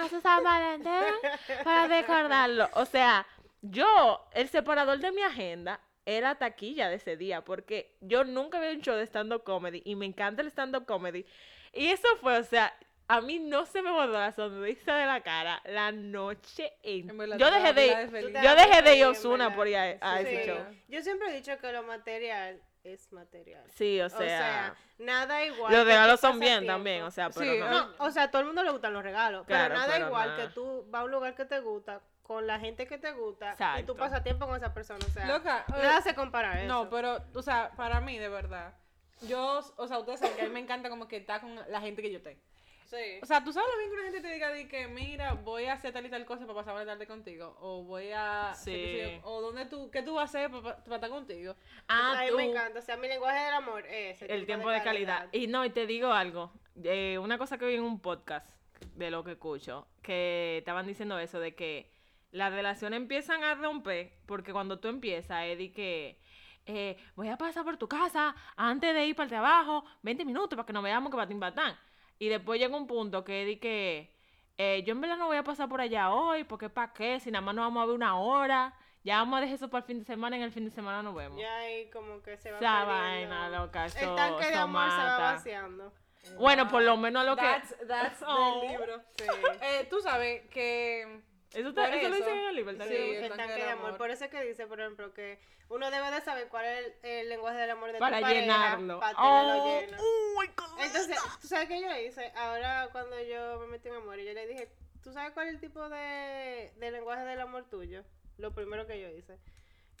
en 0.00 0.04
ese 0.06 0.20
San 0.20 0.42
Valentín 0.42 0.90
para 1.64 1.86
recordarlo. 1.86 2.68
O 2.74 2.84
sea, 2.84 3.26
yo, 3.62 4.26
el 4.32 4.48
separador 4.48 4.98
de 4.98 5.12
mi 5.12 5.22
agenda 5.22 5.80
era 6.16 6.36
taquilla 6.36 6.88
de 6.88 6.96
ese 6.96 7.18
día, 7.18 7.44
porque 7.44 7.94
yo 8.00 8.24
nunca 8.24 8.56
había 8.56 8.70
un 8.70 8.80
show 8.80 8.96
de 8.96 9.02
stand-up 9.06 9.44
comedy 9.44 9.82
y 9.84 9.94
me 9.94 10.06
encanta 10.06 10.40
el 10.40 10.48
stand-up 10.48 10.86
comedy. 10.86 11.26
Y 11.74 11.88
eso 11.88 12.08
fue, 12.22 12.38
o 12.38 12.44
sea, 12.44 12.72
a 13.08 13.20
mí 13.20 13.38
no 13.38 13.66
se 13.66 13.82
me 13.82 13.90
borró 13.90 14.12
la 14.12 14.32
sonrisa 14.32 14.96
de 14.96 15.04
la 15.04 15.20
cara 15.22 15.60
la 15.66 15.92
noche 15.92 16.72
en... 16.82 17.14
Verdad, 17.16 17.36
Yo 17.36 17.50
dejé 17.50 17.72
de 17.74 17.86
ir, 17.86 18.42
yo 18.42 18.54
dejé 18.54 18.82
de 18.82 18.96
ir 18.96 19.04
a 19.04 19.06
cuenta, 19.06 19.18
Ozuna 19.20 19.44
¿verdad? 19.44 19.56
por 19.56 19.68
ir 19.68 19.76
a, 19.76 19.82
a 20.00 20.18
Sí. 20.20 20.26
ese 20.28 20.46
show. 20.46 20.58
Yo 20.88 21.02
siempre 21.02 21.28
he 21.28 21.34
dicho 21.34 21.58
que 21.58 21.72
lo 21.72 21.82
material 21.82 22.60
es 22.84 23.12
material. 23.12 23.64
Sí, 23.74 24.00
o 24.00 24.06
O 24.06 24.08
sea, 24.08 24.18
sea, 24.18 24.76
nada 24.96 25.44
igual. 25.44 25.74
los 25.74 25.84
regalos 25.84 26.20
son 26.20 26.40
bien 26.40 26.66
también, 26.66 27.02
o 27.02 27.10
sea, 27.10 27.28
pero 27.28 27.52
Sí, 27.52 27.58
no. 27.58 27.68
No, 27.70 27.94
o 27.98 28.10
sea, 28.10 28.22
a 28.24 28.30
todo 28.30 28.40
el 28.40 28.46
mundo 28.46 28.62
le 28.62 28.70
gustan 28.70 28.94
los 28.94 29.02
regalos. 29.02 29.46
Claro, 29.46 29.74
pero 29.74 29.78
nada 29.80 29.92
pero 29.92 30.06
igual 30.06 30.28
nada. 30.30 30.46
que 30.48 30.54
tú 30.54 30.86
vas 30.88 31.02
a 31.02 31.04
un 31.04 31.10
lugar 31.10 31.34
que 31.34 31.44
te 31.44 31.60
gusta, 31.60 32.00
con 32.28 32.46
la 32.46 32.60
gente 32.60 32.86
que 32.86 32.98
te 32.98 33.10
gusta, 33.12 33.46
y 33.48 33.52
Exacto. 33.52 33.86
tu 33.94 33.96
pasatiempo 33.98 34.46
con 34.46 34.54
esa 34.54 34.74
persona. 34.74 35.00
O 35.04 35.10
sea, 35.10 35.26
Loca, 35.26 35.64
nada 35.70 36.02
se 36.02 36.14
compara 36.14 36.52
a 36.52 36.58
eso. 36.62 36.68
no 36.68 36.90
pero 36.90 37.18
o 37.34 37.42
sea 37.42 37.72
para 37.74 38.00
mí 38.02 38.18
de 38.18 38.28
verdad 38.28 38.74
yo 39.22 39.60
o 39.76 39.88
sea 39.88 39.98
ustedes 39.98 40.20
saben 40.20 40.36
que 40.36 40.42
a 40.42 40.44
mí 40.44 40.50
me 40.52 40.60
encanta 40.60 40.90
como 40.90 41.08
que 41.08 41.16
estar 41.16 41.40
con 41.40 41.56
la 41.56 41.80
gente 41.80 42.02
que 42.02 42.12
yo 42.12 42.22
tengo 42.22 42.40
Sí. 42.88 42.96
O 43.22 43.26
sea, 43.26 43.44
tú 43.44 43.52
sabes 43.52 43.68
lo 43.70 43.78
bien 43.78 43.90
que 43.90 43.94
una 43.96 44.04
gente 44.10 44.20
te 44.26 44.32
diga 44.32 44.50
de 44.50 44.66
que, 44.66 44.88
mira, 44.88 45.34
voy 45.34 45.66
a 45.66 45.74
hacer 45.74 45.92
tal 45.92 46.06
y 46.06 46.08
tal 46.08 46.24
cosa 46.24 46.46
para 46.46 46.54
pasar 46.54 46.74
una 46.74 46.86
tarde 46.86 47.06
contigo. 47.06 47.54
O 47.60 47.82
voy 47.82 48.12
a... 48.14 48.54
sé 48.54 49.10
Sí. 49.16 49.20
o 49.24 49.42
dónde 49.42 49.66
tú, 49.66 49.90
¿qué 49.90 50.00
tú 50.00 50.14
vas 50.14 50.34
a 50.34 50.38
hacer 50.38 50.50
para, 50.50 50.82
para 50.82 50.94
estar 50.94 51.10
contigo? 51.10 51.54
Ah, 51.86 52.18
a 52.18 52.24
mí 52.24 52.30
me 52.34 52.44
encanta. 52.46 52.78
O 52.78 52.82
sea, 52.82 52.96
mi 52.96 53.06
lenguaje 53.06 53.44
del 53.44 53.52
amor 53.52 53.84
es 53.86 54.22
el 54.22 54.46
tiempo 54.46 54.70
de 54.70 54.82
calidad. 54.82 55.28
Y 55.32 55.48
no, 55.48 55.66
y 55.66 55.70
te 55.70 55.86
digo 55.86 56.10
algo, 56.12 56.50
eh, 56.82 57.18
una 57.18 57.36
cosa 57.36 57.58
que 57.58 57.66
vi 57.66 57.74
en 57.74 57.82
un 57.82 58.00
podcast 58.00 58.50
de 58.94 59.10
lo 59.10 59.22
que 59.22 59.32
escucho, 59.32 59.86
que 60.00 60.56
estaban 60.56 60.86
diciendo 60.86 61.18
eso, 61.18 61.40
de 61.40 61.54
que 61.54 61.90
las 62.30 62.52
relaciones 62.52 62.96
empiezan 62.98 63.42
a 63.44 63.54
romper, 63.54 64.12
porque 64.26 64.52
cuando 64.52 64.78
tú 64.78 64.88
empiezas, 64.88 65.44
es 65.44 65.58
de 65.58 65.72
que 65.72 66.20
eh, 66.66 66.96
voy 67.16 67.28
a 67.28 67.36
pasar 67.38 67.64
por 67.64 67.76
tu 67.78 67.88
casa 67.88 68.34
antes 68.56 68.94
de 68.94 69.06
ir 69.06 69.16
para 69.16 69.24
el 69.24 69.30
trabajo, 69.30 69.84
20 70.02 70.24
minutos 70.24 70.56
para 70.56 70.66
que 70.66 70.72
nos 70.72 70.82
veamos 70.82 71.10
que 71.10 71.16
batín 71.16 71.40
batán. 71.40 71.76
Y 72.18 72.28
después 72.28 72.60
llega 72.60 72.76
un 72.76 72.86
punto 72.86 73.24
que 73.24 73.42
es 73.42 73.46
de 73.46 73.58
que 73.58 74.14
eh, 74.58 74.82
yo 74.84 74.92
en 74.92 75.00
verdad 75.00 75.16
no 75.16 75.26
voy 75.26 75.36
a 75.36 75.44
pasar 75.44 75.68
por 75.68 75.80
allá 75.80 76.10
hoy, 76.12 76.44
porque 76.44 76.68
para 76.68 76.92
qué, 76.92 77.20
si 77.20 77.30
nada 77.30 77.44
más 77.44 77.54
nos 77.54 77.64
vamos 77.64 77.82
a 77.82 77.86
ver 77.86 77.94
una 77.94 78.18
hora, 78.18 78.74
ya 79.04 79.18
vamos 79.18 79.38
a 79.38 79.40
dejar 79.40 79.54
eso 79.54 79.70
para 79.70 79.80
el 79.82 79.86
fin 79.86 79.98
de 80.00 80.04
semana, 80.04 80.36
en 80.36 80.42
el 80.42 80.50
fin 80.52 80.64
de 80.64 80.70
semana 80.70 81.02
nos 81.02 81.14
vemos. 81.14 81.40
Ya 81.40 81.56
ahí 81.58 81.88
como 81.90 82.20
que 82.22 82.36
se 82.36 82.50
va 82.50 82.58
Esa 82.58 82.84
vaina, 82.84 83.48
loca, 83.48 83.86
El 83.86 83.92
eso- 83.92 84.14
tanque 84.16 84.46
de 84.48 84.54
amor 84.56 84.90
se 84.90 84.96
va 84.96 85.18
vaciando. 85.18 85.92
Bueno, 86.36 86.68
por 86.68 86.82
lo 86.82 86.96
menos 86.96 87.24
lo 87.24 87.36
que... 87.36 87.42
That's, 87.42 87.76
that's 87.86 88.22
Oh. 88.26 88.60
del 88.60 88.70
libro. 88.72 89.00
Sí. 89.16 89.24
Eh, 89.62 89.86
tú 89.88 90.00
sabes 90.00 90.46
que... 90.50 91.22
Eso, 91.54 91.72
Por 91.74 91.84
te- 91.84 91.98
eso 92.00 92.08
lo 92.08 92.14
eso, 92.14 92.24
dicen 92.24 92.38
en 92.38 92.48
el 92.48 92.56
libro. 92.56 92.70
el 92.72 92.76
sí, 92.76 92.82
tanque 92.82 92.94
de- 92.98 93.26
El 93.26 93.36
tanque 93.36 93.54
de 93.54 93.70
amor. 93.70 93.96
Por 93.96 94.10
eso 94.10 94.24
es 94.24 94.30
que 94.30 94.42
dice, 94.44 94.66
por 94.66 94.80
ejemplo, 94.80 95.14
que 95.14 95.38
uno 95.70 95.90
debe 95.90 96.10
de 96.10 96.20
saber 96.20 96.48
cuál 96.48 96.66
es 96.66 96.78
el, 97.02 97.10
el 97.10 97.28
lenguaje 97.30 97.58
del 97.58 97.70
amor 97.70 97.92
de 97.92 97.98
Para 97.98 98.16
tu 98.18 98.22
pareja 98.22 98.40
llenarlo. 98.42 99.00
Para 99.00 99.16
tenerlo 99.16 99.62
Oh, 99.64 99.80
lleno. 99.80 99.98
uy, 100.38 100.48
qué 100.48 100.84
Entonces, 100.84 101.18
¿tú 101.40 101.48
sabes 101.48 101.68
qué 101.68 101.80
yo 101.80 101.96
hice? 101.98 102.32
Ahora 102.36 102.88
cuando 102.92 103.18
yo 103.22 103.60
me 103.60 103.66
metí 103.68 103.88
en 103.88 103.94
amor, 103.94 104.16
yo 104.18 104.32
le 104.34 104.46
dije, 104.46 104.68
¿tú 105.02 105.12
sabes 105.12 105.32
cuál 105.32 105.48
es 105.48 105.54
el 105.54 105.60
tipo 105.60 105.88
de, 105.88 106.72
de 106.76 106.90
lenguaje 106.90 107.24
del 107.24 107.40
amor 107.40 107.64
tuyo? 107.70 108.04
Lo 108.36 108.52
primero 108.54 108.86
que 108.86 109.00
yo 109.00 109.08
hice. 109.08 109.38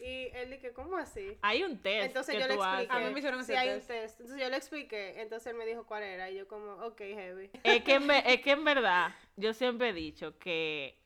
Y 0.00 0.28
él 0.34 0.50
dije, 0.50 0.72
¿cómo 0.72 0.96
así? 0.96 1.38
Hay 1.42 1.64
un 1.64 1.82
test 1.82 2.06
Entonces 2.06 2.34
que 2.36 2.40
yo 2.40 2.46
le 2.46 2.54
expliqué. 2.54 2.76
haces. 2.84 2.90
A 2.90 2.98
mí 3.00 3.12
me 3.12 3.18
hicieron 3.18 3.44
sí, 3.44 3.52
ese 3.52 3.58
hay 3.58 3.68
test. 3.70 3.80
un 3.80 3.86
test. 3.96 4.20
Entonces 4.20 4.44
yo 4.44 4.50
le 4.50 4.56
expliqué. 4.56 5.20
Entonces 5.22 5.46
él 5.48 5.56
me 5.56 5.66
dijo 5.66 5.84
cuál 5.86 6.04
era. 6.04 6.30
Y 6.30 6.36
yo 6.36 6.46
como, 6.46 6.74
ok, 6.86 6.98
heavy. 6.98 7.50
Es 7.64 7.82
que, 7.82 7.94
en, 7.94 8.08
es 8.10 8.40
que 8.42 8.50
en 8.52 8.64
verdad, 8.64 9.10
yo 9.34 9.52
siempre 9.54 9.88
he 9.88 9.92
dicho 9.92 10.38
que 10.38 10.96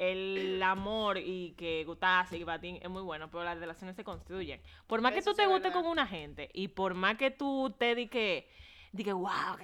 el 0.00 0.62
amor 0.62 1.18
y 1.18 1.52
que 1.58 1.84
gustarse 1.84 2.38
y 2.38 2.44
batín 2.44 2.78
es 2.80 2.88
muy 2.88 3.02
bueno, 3.02 3.30
pero 3.30 3.44
las 3.44 3.58
relaciones 3.58 3.96
se 3.96 4.02
construyen. 4.02 4.62
Por 4.86 5.02
más 5.02 5.12
que 5.12 5.18
Eso 5.18 5.32
tú 5.32 5.36
te 5.36 5.46
gustes 5.46 5.64
verdad. 5.64 5.82
con 5.82 5.90
una 5.90 6.06
gente 6.06 6.48
y 6.54 6.68
por 6.68 6.94
más 6.94 7.18
que 7.18 7.30
tú 7.30 7.74
te 7.78 7.94
di 7.94 8.08
que, 8.08 8.48
wow, 9.12 9.58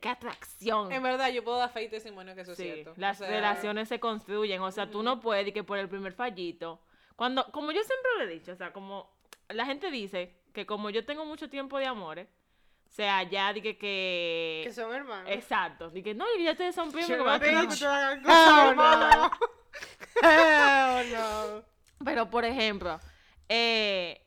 qué 0.00 0.08
atracción. 0.08 0.90
En 0.90 1.02
verdad, 1.02 1.30
yo 1.30 1.44
puedo 1.44 1.58
dar 1.58 1.70
fe 1.70 1.82
y 1.82 1.88
testimonio 1.90 2.34
que 2.34 2.40
eso 2.40 2.52
es 2.52 2.56
cierto. 2.56 2.94
las 2.96 3.20
O 3.20 3.24
sea, 3.24 3.28
relaciones 3.30 3.88
se 3.88 4.00
construyen, 4.00 4.62
o 4.62 4.70
sea, 4.70 4.90
tú 4.90 5.02
no 5.02 5.20
puedes 5.20 5.46
y 5.46 5.52
que 5.52 5.62
por 5.62 5.76
el 5.76 5.90
primer 5.90 6.14
fallito, 6.14 6.80
cuando, 7.14 7.44
como 7.52 7.70
yo 7.70 7.82
siempre 7.82 8.10
lo 8.16 8.24
he 8.24 8.28
dicho, 8.28 8.52
o 8.52 8.56
sea, 8.56 8.72
como 8.72 9.14
la 9.50 9.66
gente 9.66 9.90
dice 9.90 10.40
que 10.54 10.64
como 10.64 10.88
yo 10.88 11.04
tengo 11.04 11.26
mucho 11.26 11.50
tiempo 11.50 11.78
de 11.78 11.84
amores, 11.84 12.28
o 12.88 12.92
sea, 12.96 13.24
ya 13.24 13.52
dije 13.52 13.76
que... 13.76 14.62
Que 14.64 14.72
son 14.72 14.94
hermanos. 14.94 15.28
Exacto, 15.30 15.90
dije, 15.90 16.14
no, 16.14 16.24
y 16.38 16.44
ya 16.44 16.52
ustedes 16.52 16.74
son 16.74 16.90
primos. 16.90 17.10
Yo 17.10 17.18
que 17.18 17.52
no 18.22 19.30
Oh, 20.22 21.02
no. 21.12 21.62
Pero, 22.04 22.30
por 22.30 22.44
ejemplo, 22.44 22.98
eh, 23.48 24.20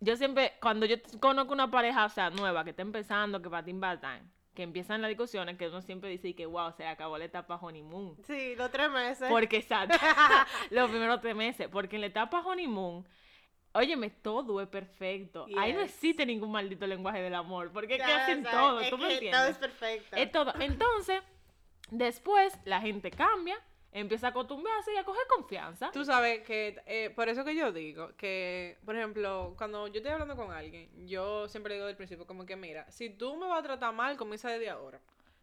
yo 0.00 0.16
siempre, 0.16 0.54
cuando 0.60 0.86
yo 0.86 0.96
conozco 1.20 1.52
una 1.52 1.70
pareja, 1.70 2.04
o 2.04 2.08
sea, 2.08 2.30
nueva, 2.30 2.64
que 2.64 2.70
está 2.70 2.82
empezando, 2.82 3.40
que 3.40 3.48
patín 3.48 3.80
batán, 3.80 4.30
que 4.54 4.62
empiezan 4.62 5.00
las 5.00 5.08
discusiones, 5.08 5.56
que 5.56 5.68
uno 5.68 5.80
siempre 5.80 6.10
dice 6.10 6.34
que, 6.34 6.44
wow, 6.44 6.72
se 6.72 6.86
acabó 6.86 7.18
la 7.18 7.24
etapa 7.24 7.56
honeymoon. 7.56 8.16
Sí, 8.26 8.54
los 8.56 8.70
tres 8.70 8.90
meses. 8.90 9.28
Porque, 9.28 9.58
exacto, 9.58 9.96
los 10.70 10.90
primeros 10.90 11.20
tres 11.20 11.36
meses, 11.36 11.68
porque 11.70 11.96
en 11.96 12.02
la 12.02 12.08
etapa 12.08 12.40
honeymoon, 12.40 13.06
óyeme, 13.72 14.10
todo 14.10 14.60
es 14.60 14.68
perfecto. 14.68 15.46
Ahí 15.56 15.72
no 15.72 15.80
existe 15.80 16.26
ningún 16.26 16.50
maldito 16.52 16.86
lenguaje 16.86 17.22
del 17.22 17.34
amor, 17.34 17.70
porque 17.72 17.94
es 17.94 18.02
que 18.02 18.12
hacen 18.12 18.46
o 18.46 18.50
sea, 18.50 18.60
todo, 18.60 18.80
es 18.80 18.90
¿tú 18.90 18.98
me 18.98 19.12
entiendes? 19.12 19.40
Todo 19.40 19.50
es 19.50 19.58
perfecto. 19.58 20.16
Es 20.16 20.32
todo. 20.32 20.52
Entonces, 20.60 21.22
después, 21.90 22.58
la 22.64 22.80
gente 22.80 23.10
cambia, 23.10 23.58
empieza 23.92 24.28
a 24.28 24.30
acostumbrarse 24.30 24.92
y 24.92 24.96
a 24.96 25.04
coger 25.04 25.26
confianza. 25.28 25.90
Tú 25.92 26.04
sabes 26.04 26.40
que, 26.42 26.80
eh, 26.86 27.10
por 27.10 27.28
eso 27.28 27.44
que 27.44 27.54
yo 27.54 27.72
digo, 27.72 28.16
que, 28.16 28.78
por 28.84 28.96
ejemplo, 28.96 29.54
cuando 29.56 29.86
yo 29.88 29.98
estoy 29.98 30.12
hablando 30.12 30.34
con 30.34 30.50
alguien, 30.50 30.90
yo 31.06 31.48
siempre 31.48 31.74
digo 31.74 31.86
del 31.86 31.96
principio, 31.96 32.26
como 32.26 32.46
que, 32.46 32.56
mira, 32.56 32.90
si 32.90 33.10
tú 33.10 33.36
me 33.36 33.46
vas 33.46 33.60
a 33.60 33.62
tratar 33.62 33.94
mal, 33.94 34.16
comienza 34.16 34.50
desde 34.50 34.70
ahora. 34.70 35.00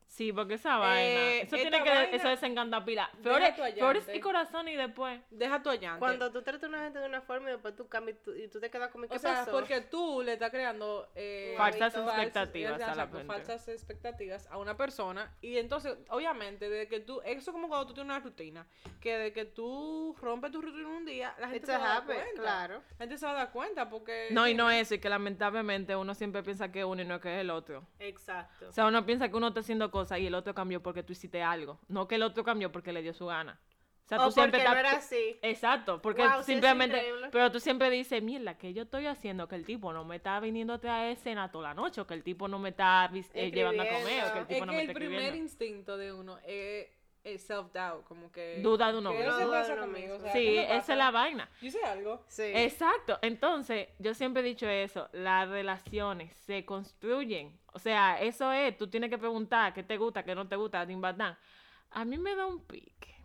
Sí, 0.10 0.34
porque 0.34 0.56
esa 0.56 0.76
vaina. 0.78 1.02
Eh, 1.22 1.42
Eso 1.44 1.56
esta 1.56 1.70
tiene 1.70 1.84
que. 1.84 1.90
vaina- 1.90 2.10
Eso 2.16 2.28
desencanta 2.30 2.84
pila. 2.84 3.10
Flores, 3.22 3.54
flores 3.78 4.10
y 4.12 4.20
corazón 4.20 4.68
y 4.68 4.76
después. 4.76 5.22
Deja 5.30 5.62
tu 5.62 5.70
allante. 5.70 6.00
Cuando 6.00 6.32
tú 6.32 6.42
tratas 6.42 6.64
a 6.64 6.68
una 6.68 6.80
gente 6.84 6.98
de 6.98 7.06
una 7.06 7.22
forma 7.22 7.50
y 7.50 7.52
después 7.54 7.76
tú 7.76 7.88
cambias 7.88 8.18
y 8.18 8.24
tú, 8.24 8.34
y 8.34 8.48
tú 8.48 8.60
te 8.60 8.72
quedas 8.72 8.90
como, 8.90 9.08
¿qué 9.08 9.16
o 9.16 9.20
sea, 9.20 9.46
pasó? 9.46 9.52
porque 9.52 9.82
tú 9.82 10.24
le 10.24 10.34
estás 10.34 10.50
creando 10.50 11.08
eh, 11.14 11.54
Falsas 11.56 11.94
expectativas 11.96 12.82
a 12.82 12.96
la 12.96 13.08
gente. 13.08 13.24
falsas 13.26 13.68
expectativas 13.68 14.48
a 14.48 14.58
una 14.58 14.76
persona 14.76 15.32
y 15.42 15.58
entonces 15.58 15.96
obviamente 16.10 16.70
desde 16.70 16.88
que 16.88 17.00
tú 17.02 17.22
eso 17.24 17.52
es 17.52 17.54
como 17.54 17.68
cuando 17.68 17.86
tú 17.88 17.94
tienes 17.94 18.10
una 18.10 18.20
rutina 18.20 18.66
que 19.00 19.16
de 19.18 19.32
que 19.32 19.46
tú 19.46 20.16
rompes 20.22 20.52
tu 20.52 20.60
rutina 20.62 20.88
un 20.88 21.06
día 21.06 21.36
la 21.40 21.48
gente 21.50 21.58
It's 21.60 21.68
se 21.68 21.76
a 21.76 21.78
va 21.78 21.86
a 21.86 21.94
dar 21.96 22.06
cuenta 22.06 22.42
claro. 22.42 22.82
la 22.92 22.98
gente 22.98 23.18
se 23.18 23.26
va 23.28 23.32
a 23.32 23.36
dar 23.36 23.52
cuenta 23.52 23.90
porque 23.90 24.30
No, 24.32 24.48
y 24.48 24.54
no 24.56 24.72
eso, 24.72 24.96
y 24.96 25.00
que 25.00 25.10
lamentablemente 25.10 25.96
uno 25.96 26.16
siempre 26.16 26.42
piensa 26.44 26.72
que 26.72 26.80
es 26.80 26.86
uno 26.86 27.02
y 27.02 27.06
no 27.06 27.20
que 27.20 27.36
es 27.36 27.42
el 27.42 27.52
otro. 27.52 27.86
Exacto. 28.00 28.70
O 28.70 28.72
sea, 28.72 28.88
uno 28.88 29.06
piensa 29.06 29.30
que 29.30 29.36
uno 29.36 29.50
está 29.50 29.60
haciendo 29.60 29.92
cosas 29.92 29.99
y 30.18 30.28
el 30.28 30.36
otro 30.36 30.54
cambió 30.54 30.82
porque 30.82 31.04
tú 31.04 31.14
hiciste 31.14 31.42
algo. 31.42 31.80
No 31.88 32.08
que 32.08 32.16
el 32.16 32.24
otro 32.24 32.44
cambió 32.44 32.72
porque 32.72 32.92
le 32.94 33.02
dio 33.02 33.14
su 33.14 33.26
gana. 33.28 33.60
O 34.06 34.08
sea, 34.10 34.22
o 34.22 34.26
tú 34.26 34.32
siempre 34.32 34.60
porque 34.64 34.70
no 34.74 34.76
estás- 34.88 34.90
era 34.94 34.98
así. 35.28 35.40
Exacto, 35.44 36.02
porque 36.02 36.28
Wow, 36.28 36.42
simplemente, 36.44 37.00
pero 37.32 37.52
tú 37.52 37.60
siempre 37.60 37.92
dices, 37.92 38.24
mierda, 38.24 38.58
que 38.58 38.74
yo 38.74 38.82
estoy 38.84 39.06
haciendo 39.06 39.48
que 39.48 39.56
el 39.56 39.66
tipo 39.66 39.94
no 39.94 40.04
me 40.04 40.16
está 40.16 40.40
viniendo 40.40 40.74
a 40.74 40.80
traer 40.80 41.12
escena 41.12 41.52
toda 41.52 41.70
la 41.70 41.74
noche, 41.76 42.02
o 42.02 42.08
que 42.08 42.16
el 42.16 42.24
tipo 42.24 42.48
no 42.48 42.58
me 42.58 42.70
está 42.70 43.12
eh, 43.36 43.52
llevando 43.52 43.84
a 43.84 43.88
comer, 43.88 44.24
o 44.24 44.34
que 44.34 44.40
el 44.40 44.48
tipo 44.48 44.62
es 44.62 44.66
no 44.66 44.72
que 44.72 44.76
me 44.78 44.82
el 44.82 44.88
está 44.90 44.94
primer 45.00 45.20
escribiendo. 45.20 45.44
instinto 45.44 45.98
de 45.98 46.12
uno 46.14 46.40
es, 46.44 46.88
self-doubt, 47.48 48.04
como 48.06 48.32
que... 48.32 48.62
Duda 48.64 48.92
de 48.92 48.98
uno 48.98 49.12
¿Qué 49.12 49.24
mismo. 49.28 49.52
pasa 49.52 49.78
conmigo? 49.78 50.16
O 50.16 50.20
sea, 50.20 50.32
Sí, 50.34 50.40
¿qué 50.40 50.52
me 50.56 50.64
esa 50.64 50.76
pasa? 50.78 50.92
es 50.94 50.98
la 50.98 51.12
vaina. 51.12 51.50
Yo 51.62 51.68
hice 51.68 51.84
algo. 51.84 52.24
Sí. 52.28 52.44
Exacto. 52.56 53.20
Entonces, 53.22 53.90
yo 54.00 54.16
siempre 54.16 54.42
he 54.42 54.46
dicho 54.46 54.68
eso, 54.68 55.08
las 55.14 55.48
relaciones 55.50 56.36
se 56.38 56.66
construyen. 56.66 57.59
O 57.80 57.82
sea, 57.82 58.20
eso 58.20 58.52
es, 58.52 58.78
tú 58.78 58.90
tienes 58.90 59.10
que 59.10 59.18
preguntar 59.18 59.74
qué 59.74 59.84
te 59.84 59.96
gusta, 59.96 60.24
qué 60.24 60.36
no 60.36 60.46
te 60.50 60.58
gusta, 60.58 60.86
din. 60.86 61.02
A 61.06 62.04
mí 62.04 62.18
me 62.18 62.36
da 62.36 62.46
un 62.46 62.66
pique 62.66 63.16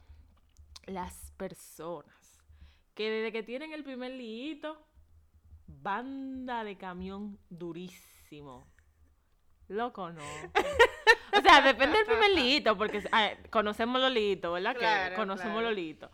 las 0.87 1.33
personas 1.37 2.41
que 2.95 3.11
desde 3.11 3.33
que 3.33 3.43
tienen 3.43 3.73
el 3.73 3.83
primer 3.83 4.13
liito, 4.13 4.81
banda 5.67 6.63
de 6.63 6.77
camión 6.77 7.37
durísimo. 7.51 8.65
Loco, 9.67 10.13
no. 10.13 10.23
O 11.37 11.43
sea, 11.43 11.61
depende 11.61 11.99
del 11.99 12.07
primer 12.07 12.31
liito, 12.31 12.79
porque 12.79 13.03
conocemos 13.51 14.01
los 14.01 14.13
liitos, 14.13 14.53
¿verdad? 14.53 14.77
Claro, 14.77 15.11
que 15.11 15.17
conocemos 15.17 15.55
claro. 15.55 15.67
los 15.71 15.75
liitos. 15.75 16.11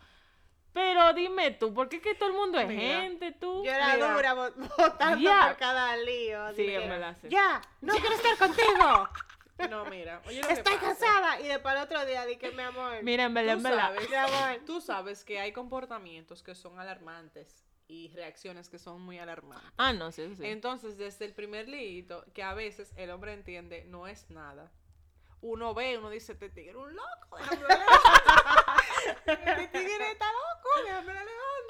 Pero 0.73 1.13
dime 1.13 1.51
tú, 1.51 1.73
¿por 1.73 1.89
qué 1.89 1.99
que 2.01 2.15
todo 2.15 2.29
el 2.29 2.35
mundo 2.35 2.57
es 2.59 2.67
Mira, 2.67 3.01
gente, 3.01 3.31
tú? 3.33 3.63
Yo 3.65 3.71
era 3.71 3.93
Mira. 3.95 4.13
dura 4.13 4.35
vo- 4.35 4.53
votando 4.77 5.19
Ya. 5.19 5.47
por 5.49 5.57
cada 5.57 5.97
lío. 5.97 6.49
Sí, 6.55 6.61
dije, 6.63 6.83
en 6.83 6.89
verdad, 6.89 7.17
sí. 7.21 7.27
Ya, 7.29 7.61
no 7.81 7.93
quiero 7.95 8.15
estar 8.15 8.37
contigo. 8.37 9.09
No, 9.69 9.85
mira, 9.85 10.21
oye 10.25 10.41
lo 10.41 10.47
que 10.47 10.53
Estoy 10.53 10.73
pasa. 10.75 10.87
cansada. 10.87 11.39
Y 11.41 11.47
después 11.47 11.75
el 11.75 11.81
otro 11.81 12.03
día 12.05 12.25
dije, 12.25 12.51
mi 12.51 12.63
amor. 12.63 13.03
Mira, 13.03 13.25
en 13.25 13.33
verdad, 13.33 13.53
Tú 13.53 13.57
en 13.57 13.63
verdad. 13.63 13.79
sabes, 13.93 14.09
Mi 14.09 14.15
amor. 14.15 14.59
tú 14.65 14.81
sabes 14.81 15.23
que 15.23 15.39
hay 15.39 15.51
comportamientos 15.51 16.41
que 16.41 16.55
son 16.55 16.79
alarmantes 16.79 17.63
y 17.87 18.09
reacciones 18.15 18.69
que 18.69 18.79
son 18.79 19.01
muy 19.01 19.19
alarmantes. 19.19 19.69
Ah, 19.77 19.91
no, 19.93 20.11
sí, 20.11 20.33
sí. 20.35 20.45
Entonces, 20.45 20.97
desde 20.97 21.25
el 21.25 21.33
primer 21.33 21.67
liito, 21.67 22.23
que 22.33 22.41
a 22.43 22.53
veces 22.53 22.93
el 22.95 23.11
hombre 23.11 23.33
entiende, 23.33 23.83
no 23.87 24.07
es 24.07 24.29
nada. 24.31 24.71
Uno 25.41 25.73
ve, 25.73 25.97
uno 25.97 26.09
dice, 26.09 26.31
este 26.33 26.49
tigre 26.49 26.77
un 26.77 26.95
loco, 26.95 27.37
déjame 27.37 27.63
ver. 27.63 27.77
Este 29.25 29.67
tigre 29.79 30.11
está 30.11 30.25
loco, 30.25 30.69
déjame 30.85 31.13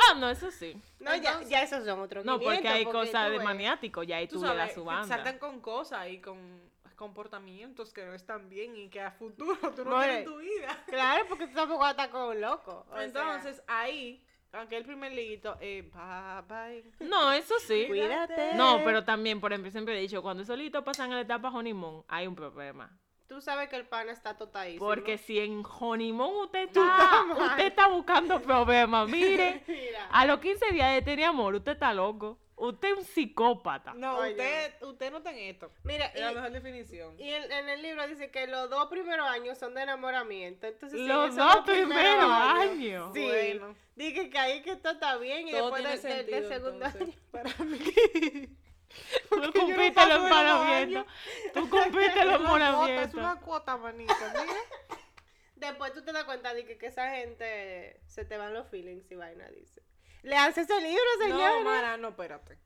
Ah, 0.09 0.15
no, 0.15 0.29
eso 0.29 0.49
sí. 0.51 0.75
No, 0.99 1.11
ya, 1.15 1.29
Entonces- 1.29 1.49
ya 1.49 1.61
esos 1.61 1.85
son 1.85 1.99
otros 1.99 2.25
No, 2.25 2.33
porque 2.39 2.57
500, 2.61 2.71
hay 2.73 2.85
cosas 2.85 3.25
tú 3.25 3.31
de 3.31 3.37
ves. 3.37 3.43
maniático, 3.43 4.03
ya 4.03 4.17
ahí 4.17 4.27
Tú 4.27 4.35
tú, 4.37 4.41
le 4.41 4.47
das 4.47 4.57
sabes, 4.57 4.73
su 4.73 4.83
banda. 4.83 5.07
saltan 5.07 5.37
con 5.37 5.61
cosas 5.61 6.09
y 6.09 6.19
con 6.19 6.61
comportamientos 6.95 7.93
que 7.93 8.05
no 8.05 8.13
están 8.13 8.47
bien 8.49 8.75
y 8.75 8.89
que 8.89 9.01
a 9.01 9.11
futuro 9.11 9.57
tú 9.75 9.83
no 9.85 9.99
tienes 9.99 10.19
en 10.19 10.25
tu 10.25 10.37
vida. 10.37 10.83
Claro, 10.87 11.25
porque 11.27 11.47
tú 11.47 11.53
tampoco 11.55 11.79
vas 11.81 11.89
a 11.89 11.91
estar 11.91 12.09
con 12.09 12.21
un 12.29 12.41
loco. 12.41 12.85
o 12.89 12.93
sea, 12.95 13.03
Entonces, 13.03 13.61
ahí, 13.67 14.23
aunque 14.53 14.77
el 14.77 14.85
primer 14.85 15.11
liito, 15.11 15.57
eh, 15.61 15.89
bye, 15.93 16.41
bye. 16.47 17.07
No, 17.07 17.31
eso 17.31 17.55
sí. 17.59 17.85
cuídate. 17.87 18.53
No, 18.55 18.81
pero 18.83 19.03
también, 19.03 19.39
por 19.39 19.51
ejemplo, 19.51 19.71
siempre 19.71 19.97
he 19.97 20.01
dicho, 20.01 20.21
cuando 20.21 20.43
esos 20.43 20.57
litos 20.57 20.83
pasan 20.83 21.11
a 21.11 21.15
la 21.15 21.21
etapa 21.21 21.49
honeymoon, 21.49 22.03
hay 22.07 22.27
un 22.27 22.35
problema. 22.35 22.91
Tú 23.31 23.39
sabes 23.39 23.69
que 23.69 23.77
el 23.77 23.85
pan 23.85 24.09
está 24.09 24.35
totadísimo. 24.35 24.85
Porque 24.85 25.17
si 25.17 25.39
en 25.39 25.63
honeymoon 25.65 26.35
usted 26.47 26.67
Tú 26.73 26.81
está, 26.83 27.23
usted 27.55 27.73
buscando 27.89 28.41
problemas, 28.41 29.07
mire, 29.09 29.63
Mira. 29.67 30.09
a 30.11 30.25
los 30.25 30.39
15 30.41 30.73
días 30.73 30.93
de 30.95 31.01
tener 31.01 31.23
amor, 31.27 31.55
usted 31.55 31.71
está 31.71 31.93
loco. 31.93 32.37
Usted 32.57 32.89
es 32.91 32.97
un 32.97 33.03
psicópata. 33.05 33.93
No, 33.93 34.17
Oye. 34.17 34.31
usted, 34.31 34.73
usted 34.83 35.11
no 35.11 35.19
está 35.19 35.31
en 35.31 35.37
esto. 35.55 35.71
Mira, 35.85 36.07
Es 36.07 36.19
la 36.19 36.33
mejor 36.33 36.51
definición. 36.51 37.17
y 37.17 37.29
en, 37.31 37.49
en 37.49 37.69
el 37.69 37.81
libro 37.81 38.05
dice 38.05 38.29
que 38.31 38.47
los 38.47 38.69
dos 38.69 38.87
primeros 38.89 39.25
años 39.29 39.57
son 39.57 39.75
de 39.75 39.83
enamoramiento. 39.83 40.67
Entonces, 40.67 40.99
si 40.99 41.07
Los 41.07 41.33
dos 41.33 41.55
primeros 41.65 42.29
años. 42.29 43.11
Sí. 43.13 43.23
Bueno. 43.25 43.75
Dije 43.95 44.29
que 44.29 44.37
ahí 44.37 44.61
que 44.61 44.75
todo 44.75 44.91
está 44.91 45.15
bien 45.15 45.47
y 45.47 45.51
Todo 45.51 45.71
después 45.71 45.83
del, 45.83 46.01
del 46.01 46.25
sentido, 46.27 46.49
segundo 46.49 46.85
entonces, 46.85 47.01
año. 47.01 47.13
para 47.31 47.49
mí. 47.65 48.57
Tú 49.29 49.37
no 49.37 49.51
cumpliste 49.51 50.05
los 50.07 50.23
emparamiento. 50.23 51.05
Tú 51.53 51.69
cumpliste 51.69 52.19
Es 52.19 52.39
una 52.39 52.73
cuota, 52.73 53.03
es 53.03 53.13
una 53.13 53.35
cuota, 53.39 53.77
manito. 53.77 54.13
Mira. 54.33 54.97
Después 55.55 55.93
tú 55.93 56.03
te 56.03 56.11
das 56.11 56.23
cuenta 56.23 56.53
de 56.53 56.65
que, 56.65 56.77
que 56.77 56.87
esa 56.87 57.11
gente 57.11 58.01
se 58.07 58.25
te 58.25 58.37
van 58.37 58.53
los 58.53 58.67
feelings 58.69 59.11
y 59.11 59.15
vaina, 59.15 59.47
dice. 59.49 59.83
Le 60.23 60.35
hace 60.35 60.61
ese 60.61 60.79
libro, 60.81 61.03
señora. 61.19 61.53
No, 61.53 61.61
Mara, 61.61 61.97
no, 61.97 62.09
espérate. 62.09 62.59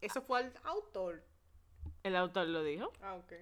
Eso 0.00 0.22
fue 0.22 0.40
al 0.40 0.52
autor. 0.64 1.22
El 2.06 2.14
autor 2.16 2.46
lo 2.46 2.62
dijo. 2.62 2.92
Ah, 3.02 3.14
ok. 3.14 3.32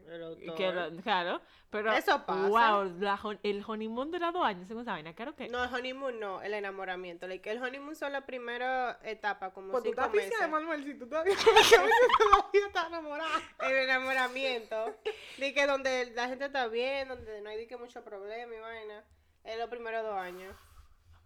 Y 0.41 0.51
que 0.55 0.73
lo- 0.73 0.91
claro, 1.03 1.41
pero 1.71 1.93
Eso 1.93 2.25
pasa. 2.25 2.49
wow, 2.49 2.85
la 3.01 3.21
el 3.43 3.63
honeymoon 3.67 4.11
dura 4.11 4.33
dos 4.33 4.45
años, 4.45 4.67
según 4.67 4.83
esa 4.83 4.93
vaina, 4.93 5.13
claro 5.15 5.35
que 5.35 5.49
No, 5.49 5.63
el 5.65 5.75
honeymoon 5.75 6.19
no, 6.19 6.41
el 6.41 6.55
enamoramiento. 6.55 7.27
Like, 7.27 7.51
el 7.51 7.63
honeymoon 7.63 7.95
son 7.97 8.13
la 8.13 8.25
primera 8.25 8.99
etapa, 9.03 9.53
como 9.53 9.71
Pues 9.73 9.83
tú 9.85 9.91
cinco 9.91 10.01
estás 10.01 10.15
meses. 10.15 10.31
pisando, 10.31 10.57
Manuel, 10.57 10.85
si 10.85 10.95
tú 10.95 11.07
todavía 11.09 11.35
todavía 12.19 12.67
estás 12.67 12.87
enamorada. 12.89 13.41
El 13.61 13.77
enamoramiento. 13.77 14.95
Di 15.39 15.53
que 15.53 15.67
donde 15.67 16.11
la 16.15 16.29
gente 16.29 16.47
está 16.47 16.69
bien, 16.69 17.09
donde 17.09 17.41
no 17.43 17.51
hay 17.51 17.59
di 17.59 17.67
que 17.67 17.77
mucho 17.77 18.03
problema 18.05 18.55
y 18.55 18.59
vaina. 18.61 19.05
Es 19.45 19.59
los 19.59 19.69
primeros 19.69 20.03
dos 20.05 20.15
años. 20.17 20.57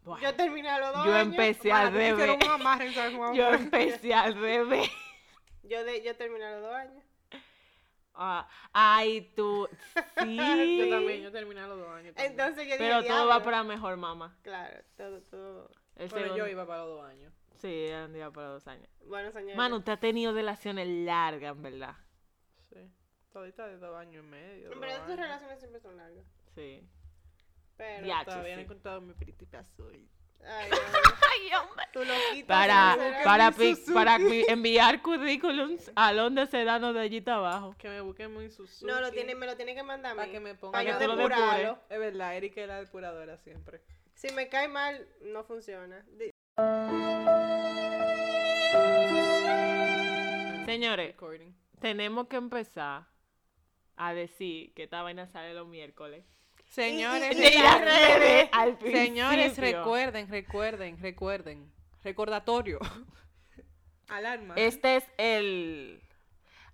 Bueno, 0.02 0.22
Yo 0.22 0.34
terminé 0.34 0.70
a 0.70 0.78
los 0.78 0.92
dos 0.94 1.04
yo 1.06 1.12
años. 1.14 1.26
empecé 1.34 1.70
al 1.70 1.90
tú 1.90 1.98
revés. 1.98 2.36
un 2.44 2.50
amarre, 2.50 2.92
¿sabes? 2.92 3.14
Un 3.14 3.34
Yo 3.34 3.46
amarre. 3.46 3.62
empecé 3.62 4.14
al 4.14 4.34
revés. 4.40 4.90
Yo, 5.64 5.84
de, 5.84 6.02
yo 6.02 6.16
terminé 6.16 6.46
a 6.46 6.52
los 6.52 6.62
dos 6.62 6.74
años. 6.74 7.04
Ah, 8.20 8.48
ay, 8.72 9.32
tú. 9.36 9.68
Sí. 10.20 10.36
Yo 10.80 10.90
también, 10.90 11.22
yo 11.22 11.30
terminé 11.30 11.60
a 11.60 11.68
los 11.68 11.78
dos 11.78 11.88
años. 11.88 12.14
también. 12.16 12.32
Entonces 12.32 12.56
yo 12.56 12.72
dije, 12.72 12.78
Pero 12.78 13.04
todo 13.04 13.28
va 13.28 13.44
para 13.44 13.62
mejor, 13.62 13.96
mamá. 13.96 14.36
Claro, 14.42 14.76
todo, 14.96 15.22
todo. 15.22 15.70
El 15.94 16.08
Bueno, 16.08 16.36
yo 16.36 16.48
iba 16.48 16.66
para 16.66 16.80
los 16.84 16.96
dos 16.96 17.04
años. 17.08 17.32
Sí, 17.58 17.88
han 17.90 18.14
ido 18.14 18.32
para 18.32 18.48
dos 18.48 18.66
años. 18.66 18.88
Bueno, 19.06 19.30
señores. 19.30 19.56
Mano, 19.56 19.76
usted 19.76 19.92
ha 19.92 19.96
tenido 20.00 20.32
relaciones 20.32 20.88
largas, 20.88 21.56
en 21.56 21.62
verdad. 21.62 21.96
Sí. 22.72 22.90
Todita 23.32 23.66
de 23.68 23.78
dos 23.78 23.96
años 23.96 24.24
y 24.24 24.28
medio. 24.28 24.72
En 24.72 24.80
verdad 24.80 25.06
tus 25.06 25.16
relaciones 25.16 25.58
siempre 25.60 25.80
son 25.80 25.96
largas. 25.96 26.24
Sí. 26.54 26.88
Pero. 27.76 28.06
Todavía 28.24 28.42
no 28.42 28.46
he 28.46 28.54
sí. 28.56 28.60
encontrado 28.62 29.00
mi 29.00 29.14
príncipe 29.14 29.56
azul. 29.56 30.08
Ay, 30.46 31.50
hombre. 31.54 31.84
Tú 31.92 32.00
lo 32.00 32.14
quitas. 32.32 32.46
Para, 32.46 32.96
para, 33.24 33.50
pi- 33.52 33.76
para 33.92 34.18
pi- 34.18 34.44
enviar 34.48 35.02
currículums 35.02 35.90
a 35.94 36.12
donde 36.12 36.46
se 36.46 36.64
dan 36.64 36.92
de 36.94 37.00
allí 37.00 37.22
abajo. 37.26 37.74
Que 37.78 37.88
me 37.88 38.00
busquen 38.00 38.32
muy 38.32 38.50
Suzuki. 38.50 38.86
No, 38.86 39.00
lo 39.00 39.10
tiene, 39.10 39.34
me 39.34 39.46
lo 39.46 39.56
tiene 39.56 39.74
que 39.74 39.82
mandar 39.82 40.12
a 40.12 40.14
mí. 40.14 40.20
Para 40.20 40.32
que 40.32 40.40
me 40.40 40.54
ponga 40.54 40.72
Para 40.72 40.90
yo 40.90 40.98
que 40.98 41.04
tú 41.04 41.10
lo 41.10 41.16
depurarlo. 41.16 41.78
Es 41.88 41.98
verdad, 41.98 42.36
Erika 42.36 42.60
es 42.62 42.68
la 42.68 42.80
depuradora 42.80 43.36
siempre. 43.38 43.80
Si 44.14 44.32
me 44.32 44.48
cae 44.48 44.68
mal, 44.68 45.06
no 45.22 45.44
funciona. 45.44 46.04
Señores, 50.66 51.06
Recording. 51.08 51.54
tenemos 51.80 52.28
que 52.28 52.36
empezar 52.36 53.06
a 53.96 54.14
decir 54.14 54.72
que 54.74 54.84
esta 54.84 55.02
vaina 55.02 55.26
sale 55.28 55.54
los 55.54 55.66
miércoles. 55.66 56.24
Señores, 56.68 57.36
Y- 57.36 57.42
y- 57.42 57.46
y 57.46 57.62
las 57.62 57.80
redes. 57.80 58.48
Al 58.52 58.78
señores, 58.80 59.56
recuerden, 59.58 60.28
recuerden, 60.28 60.98
recuerden. 61.00 61.72
Recordatorio. 62.04 62.78
Alarma. 64.08 64.54
Este 64.56 64.96
es 64.96 65.04
el. 65.18 66.00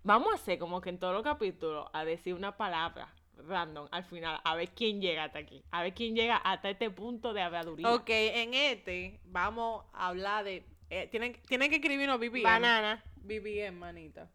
Vamos 0.03 0.33
a 0.33 0.35
hacer 0.37 0.59
como 0.59 0.81
que 0.81 0.91
en 0.91 0.99
todos 0.99 1.15
los 1.15 1.23
capítulos 1.23 1.89
a 1.93 2.05
decir 2.05 2.35
una 2.35 2.57
palabra 2.57 3.13
random 3.37 3.89
al 3.91 4.05
final, 4.05 4.41
a 4.45 4.55
ver 4.55 4.69
quién 4.71 5.01
llega 5.01 5.25
hasta 5.25 5.39
aquí, 5.41 5.65
a 5.73 5.83
ver 5.83 5.93
quién 5.95 6.15
llega 6.15 6.37
hasta 6.37 6.71
este 6.71 6.91
punto 6.91 7.33
de 7.33 7.43
habladuría. 7.43 7.93
Ok, 7.93 8.09
en 8.11 8.55
este 8.55 9.21
vamos 9.25 9.85
a 9.93 10.09
hablar 10.09 10.45
de. 10.45 10.65
eh, 10.91 11.09
tienen, 11.11 11.41
tienen 11.49 11.71
que 11.71 11.77
escribirnos 11.77 12.19
BBM. 12.21 12.43
Banana. 12.43 13.03
BBM, 13.17 13.73
manita. 13.79 14.31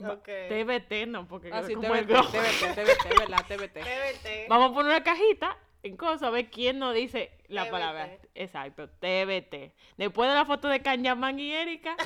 Ok. 0.00 0.28
TBT 0.48 1.06
no, 1.08 1.26
porque 1.26 1.50
Ah, 1.52 1.62
sí, 1.66 1.74
como 1.74 1.94
el 1.94 2.06
TBT, 2.06 2.08
globo. 2.10 2.28
TBT, 2.28 2.74
TBT, 2.74 3.18
¿verdad? 3.18 3.44
TBT. 3.48 3.74
TBT. 3.80 4.48
Vamos 4.48 4.70
a 4.70 4.74
poner 4.74 4.92
una 4.92 5.02
cajita 5.02 5.56
en 5.82 5.96
cosa 5.96 6.26
a 6.28 6.30
ver 6.30 6.50
quién 6.50 6.78
nos 6.78 6.94
dice 6.94 7.30
la 7.48 7.64
TBT. 7.64 7.70
palabra. 7.70 8.10
Exacto, 8.34 8.88
TBT. 8.88 9.72
Después 9.96 10.28
de 10.28 10.34
la 10.36 10.44
foto 10.44 10.68
de 10.68 10.80
Kanyaman 10.82 11.38
y 11.40 11.52
Erika, 11.52 11.96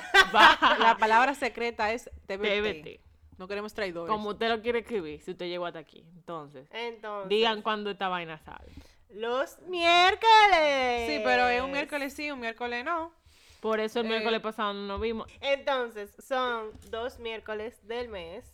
La 0.79 0.97
palabra 0.99 1.35
secreta 1.35 1.93
es 1.93 2.11
TBT. 2.27 2.43
TBT. 2.43 3.01
No 3.39 3.49
queremos 3.49 3.75
traidores. 3.75 4.11
Como 4.11 4.31
usted 4.31 4.49
lo 4.51 4.63
quiere 4.63 4.81
escribir, 4.81 5.21
si 5.23 5.33
usted 5.33 5.47
llegó 5.47 5.67
hasta 5.67 5.81
aquí. 5.81 6.05
Entonces, 6.15 6.69
Entonces. 6.73 7.29
digan 7.29 7.61
cuándo 7.63 7.91
esta 7.91 8.09
vaina 8.09 8.39
sale. 8.39 8.71
Los 9.11 9.59
miércoles. 9.63 11.07
Sí, 11.09 11.21
pero 11.25 11.49
es 11.49 11.61
un 11.63 11.73
miércoles 11.73 12.15
sí, 12.15 12.31
un 12.31 12.41
miércoles 12.41 12.85
no. 12.85 13.13
Por 13.62 13.79
eso 13.79 14.01
el 14.01 14.07
Eh, 14.07 14.09
miércoles 14.09 14.40
pasado 14.40 14.75
no 14.75 14.87
nos 14.88 15.01
vimos. 15.01 15.31
Entonces, 15.40 16.12
son 16.18 16.72
dos 16.90 17.20
miércoles 17.20 17.87
del 17.87 18.09
mes 18.09 18.53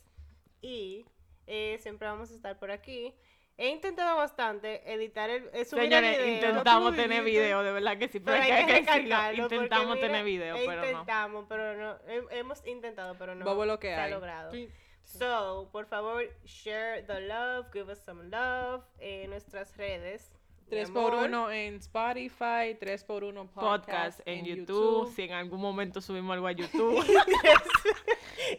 y 0.61 1.07
eh, 1.47 1.79
siempre 1.81 2.07
vamos 2.07 2.31
a 2.31 2.35
estar 2.35 2.59
por 2.59 2.71
aquí. 2.71 3.15
He 3.57 3.71
intentado 3.71 4.17
bastante 4.19 4.93
editar 4.93 5.31
el, 5.31 5.49
eh, 5.55 5.65
subir 5.65 5.85
el 5.85 5.91
Señores, 5.91 6.19
video. 6.19 6.35
intentamos 6.51 6.95
tener 6.95 7.25
video, 7.25 7.63
de 7.63 7.73
verdad 7.73 7.97
que 7.99 8.07
sí, 8.09 8.21
pero, 8.21 8.37
Pero 8.39 8.45
hay 8.55 8.61
hay 8.61 8.67
que, 8.67 8.73
recalcarlo 8.81 9.43
Intentamos 9.45 9.97
mira, 9.97 10.07
tener 10.07 10.25
video, 10.25 10.57
pero 10.67 10.83
no. 10.83 10.87
Intentamos, 10.89 11.47
pero 11.49 11.75
no. 11.75 11.99
he- 12.07 12.39
Hemos 12.39 12.65
intentado, 12.67 13.17
pero 13.19 13.35
no 13.35 13.47
Vamos 13.47 13.67
lo 13.67 13.79
que 13.81 13.89
se 13.89 13.95
hay. 13.95 14.13
ha 14.13 14.15
logrado. 14.15 14.51
Sí. 14.53 14.69
So, 15.05 15.71
por 15.73 15.87
favor, 15.87 16.23
share 16.45 17.03
the 17.07 17.23
love, 17.23 17.67
give 17.73 17.91
us 17.91 17.99
some 18.05 18.25
love 18.29 18.85
en 18.99 19.31
nuestras 19.31 19.75
redes. 19.79 20.31
3 20.69 20.89
Mi 20.89 20.95
por 20.95 21.13
amor. 21.13 21.25
1 21.27 21.51
en 21.53 21.75
Spotify, 21.77 22.77
3 22.79 23.05
por 23.05 23.25
1 23.25 23.47
podcast, 23.47 23.87
Podcast 23.87 24.21
en, 24.27 24.45
YouTube. 24.45 25.13
Si 25.15 25.23
en 25.23 25.33
algún 25.33 25.61
momento 25.61 26.01
subimos 26.01 26.35
algo 26.35 26.47
a 26.47 26.53
YouTube. 26.53 27.05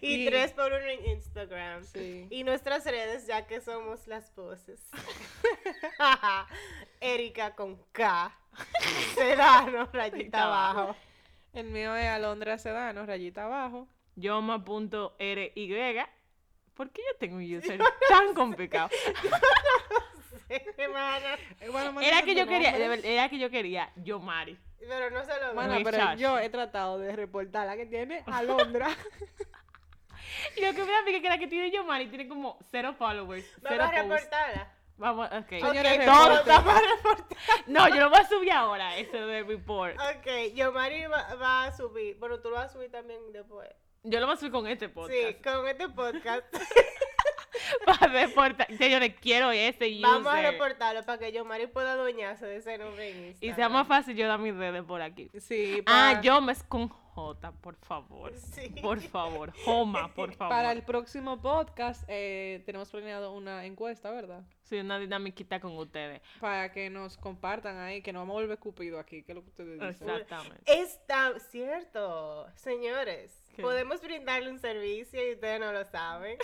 Y 0.02 0.24
Y- 0.24 0.26
tres 0.28 0.52
por 0.52 0.68
uno 0.72 0.86
en 0.86 1.06
Instagram. 1.10 1.84
Sí. 1.84 2.28
Y 2.30 2.44
nuestras 2.44 2.86
redes, 2.86 3.26
ya 3.28 3.48
que 3.48 3.62
somos 3.62 4.08
las 4.08 4.34
voces. 4.36 4.82
Erika 7.00 7.56
con 7.56 7.78
K. 7.92 8.32
Sedano, 9.16 9.90
rayita 9.92 10.44
abajo. 10.44 10.96
El 11.54 11.68
mío 11.68 11.96
es 11.96 12.08
Alondra 12.08 12.58
Sedano, 12.58 13.06
rayita 13.06 13.46
abajo. 13.46 13.88
Yoma.ry. 14.16 15.52
¿Por 16.74 16.92
qué 16.92 17.02
yo 17.02 17.18
tengo 17.18 17.38
un 17.38 17.56
user 17.58 17.80
tan 18.08 18.34
complicado? 18.34 18.90
Era 20.50 22.22
que 22.24 22.36
yo 22.36 22.48
quería, 22.48 22.76
era 23.04 23.30
que 23.30 23.38
yo 23.40 23.50
quería 23.50 23.92
Yomari. 23.98 24.58
Pero 24.80 25.10
no 25.12 25.24
se 25.24 25.40
lo 25.40 25.54
Bueno, 25.54 25.76
pero 25.84 25.98
chacho. 25.98 26.20
yo 26.20 26.40
he 26.40 26.50
tratado 26.50 26.98
de 27.00 27.16
reportar 27.16 27.68
la 27.68 27.76
que 27.76 27.86
tiene 27.86 28.24
Alondra. 28.28 28.90
Y 30.56 30.62
lo 30.66 30.74
que 30.74 30.84
me 30.84 30.92
da 30.92 31.00
pique 31.06 31.18
es 31.18 31.22
que 31.22 31.30
la 31.30 31.38
que 31.38 31.48
tiene 31.48 31.70
Yomari 31.72 32.08
tiene 32.08 32.28
como 32.28 32.58
cero 32.72 32.96
followers. 32.98 33.46
Cero 33.62 33.76
Vamos 33.78 33.94
a 33.94 34.02
reportarla. 34.02 34.74
Vamos, 34.98 35.30
ok. 35.32 35.50
Señores, 35.50 36.00
Ok, 36.00 36.06
Todo- 36.06 36.30
reporten. 36.30 36.56
vamos 36.56 36.74
a 36.74 36.82
reportar. 36.96 37.38
No, 37.68 37.88
yo 37.90 37.96
lo 38.02 38.10
voy 38.10 38.20
a 38.20 38.28
subir 38.28 38.52
ahora, 38.52 38.98
eso 38.98 39.18
de 39.28 39.44
report. 39.44 39.96
Ok, 39.98 40.54
Yomari 40.56 41.06
va, 41.06 41.36
va 41.36 41.64
a 41.66 41.72
subir. 41.76 42.18
Bueno, 42.18 42.40
tú 42.40 42.50
lo 42.50 42.56
vas 42.56 42.66
a 42.72 42.74
subir 42.74 42.92
también 42.92 43.20
después. 43.32 43.70
Yo 44.04 44.20
lo 44.20 44.26
voy 44.28 44.36
a 44.36 44.38
subir 44.38 44.52
con 44.52 44.68
este 44.68 44.90
podcast. 44.90 45.14
Sí, 45.20 45.36
con 45.44 45.68
este 45.68 45.90
podcast. 45.90 46.46
Para 47.86 48.08
reportar. 48.08 48.68
Señores, 48.78 49.16
quiero 49.22 49.52
ese 49.52 49.88
user. 49.90 50.02
Vamos 50.02 50.34
a 50.34 50.42
reportarlo 50.42 51.04
para 51.04 51.18
que 51.18 51.32
Yomari 51.32 51.68
pueda 51.68 51.94
adueñarse 51.94 52.46
de 52.46 52.58
ese 52.58 52.78
nombre 52.78 53.10
en 53.30 53.36
Y 53.42 53.54
sea 53.54 53.70
más 53.70 53.88
fácil 53.88 54.16
yo 54.16 54.28
dar 54.28 54.40
mis 54.40 54.56
redes 54.56 54.84
por 54.84 55.02
aquí. 55.02 55.30
Sí, 55.40 55.82
Ah, 55.86 56.20
yo 56.24 56.42
me 56.42 56.52
es 56.54 56.64
con 56.64 56.88
J, 56.90 57.52
por 57.62 57.76
favor. 57.78 58.32
Sí. 58.38 58.70
Por 58.82 59.02
favor. 59.02 59.52
Joma, 59.66 60.14
por 60.14 60.34
favor. 60.36 60.56
Para 60.56 60.72
el 60.72 60.84
próximo 60.84 61.42
podcast 61.42 62.04
eh, 62.08 62.64
tenemos 62.66 62.90
planeado 62.90 63.34
una 63.34 63.66
encuesta, 63.66 64.10
¿verdad? 64.12 64.44
Sí, 64.64 64.78
una 64.78 65.00
dinamiquita 65.00 65.60
con 65.60 65.76
ustedes. 65.78 66.22
Para 66.40 66.72
que 66.72 66.90
nos 66.90 67.18
compartan 67.18 67.78
ahí, 67.80 68.02
que 68.02 68.14
no 68.14 68.20
vamos 68.20 68.38
a 68.38 68.42
volver 68.42 68.58
cupido 68.60 69.00
aquí, 69.00 69.24
que 69.24 69.32
es 69.32 69.36
lo 69.36 69.42
que 69.44 69.50
ustedes 69.50 69.74
dicen. 69.74 69.90
Exactamente. 69.90 70.62
Está 70.66 71.34
cierto, 71.40 72.48
señores. 72.56 73.49
Podemos 73.62 74.02
brindarle 74.02 74.50
un 74.50 74.60
servicio 74.60 75.28
y 75.28 75.34
ustedes 75.34 75.60
no 75.60 75.72
lo 75.72 75.86
saben. 75.86 76.38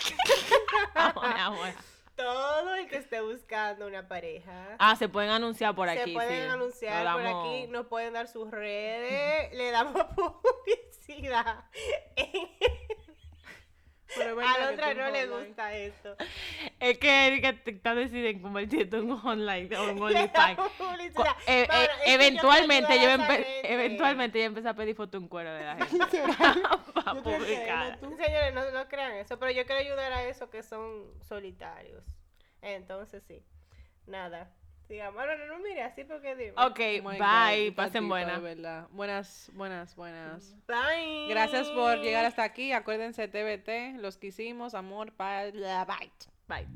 Ahora, 0.96 1.46
ahora. 1.46 1.76
Todo 2.16 2.76
el 2.76 2.88
que 2.88 2.98
esté 2.98 3.20
buscando 3.20 3.88
una 3.88 4.08
pareja. 4.08 4.78
Ah, 4.80 4.96
se 4.96 5.10
pueden 5.10 5.32
anunciar 5.32 5.76
por 5.76 5.90
aquí. 5.90 6.12
se 6.12 6.14
pueden 6.14 6.44
sí. 6.44 6.50
anunciar 6.50 7.14
por 7.14 7.26
aquí, 7.26 7.68
nos 7.68 7.88
pueden 7.88 8.14
dar 8.14 8.28
sus 8.30 8.50
redes, 8.50 9.54
le 9.54 9.72
damos 9.72 10.02
publicidad. 10.16 11.66
Pero 14.18 14.40
A 14.40 14.54
Alondra 14.54 14.92
tú 14.92 14.98
no 15.00 15.10
le 15.12 15.24
online. 15.24 15.48
gusta 15.48 15.74
esto. 15.76 16.16
Es 16.80 16.98
que 16.98 17.28
Erika 17.28 17.54
te- 17.54 17.72
está 17.72 17.96
decidida 17.96 18.30
en 18.30 18.42
convertirte 18.42 18.98
en 18.98 19.12
un 19.12 19.20
online 19.28 19.76
o 19.78 19.92
un 19.92 20.02
OnlyFans. 20.02 20.60
eh, 21.48 21.68
eh, 21.72 21.88
eventualmente 22.08 22.96
yo, 23.02 23.10
gente. 23.18 23.46
eventualmente 23.74 24.40
yo 24.40 24.46
empecé 24.46 24.70
a 24.70 24.74
pedir 24.74 24.96
foto 24.96 25.18
en 25.18 25.28
cuero 25.28 25.54
de 25.54 25.64
la 25.64 25.76
gente 25.86 26.24
para 26.94 27.22
publicar. 27.22 28.00
Señores, 28.00 28.54
no, 28.54 28.72
no 28.72 28.88
crean 28.88 29.14
eso, 29.14 29.38
pero 29.40 29.52
yo 29.52 29.66
quiero 29.66 29.82
ayudar 29.82 30.12
a 30.14 30.24
esos 30.24 30.50
que 30.50 30.64
son 30.64 31.06
solitarios. 31.22 32.04
Entonces 32.62 33.24
sí, 33.28 33.44
nada. 34.08 34.52
Digamos, 34.88 35.26
no, 35.26 35.38
no, 35.38 35.48
no, 35.48 35.64
mire, 35.64 35.82
así 35.82 36.04
porque 36.04 36.36
digo. 36.36 36.54
Ok, 36.58 36.80
oh 37.04 37.10
bye, 37.10 37.70
God, 37.70 37.76
pasen 37.76 38.08
buenas. 38.08 38.40
Buenas, 38.92 39.52
buenas, 39.54 39.96
buenas. 39.96 40.56
Bye. 40.68 41.28
Gracias 41.30 41.68
por 41.70 41.98
llegar 42.02 42.26
hasta 42.26 42.44
aquí. 42.44 42.72
Acuérdense, 42.72 43.28
TBT, 43.28 44.00
los 44.00 44.18
quisimos, 44.18 44.76
amor, 44.76 45.12
paz, 45.14 45.54
bye. 45.54 46.12
Bye. 46.48 46.68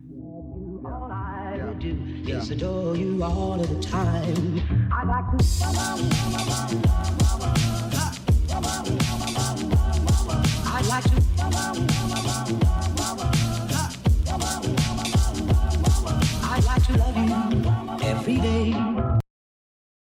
I 16.51 16.61
like 16.61 16.83
to 16.85 16.97
love 16.97 17.63
you. 17.63 17.68
every 18.29 18.41
day. 18.41 18.98